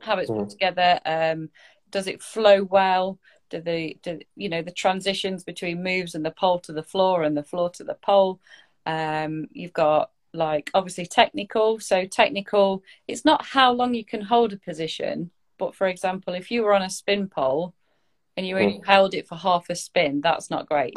how 0.00 0.18
it's 0.18 0.30
put 0.30 0.48
mm. 0.48 0.50
together. 0.50 1.00
Um, 1.06 1.48
does 1.90 2.06
it 2.06 2.22
flow 2.22 2.64
well? 2.64 3.18
Do 3.50 3.60
the 3.60 3.98
do, 4.02 4.20
you 4.34 4.48
know 4.48 4.62
the 4.62 4.72
transitions 4.84 5.44
between 5.44 5.82
moves 5.82 6.14
and 6.14 6.24
the 6.24 6.30
pole 6.30 6.58
to 6.60 6.72
the 6.72 6.82
floor 6.82 7.22
and 7.22 7.36
the 7.36 7.44
floor 7.44 7.70
to 7.70 7.84
the 7.84 7.94
pole? 7.94 8.40
Um, 8.84 9.46
you've 9.52 9.74
got 9.74 10.10
like 10.34 10.70
obviously 10.74 11.06
technical. 11.06 11.80
So 11.80 12.04
technical, 12.04 12.82
it's 13.08 13.24
not 13.24 13.44
how 13.44 13.72
long 13.72 13.94
you 13.94 14.04
can 14.04 14.22
hold 14.22 14.52
a 14.52 14.56
position, 14.56 15.30
but 15.58 15.74
for 15.74 15.86
example, 15.86 16.34
if 16.34 16.50
you 16.50 16.62
were 16.62 16.74
on 16.74 16.82
a 16.82 16.90
spin 16.90 17.28
pole 17.28 17.74
and 18.36 18.46
you 18.46 18.58
only 18.58 18.78
mm. 18.78 18.86
held 18.86 19.14
it 19.14 19.28
for 19.28 19.36
half 19.36 19.68
a 19.70 19.74
spin, 19.74 20.20
that's 20.20 20.50
not 20.50 20.68
great. 20.68 20.96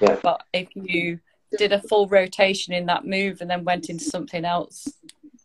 Yeah. 0.00 0.18
But 0.22 0.42
if 0.52 0.68
you 0.74 1.20
did 1.56 1.72
a 1.72 1.82
full 1.82 2.08
rotation 2.08 2.74
in 2.74 2.86
that 2.86 3.06
move 3.06 3.40
and 3.40 3.50
then 3.50 3.64
went 3.64 3.88
into 3.88 4.04
something 4.04 4.44
else 4.44 4.88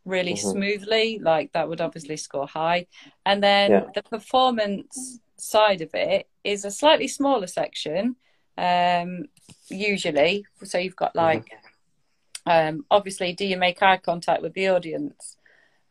really 0.06 0.34
mm-hmm. 0.34 0.50
smoothly, 0.50 1.20
like 1.20 1.52
that 1.54 1.70
would 1.70 1.82
obviously 1.82 2.18
score 2.18 2.48
high. 2.48 2.88
And 3.26 3.42
then 3.42 3.72
yeah. 3.72 3.86
the 3.94 4.04
performance 4.04 5.20
side 5.38 5.82
of 5.82 5.92
it 5.94 6.28
is 6.44 6.66
a 6.66 6.72
slightly 6.72 7.08
smaller 7.08 7.48
section, 7.48 8.16
um, 8.58 9.26
usually. 9.70 10.46
So 10.64 10.78
you've 10.78 10.96
got 10.96 11.10
mm-hmm. 11.10 11.20
like 11.20 11.46
mm-hmm 11.46 11.59
um, 12.50 12.84
obviously, 12.90 13.32
do 13.34 13.46
you 13.46 13.58
make 13.58 13.84
eye 13.84 13.98
contact 13.98 14.42
with 14.42 14.54
the 14.54 14.70
audience? 14.70 15.38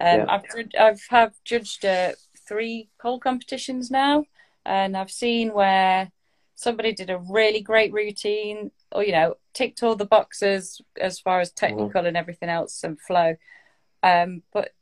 Um, 0.01 0.21
yeah. 0.21 0.27
I've 0.29 0.43
I've 0.79 1.07
have 1.09 1.35
judged 1.45 1.85
uh, 1.85 2.13
three 2.49 2.89
pole 3.01 3.21
competitions 3.21 3.93
now, 3.93 4.25
and 4.67 4.97
I've 4.97 5.11
seen 5.11 5.55
where 5.55 6.11
somebody 6.57 6.93
did 6.93 7.11
a 7.11 7.19
really 7.19 7.61
great 7.61 7.93
routine, 7.93 8.73
or 8.91 9.05
you 9.05 9.13
know, 9.13 9.37
ticked 9.55 9.85
all 9.85 9.95
the 9.95 10.05
boxes 10.05 10.81
as 11.01 11.21
far 11.21 11.39
as 11.41 11.53
technical 11.53 11.89
mm-hmm. 11.89 12.07
and 12.07 12.17
everything 12.17 12.49
else 12.49 12.83
and 12.83 13.01
flow, 13.01 13.37
um, 14.03 14.43
but 14.53 14.73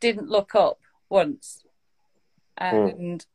didn't 0.00 0.28
look 0.28 0.56
up 0.56 0.80
once, 1.08 1.62
mm. 2.60 2.90
and. 2.90 3.20
Mm 3.20 3.26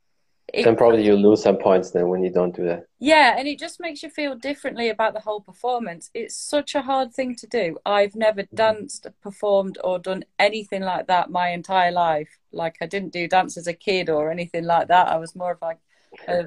it, 0.53 0.63
then 0.63 0.75
probably 0.75 1.03
you 1.03 1.15
lose 1.15 1.41
some 1.41 1.57
points 1.57 1.91
then 1.91 2.07
when 2.07 2.23
you 2.23 2.31
don't 2.31 2.55
do 2.55 2.65
that. 2.65 2.85
Yeah, 2.99 3.35
and 3.37 3.47
it 3.47 3.57
just 3.57 3.79
makes 3.79 4.03
you 4.03 4.09
feel 4.09 4.35
differently 4.35 4.89
about 4.89 5.13
the 5.13 5.19
whole 5.19 5.41
performance. 5.41 6.11
It's 6.13 6.37
such 6.37 6.75
a 6.75 6.81
hard 6.81 7.13
thing 7.13 7.35
to 7.37 7.47
do. 7.47 7.77
I've 7.85 8.15
never 8.15 8.43
mm-hmm. 8.43 8.55
danced, 8.55 9.07
performed, 9.21 9.77
or 9.83 9.97
done 9.97 10.23
anything 10.37 10.83
like 10.83 11.07
that 11.07 11.31
my 11.31 11.49
entire 11.49 11.91
life. 11.91 12.29
Like 12.51 12.77
I 12.79 12.85
didn't 12.85 13.11
do 13.11 13.27
dance 13.27 13.57
as 13.57 13.67
a 13.67 13.73
kid 13.73 14.09
or 14.09 14.31
anything 14.31 14.65
like 14.65 14.87
that. 14.89 15.07
I 15.07 15.17
was 15.17 15.35
more 15.35 15.51
of 15.51 15.61
like, 15.61 15.79
a, 16.27 16.45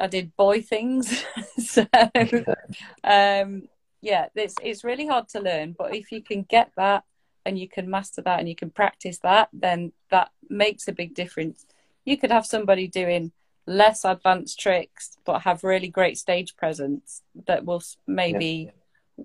I 0.00 0.06
did 0.06 0.34
boy 0.36 0.62
things. 0.62 1.24
so, 1.58 1.86
um, 3.04 3.68
yeah, 4.00 4.26
it's 4.34 4.56
it's 4.62 4.84
really 4.84 5.06
hard 5.06 5.28
to 5.30 5.40
learn. 5.40 5.74
But 5.78 5.94
if 5.94 6.12
you 6.12 6.22
can 6.22 6.42
get 6.44 6.72
that 6.76 7.04
and 7.44 7.58
you 7.58 7.68
can 7.68 7.90
master 7.90 8.22
that 8.22 8.40
and 8.40 8.48
you 8.48 8.56
can 8.56 8.70
practice 8.70 9.18
that, 9.18 9.50
then 9.52 9.92
that 10.10 10.30
makes 10.48 10.88
a 10.88 10.92
big 10.92 11.14
difference 11.14 11.66
you 12.04 12.16
could 12.16 12.30
have 12.30 12.46
somebody 12.46 12.88
doing 12.88 13.32
less 13.66 14.04
advanced 14.04 14.58
tricks 14.58 15.16
but 15.24 15.42
have 15.42 15.62
really 15.62 15.88
great 15.88 16.18
stage 16.18 16.56
presence 16.56 17.22
that 17.46 17.64
will 17.64 17.82
maybe 18.06 18.70
yeah. 19.16 19.24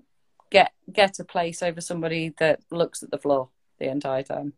get 0.50 0.72
get 0.92 1.18
a 1.18 1.24
place 1.24 1.62
over 1.62 1.80
somebody 1.80 2.34
that 2.38 2.60
looks 2.70 3.02
at 3.02 3.10
the 3.10 3.18
floor 3.18 3.48
the 3.80 3.88
entire 3.88 4.22
time 4.22 4.52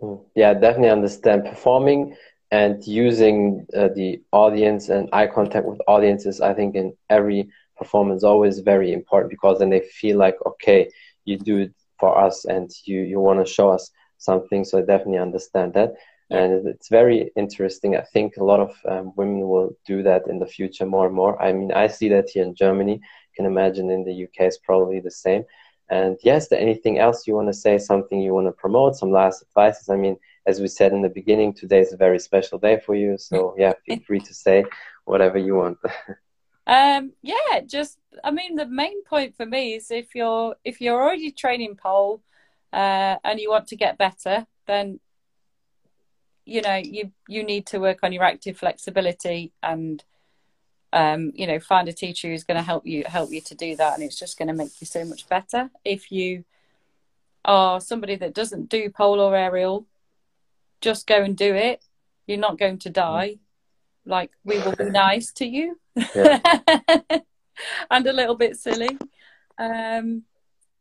mm. 0.00 0.20
yeah 0.36 0.54
definitely 0.54 0.90
understand 0.90 1.44
performing 1.44 2.14
and 2.50 2.86
using 2.86 3.66
uh, 3.76 3.88
the 3.94 4.22
audience 4.32 4.88
and 4.88 5.08
eye 5.12 5.26
contact 5.26 5.66
with 5.66 5.80
audiences 5.88 6.40
i 6.40 6.54
think 6.54 6.76
in 6.76 6.96
every 7.10 7.48
performance 7.76 8.22
always 8.22 8.60
very 8.60 8.92
important 8.92 9.30
because 9.30 9.58
then 9.58 9.70
they 9.70 9.80
feel 9.80 10.16
like 10.16 10.36
okay 10.46 10.88
you 11.24 11.36
do 11.36 11.58
it 11.58 11.74
for 11.98 12.16
us 12.16 12.44
and 12.44 12.70
you 12.84 13.00
you 13.00 13.18
want 13.18 13.44
to 13.44 13.52
show 13.52 13.70
us 13.70 13.90
something 14.18 14.64
so 14.64 14.78
i 14.78 14.82
definitely 14.82 15.18
understand 15.18 15.74
that 15.74 15.94
and 16.30 16.66
it's 16.66 16.88
very 16.88 17.30
interesting. 17.36 17.96
I 17.96 18.02
think 18.02 18.36
a 18.36 18.44
lot 18.44 18.60
of 18.60 18.76
um, 18.86 19.12
women 19.16 19.48
will 19.48 19.76
do 19.86 20.02
that 20.02 20.26
in 20.28 20.38
the 20.38 20.46
future 20.46 20.84
more 20.84 21.06
and 21.06 21.14
more. 21.14 21.40
I 21.40 21.52
mean, 21.52 21.72
I 21.72 21.86
see 21.86 22.08
that 22.10 22.28
here 22.30 22.44
in 22.44 22.54
Germany. 22.54 22.94
You 22.94 23.34
can 23.34 23.46
imagine 23.46 23.90
in 23.90 24.04
the 24.04 24.24
UK 24.24 24.40
it's 24.40 24.58
probably 24.58 25.00
the 25.00 25.10
same. 25.10 25.44
And 25.90 26.18
yes, 26.22 26.48
there 26.48 26.60
anything 26.60 26.98
else 26.98 27.26
you 27.26 27.34
want 27.34 27.48
to 27.48 27.54
say? 27.54 27.78
Something 27.78 28.20
you 28.20 28.34
want 28.34 28.46
to 28.46 28.52
promote? 28.52 28.96
Some 28.96 29.10
last 29.10 29.42
advices? 29.42 29.88
I 29.88 29.96
mean, 29.96 30.18
as 30.46 30.60
we 30.60 30.68
said 30.68 30.92
in 30.92 31.00
the 31.00 31.08
beginning, 31.08 31.54
today 31.54 31.80
is 31.80 31.94
a 31.94 31.96
very 31.96 32.18
special 32.18 32.58
day 32.58 32.78
for 32.84 32.94
you. 32.94 33.16
So 33.16 33.54
yeah, 33.56 33.72
feel 33.86 34.00
free 34.00 34.20
to 34.20 34.34
say 34.34 34.64
whatever 35.06 35.38
you 35.38 35.54
want. 35.54 35.78
um, 36.66 37.12
yeah, 37.22 37.60
just 37.64 37.98
I 38.22 38.30
mean, 38.32 38.56
the 38.56 38.66
main 38.66 39.02
point 39.04 39.34
for 39.34 39.46
me 39.46 39.74
is 39.74 39.90
if 39.90 40.14
you're 40.14 40.56
if 40.62 40.82
you're 40.82 41.00
already 41.00 41.32
training 41.32 41.76
pole 41.76 42.22
uh, 42.74 43.16
and 43.24 43.40
you 43.40 43.48
want 43.48 43.68
to 43.68 43.76
get 43.76 43.96
better, 43.96 44.46
then 44.66 45.00
you 46.48 46.62
know 46.62 46.76
you 46.76 47.12
you 47.28 47.44
need 47.44 47.66
to 47.66 47.78
work 47.78 47.98
on 48.02 48.12
your 48.12 48.24
active 48.24 48.56
flexibility 48.56 49.52
and 49.62 50.02
um, 50.92 51.30
you 51.34 51.46
know 51.46 51.60
find 51.60 51.88
a 51.88 51.92
teacher 51.92 52.28
who's 52.28 52.44
going 52.44 52.56
to 52.56 52.62
help 52.62 52.86
you 52.86 53.04
help 53.06 53.30
you 53.30 53.42
to 53.42 53.54
do 53.54 53.76
that 53.76 53.94
and 53.94 54.02
it's 54.02 54.18
just 54.18 54.38
going 54.38 54.48
to 54.48 54.54
make 54.54 54.80
you 54.80 54.86
so 54.86 55.04
much 55.04 55.28
better. 55.28 55.70
If 55.84 56.10
you 56.10 56.44
are 57.44 57.80
somebody 57.80 58.16
that 58.16 58.34
doesn't 58.34 58.68
do 58.68 58.90
pole 58.90 59.20
or 59.20 59.36
aerial 59.36 59.86
just 60.80 61.06
go 61.06 61.22
and 61.22 61.36
do 61.36 61.54
it. 61.54 61.84
You're 62.26 62.38
not 62.38 62.58
going 62.58 62.78
to 62.80 62.90
die. 62.90 63.36
Like 64.06 64.30
we 64.44 64.58
will 64.58 64.76
be 64.76 64.84
nice 64.90 65.32
to 65.32 65.46
you. 65.46 65.78
Yeah. 66.14 66.40
and 67.90 68.06
a 68.06 68.12
little 68.12 68.36
bit 68.36 68.56
silly. 68.56 68.96
Um, 69.58 70.22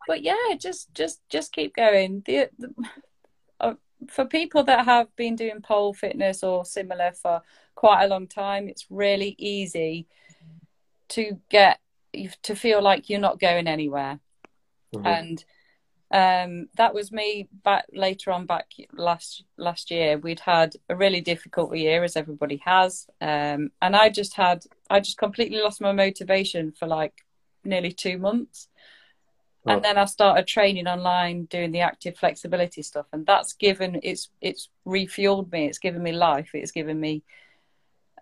but 0.07 0.21
yeah 0.21 0.55
just 0.57 0.93
just 0.93 1.19
just 1.29 1.51
keep 1.51 1.75
going. 1.75 2.23
The, 2.25 2.49
the 2.57 3.77
for 4.09 4.25
people 4.25 4.63
that 4.63 4.85
have 4.85 5.13
been 5.15 5.35
doing 5.35 5.61
pole 5.61 5.93
fitness 5.93 6.43
or 6.43 6.65
similar 6.65 7.11
for 7.11 7.41
quite 7.75 8.03
a 8.03 8.07
long 8.07 8.27
time, 8.27 8.67
it's 8.67 8.85
really 8.89 9.35
easy 9.37 10.07
to 11.09 11.39
get 11.49 11.79
to 12.43 12.55
feel 12.55 12.81
like 12.81 13.09
you're 13.09 13.19
not 13.19 13.39
going 13.39 13.67
anywhere. 13.67 14.19
Mm-hmm. 14.95 15.05
And 15.07 15.45
um, 16.09 16.69
that 16.75 16.93
was 16.93 17.11
me 17.11 17.49
back 17.63 17.85
later 17.91 18.31
on 18.31 18.45
back 18.45 18.71
last 18.93 19.43
last 19.57 19.91
year. 19.91 20.17
We'd 20.17 20.39
had 20.39 20.75
a 20.89 20.95
really 20.95 21.21
difficult 21.21 21.75
year, 21.75 22.03
as 22.03 22.15
everybody 22.15 22.61
has, 22.65 23.07
um, 23.19 23.71
and 23.81 23.95
I 23.95 24.09
just 24.09 24.35
had 24.35 24.63
I 24.89 24.99
just 25.01 25.17
completely 25.17 25.59
lost 25.59 25.81
my 25.81 25.91
motivation 25.91 26.71
for 26.71 26.87
like 26.87 27.25
nearly 27.65 27.91
two 27.91 28.17
months. 28.17 28.69
And 29.69 29.83
then 29.83 29.97
I 29.97 30.05
started 30.05 30.47
training 30.47 30.87
online, 30.87 31.45
doing 31.45 31.71
the 31.71 31.81
active 31.81 32.17
flexibility 32.17 32.81
stuff, 32.81 33.05
and 33.11 33.25
that's 33.25 33.53
given 33.53 33.99
it's 34.03 34.29
it's 34.41 34.69
refueled 34.85 35.51
me. 35.51 35.65
It's 35.65 35.79
given 35.79 36.01
me 36.01 36.11
life. 36.11 36.49
It's 36.53 36.71
given 36.71 36.99
me 36.99 37.23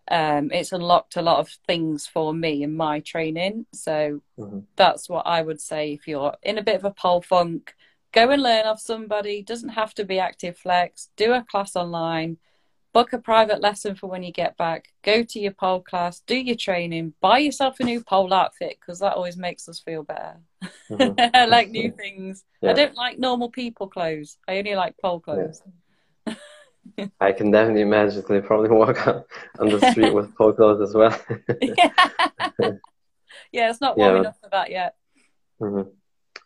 um, 0.10 0.52
it's 0.52 0.72
unlocked 0.72 1.18
a 1.18 1.22
lot 1.22 1.40
of 1.40 1.50
things 1.66 2.06
for 2.06 2.34
me 2.34 2.64
in 2.64 2.76
my 2.76 3.00
training. 3.00 3.66
So 3.74 4.22
mm-hmm. 4.38 4.60
that's 4.76 5.10
what 5.10 5.26
I 5.26 5.42
would 5.42 5.60
say. 5.60 5.94
If 5.94 6.08
you're 6.08 6.36
in 6.44 6.58
a 6.58 6.64
bit 6.64 6.76
of 6.76 6.86
a 6.86 6.92
pole 6.92 7.22
funk, 7.22 7.74
go 8.12 8.30
and 8.30 8.44
learn 8.44 8.66
off 8.66 8.80
somebody. 8.80 9.42
Doesn't 9.42 9.70
have 9.70 9.94
to 9.96 10.06
be 10.06 10.20
active 10.20 10.58
flex. 10.58 11.10
Do 11.16 11.34
a 11.34 11.46
class 11.50 11.76
online. 11.76 12.38
Book 12.96 13.12
a 13.12 13.18
private 13.18 13.60
lesson 13.60 13.94
for 13.94 14.08
when 14.08 14.24
you 14.24 14.32
get 14.32 14.56
back. 14.56 14.88
Go 15.04 15.22
to 15.22 15.38
your 15.38 15.52
pole 15.52 15.82
class. 15.82 16.22
Do 16.22 16.38
your 16.38 16.56
training. 16.56 17.14
Buy 17.20 17.40
yourself 17.40 17.82
a 17.82 17.84
new 17.84 18.02
pole 18.02 18.34
outfit 18.34 18.78
because 18.80 19.00
that 19.00 19.16
always 19.16 19.36
makes 19.36 19.68
us 19.68 19.82
feel 19.82 20.04
better. 20.04 20.38
Mm-hmm. 20.90 21.36
I 21.36 21.44
like 21.50 21.72
new 21.72 21.92
things. 21.92 22.46
Yeah. 22.62 22.70
I 22.70 22.74
don't 22.74 22.96
like 22.96 23.20
normal 23.20 23.50
people 23.50 23.90
clothes. 23.90 24.38
I 24.48 24.60
only 24.60 24.76
like 24.76 24.96
pole 24.98 25.20
clothes. 25.20 25.62
Yeah. 26.26 26.36
I 27.20 27.34
can 27.34 27.52
definitely 27.52 27.82
imagine 27.82 28.24
they 28.30 28.40
probably 28.40 28.70
walk 28.70 29.06
on, 29.06 29.26
on 29.60 29.68
the 29.68 29.92
street 29.92 30.14
with 30.14 30.34
pole 30.38 30.54
clothes 30.54 30.80
as 30.80 30.96
well. 30.96 31.20
yeah. 31.62 31.92
yeah, 33.52 33.70
it's 33.72 33.82
not 33.82 33.98
warm 33.98 34.14
yeah. 34.14 34.20
enough 34.22 34.40
for 34.42 34.50
that 34.54 34.72
yet. 34.72 34.96
Mm-hmm. 35.60 35.90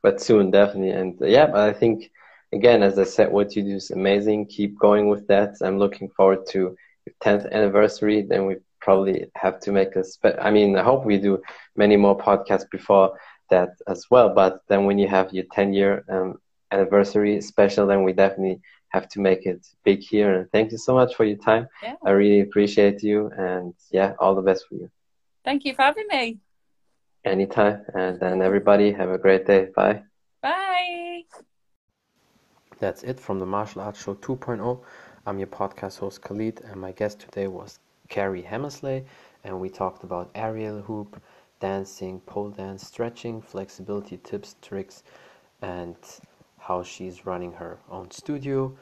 But 0.02 0.20
soon, 0.20 0.50
definitely. 0.50 0.94
And 0.94 1.22
uh, 1.22 1.28
yeah, 1.28 1.46
but 1.46 1.70
I 1.70 1.74
think, 1.74 2.10
again, 2.52 2.84
as 2.84 2.98
I 3.00 3.04
said, 3.04 3.32
what 3.32 3.56
you 3.56 3.64
do 3.64 3.76
is 3.76 3.92
amazing. 3.92 4.48
Keep 4.48 4.80
going 4.80 5.10
with 5.10 5.28
that. 5.28 5.56
I'm 5.62 5.78
looking 5.78 6.10
forward 6.10 6.46
to 6.50 6.76
your 7.06 7.16
10th 7.22 7.52
anniversary. 7.52 8.22
Then 8.22 8.46
we 8.46 8.58
probably 8.82 9.30
have 9.36 9.60
to 9.62 9.72
make 9.72 9.96
a 9.96 10.04
spe- 10.04 10.40
I 10.42 10.52
mean, 10.52 10.78
I 10.78 10.84
hope 10.84 11.06
we 11.06 11.18
do 11.18 11.42
many 11.76 11.98
more 11.98 12.18
podcasts 12.18 12.70
before 12.70 13.18
that 13.50 13.70
as 13.88 14.06
well. 14.10 14.34
But 14.34 14.62
then 14.68 14.86
when 14.86 14.98
you 14.98 15.08
have 15.08 15.34
your 15.34 15.46
10 15.52 15.74
year 15.74 16.04
um, 16.10 16.40
anniversary 16.72 17.42
special, 17.42 17.88
then 17.88 18.04
we 18.04 18.14
definitely 18.14 18.62
have 18.90 19.08
to 19.10 19.20
make 19.20 19.46
it 19.46 19.66
big 19.84 20.00
here. 20.00 20.34
And 20.34 20.52
thank 20.52 20.72
you 20.72 20.78
so 20.78 20.94
much 20.94 21.16
for 21.16 21.26
your 21.26 21.38
time. 21.38 21.68
Yeah. 21.84 21.96
I 22.06 22.12
really 22.12 22.42
appreciate 22.42 23.04
you. 23.04 23.32
And 23.38 23.74
yeah, 23.92 24.14
all 24.20 24.36
the 24.36 24.42
best 24.42 24.66
for 24.68 24.76
you. 24.76 24.90
Thank 25.46 25.66
you 25.66 25.74
for 25.74 25.84
having 25.84 26.08
me. 26.10 26.40
Anytime. 27.26 27.86
And 27.94 28.20
then 28.20 28.42
everybody 28.42 28.92
have 28.92 29.10
a 29.10 29.18
great 29.18 29.46
day. 29.46 29.68
Bye. 29.76 29.94
Bye. 29.94 30.04
That's 32.80 33.04
it 33.04 33.20
from 33.20 33.40
the 33.40 33.46
Martial 33.46 33.82
Arts 33.82 34.02
Show 34.02 34.16
2.0. 34.16 34.80
I'm 35.26 35.38
your 35.38 35.48
podcast 35.48 36.00
host 36.00 36.22
Khalid, 36.22 36.62
and 36.62 36.80
my 36.80 36.94
guest 36.94 37.20
today 37.20 37.48
was 37.48 37.78
Karrie 38.08 38.46
Hammersley, 38.46 39.04
and 39.44 39.60
we 39.60 39.68
talked 39.68 40.06
about 40.06 40.32
aerial 40.34 40.80
hoop, 40.80 41.22
dancing, 41.60 42.22
pole 42.22 42.52
dance, 42.52 42.88
stretching, 42.88 43.42
flexibility 43.42 44.16
tips, 44.24 44.56
tricks, 44.62 45.04
and 45.62 45.98
how 46.58 46.82
she's 46.82 47.26
running 47.26 47.52
her 47.52 47.80
own 47.92 48.10
studio 48.12 48.74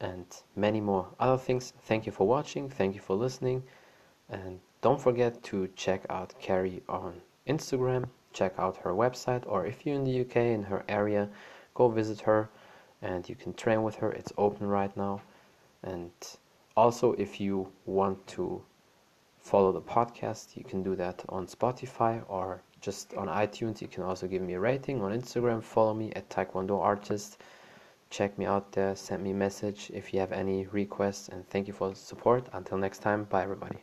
and 0.00 0.26
many 0.56 0.80
more 0.80 1.06
other 1.20 1.38
things. 1.38 1.72
Thank 1.82 2.04
you 2.04 2.10
for 2.10 2.26
watching, 2.26 2.68
thank 2.68 2.96
you 2.96 3.00
for 3.00 3.14
listening, 3.14 3.62
and 4.28 4.58
don't 4.80 5.00
forget 5.00 5.40
to 5.44 5.68
check 5.76 6.04
out 6.10 6.34
Karrie 6.42 6.82
on 6.88 7.20
Instagram, 7.46 8.08
check 8.32 8.54
out 8.58 8.76
her 8.78 8.90
website, 8.90 9.44
or 9.46 9.66
if 9.66 9.86
you're 9.86 9.94
in 9.94 10.02
the 10.02 10.22
UK 10.22 10.36
in 10.36 10.64
her 10.64 10.84
area, 10.88 11.28
go 11.74 11.88
visit 11.88 12.22
her 12.22 12.48
and 13.02 13.28
you 13.28 13.34
can 13.34 13.54
train 13.54 13.82
with 13.82 13.96
her. 13.96 14.12
It's 14.12 14.32
open 14.38 14.66
right 14.66 14.94
now. 14.96 15.20
And 15.82 16.10
also, 16.76 17.12
if 17.14 17.40
you 17.40 17.70
want 17.84 18.26
to 18.28 18.62
follow 19.38 19.72
the 19.72 19.80
podcast, 19.80 20.56
you 20.56 20.64
can 20.64 20.82
do 20.82 20.96
that 20.96 21.22
on 21.28 21.46
Spotify 21.46 22.22
or 22.28 22.62
just 22.80 23.14
on 23.14 23.28
iTunes. 23.28 23.80
You 23.80 23.88
can 23.88 24.02
also 24.02 24.26
give 24.26 24.42
me 24.42 24.54
a 24.54 24.60
rating 24.60 25.02
on 25.02 25.12
Instagram. 25.12 25.62
Follow 25.62 25.94
me 25.94 26.12
at 26.16 26.28
Taekwondo 26.28 26.80
Artist. 26.80 27.38
Check 28.10 28.38
me 28.38 28.46
out 28.46 28.72
there. 28.72 28.94
Send 28.94 29.22
me 29.22 29.30
a 29.32 29.34
message 29.34 29.90
if 29.92 30.12
you 30.12 30.20
have 30.20 30.32
any 30.32 30.66
requests. 30.66 31.28
And 31.28 31.48
thank 31.48 31.66
you 31.66 31.72
for 31.72 31.90
the 31.90 31.96
support. 31.96 32.48
Until 32.52 32.78
next 32.78 33.00
time, 33.00 33.24
bye 33.24 33.42
everybody. 33.42 33.78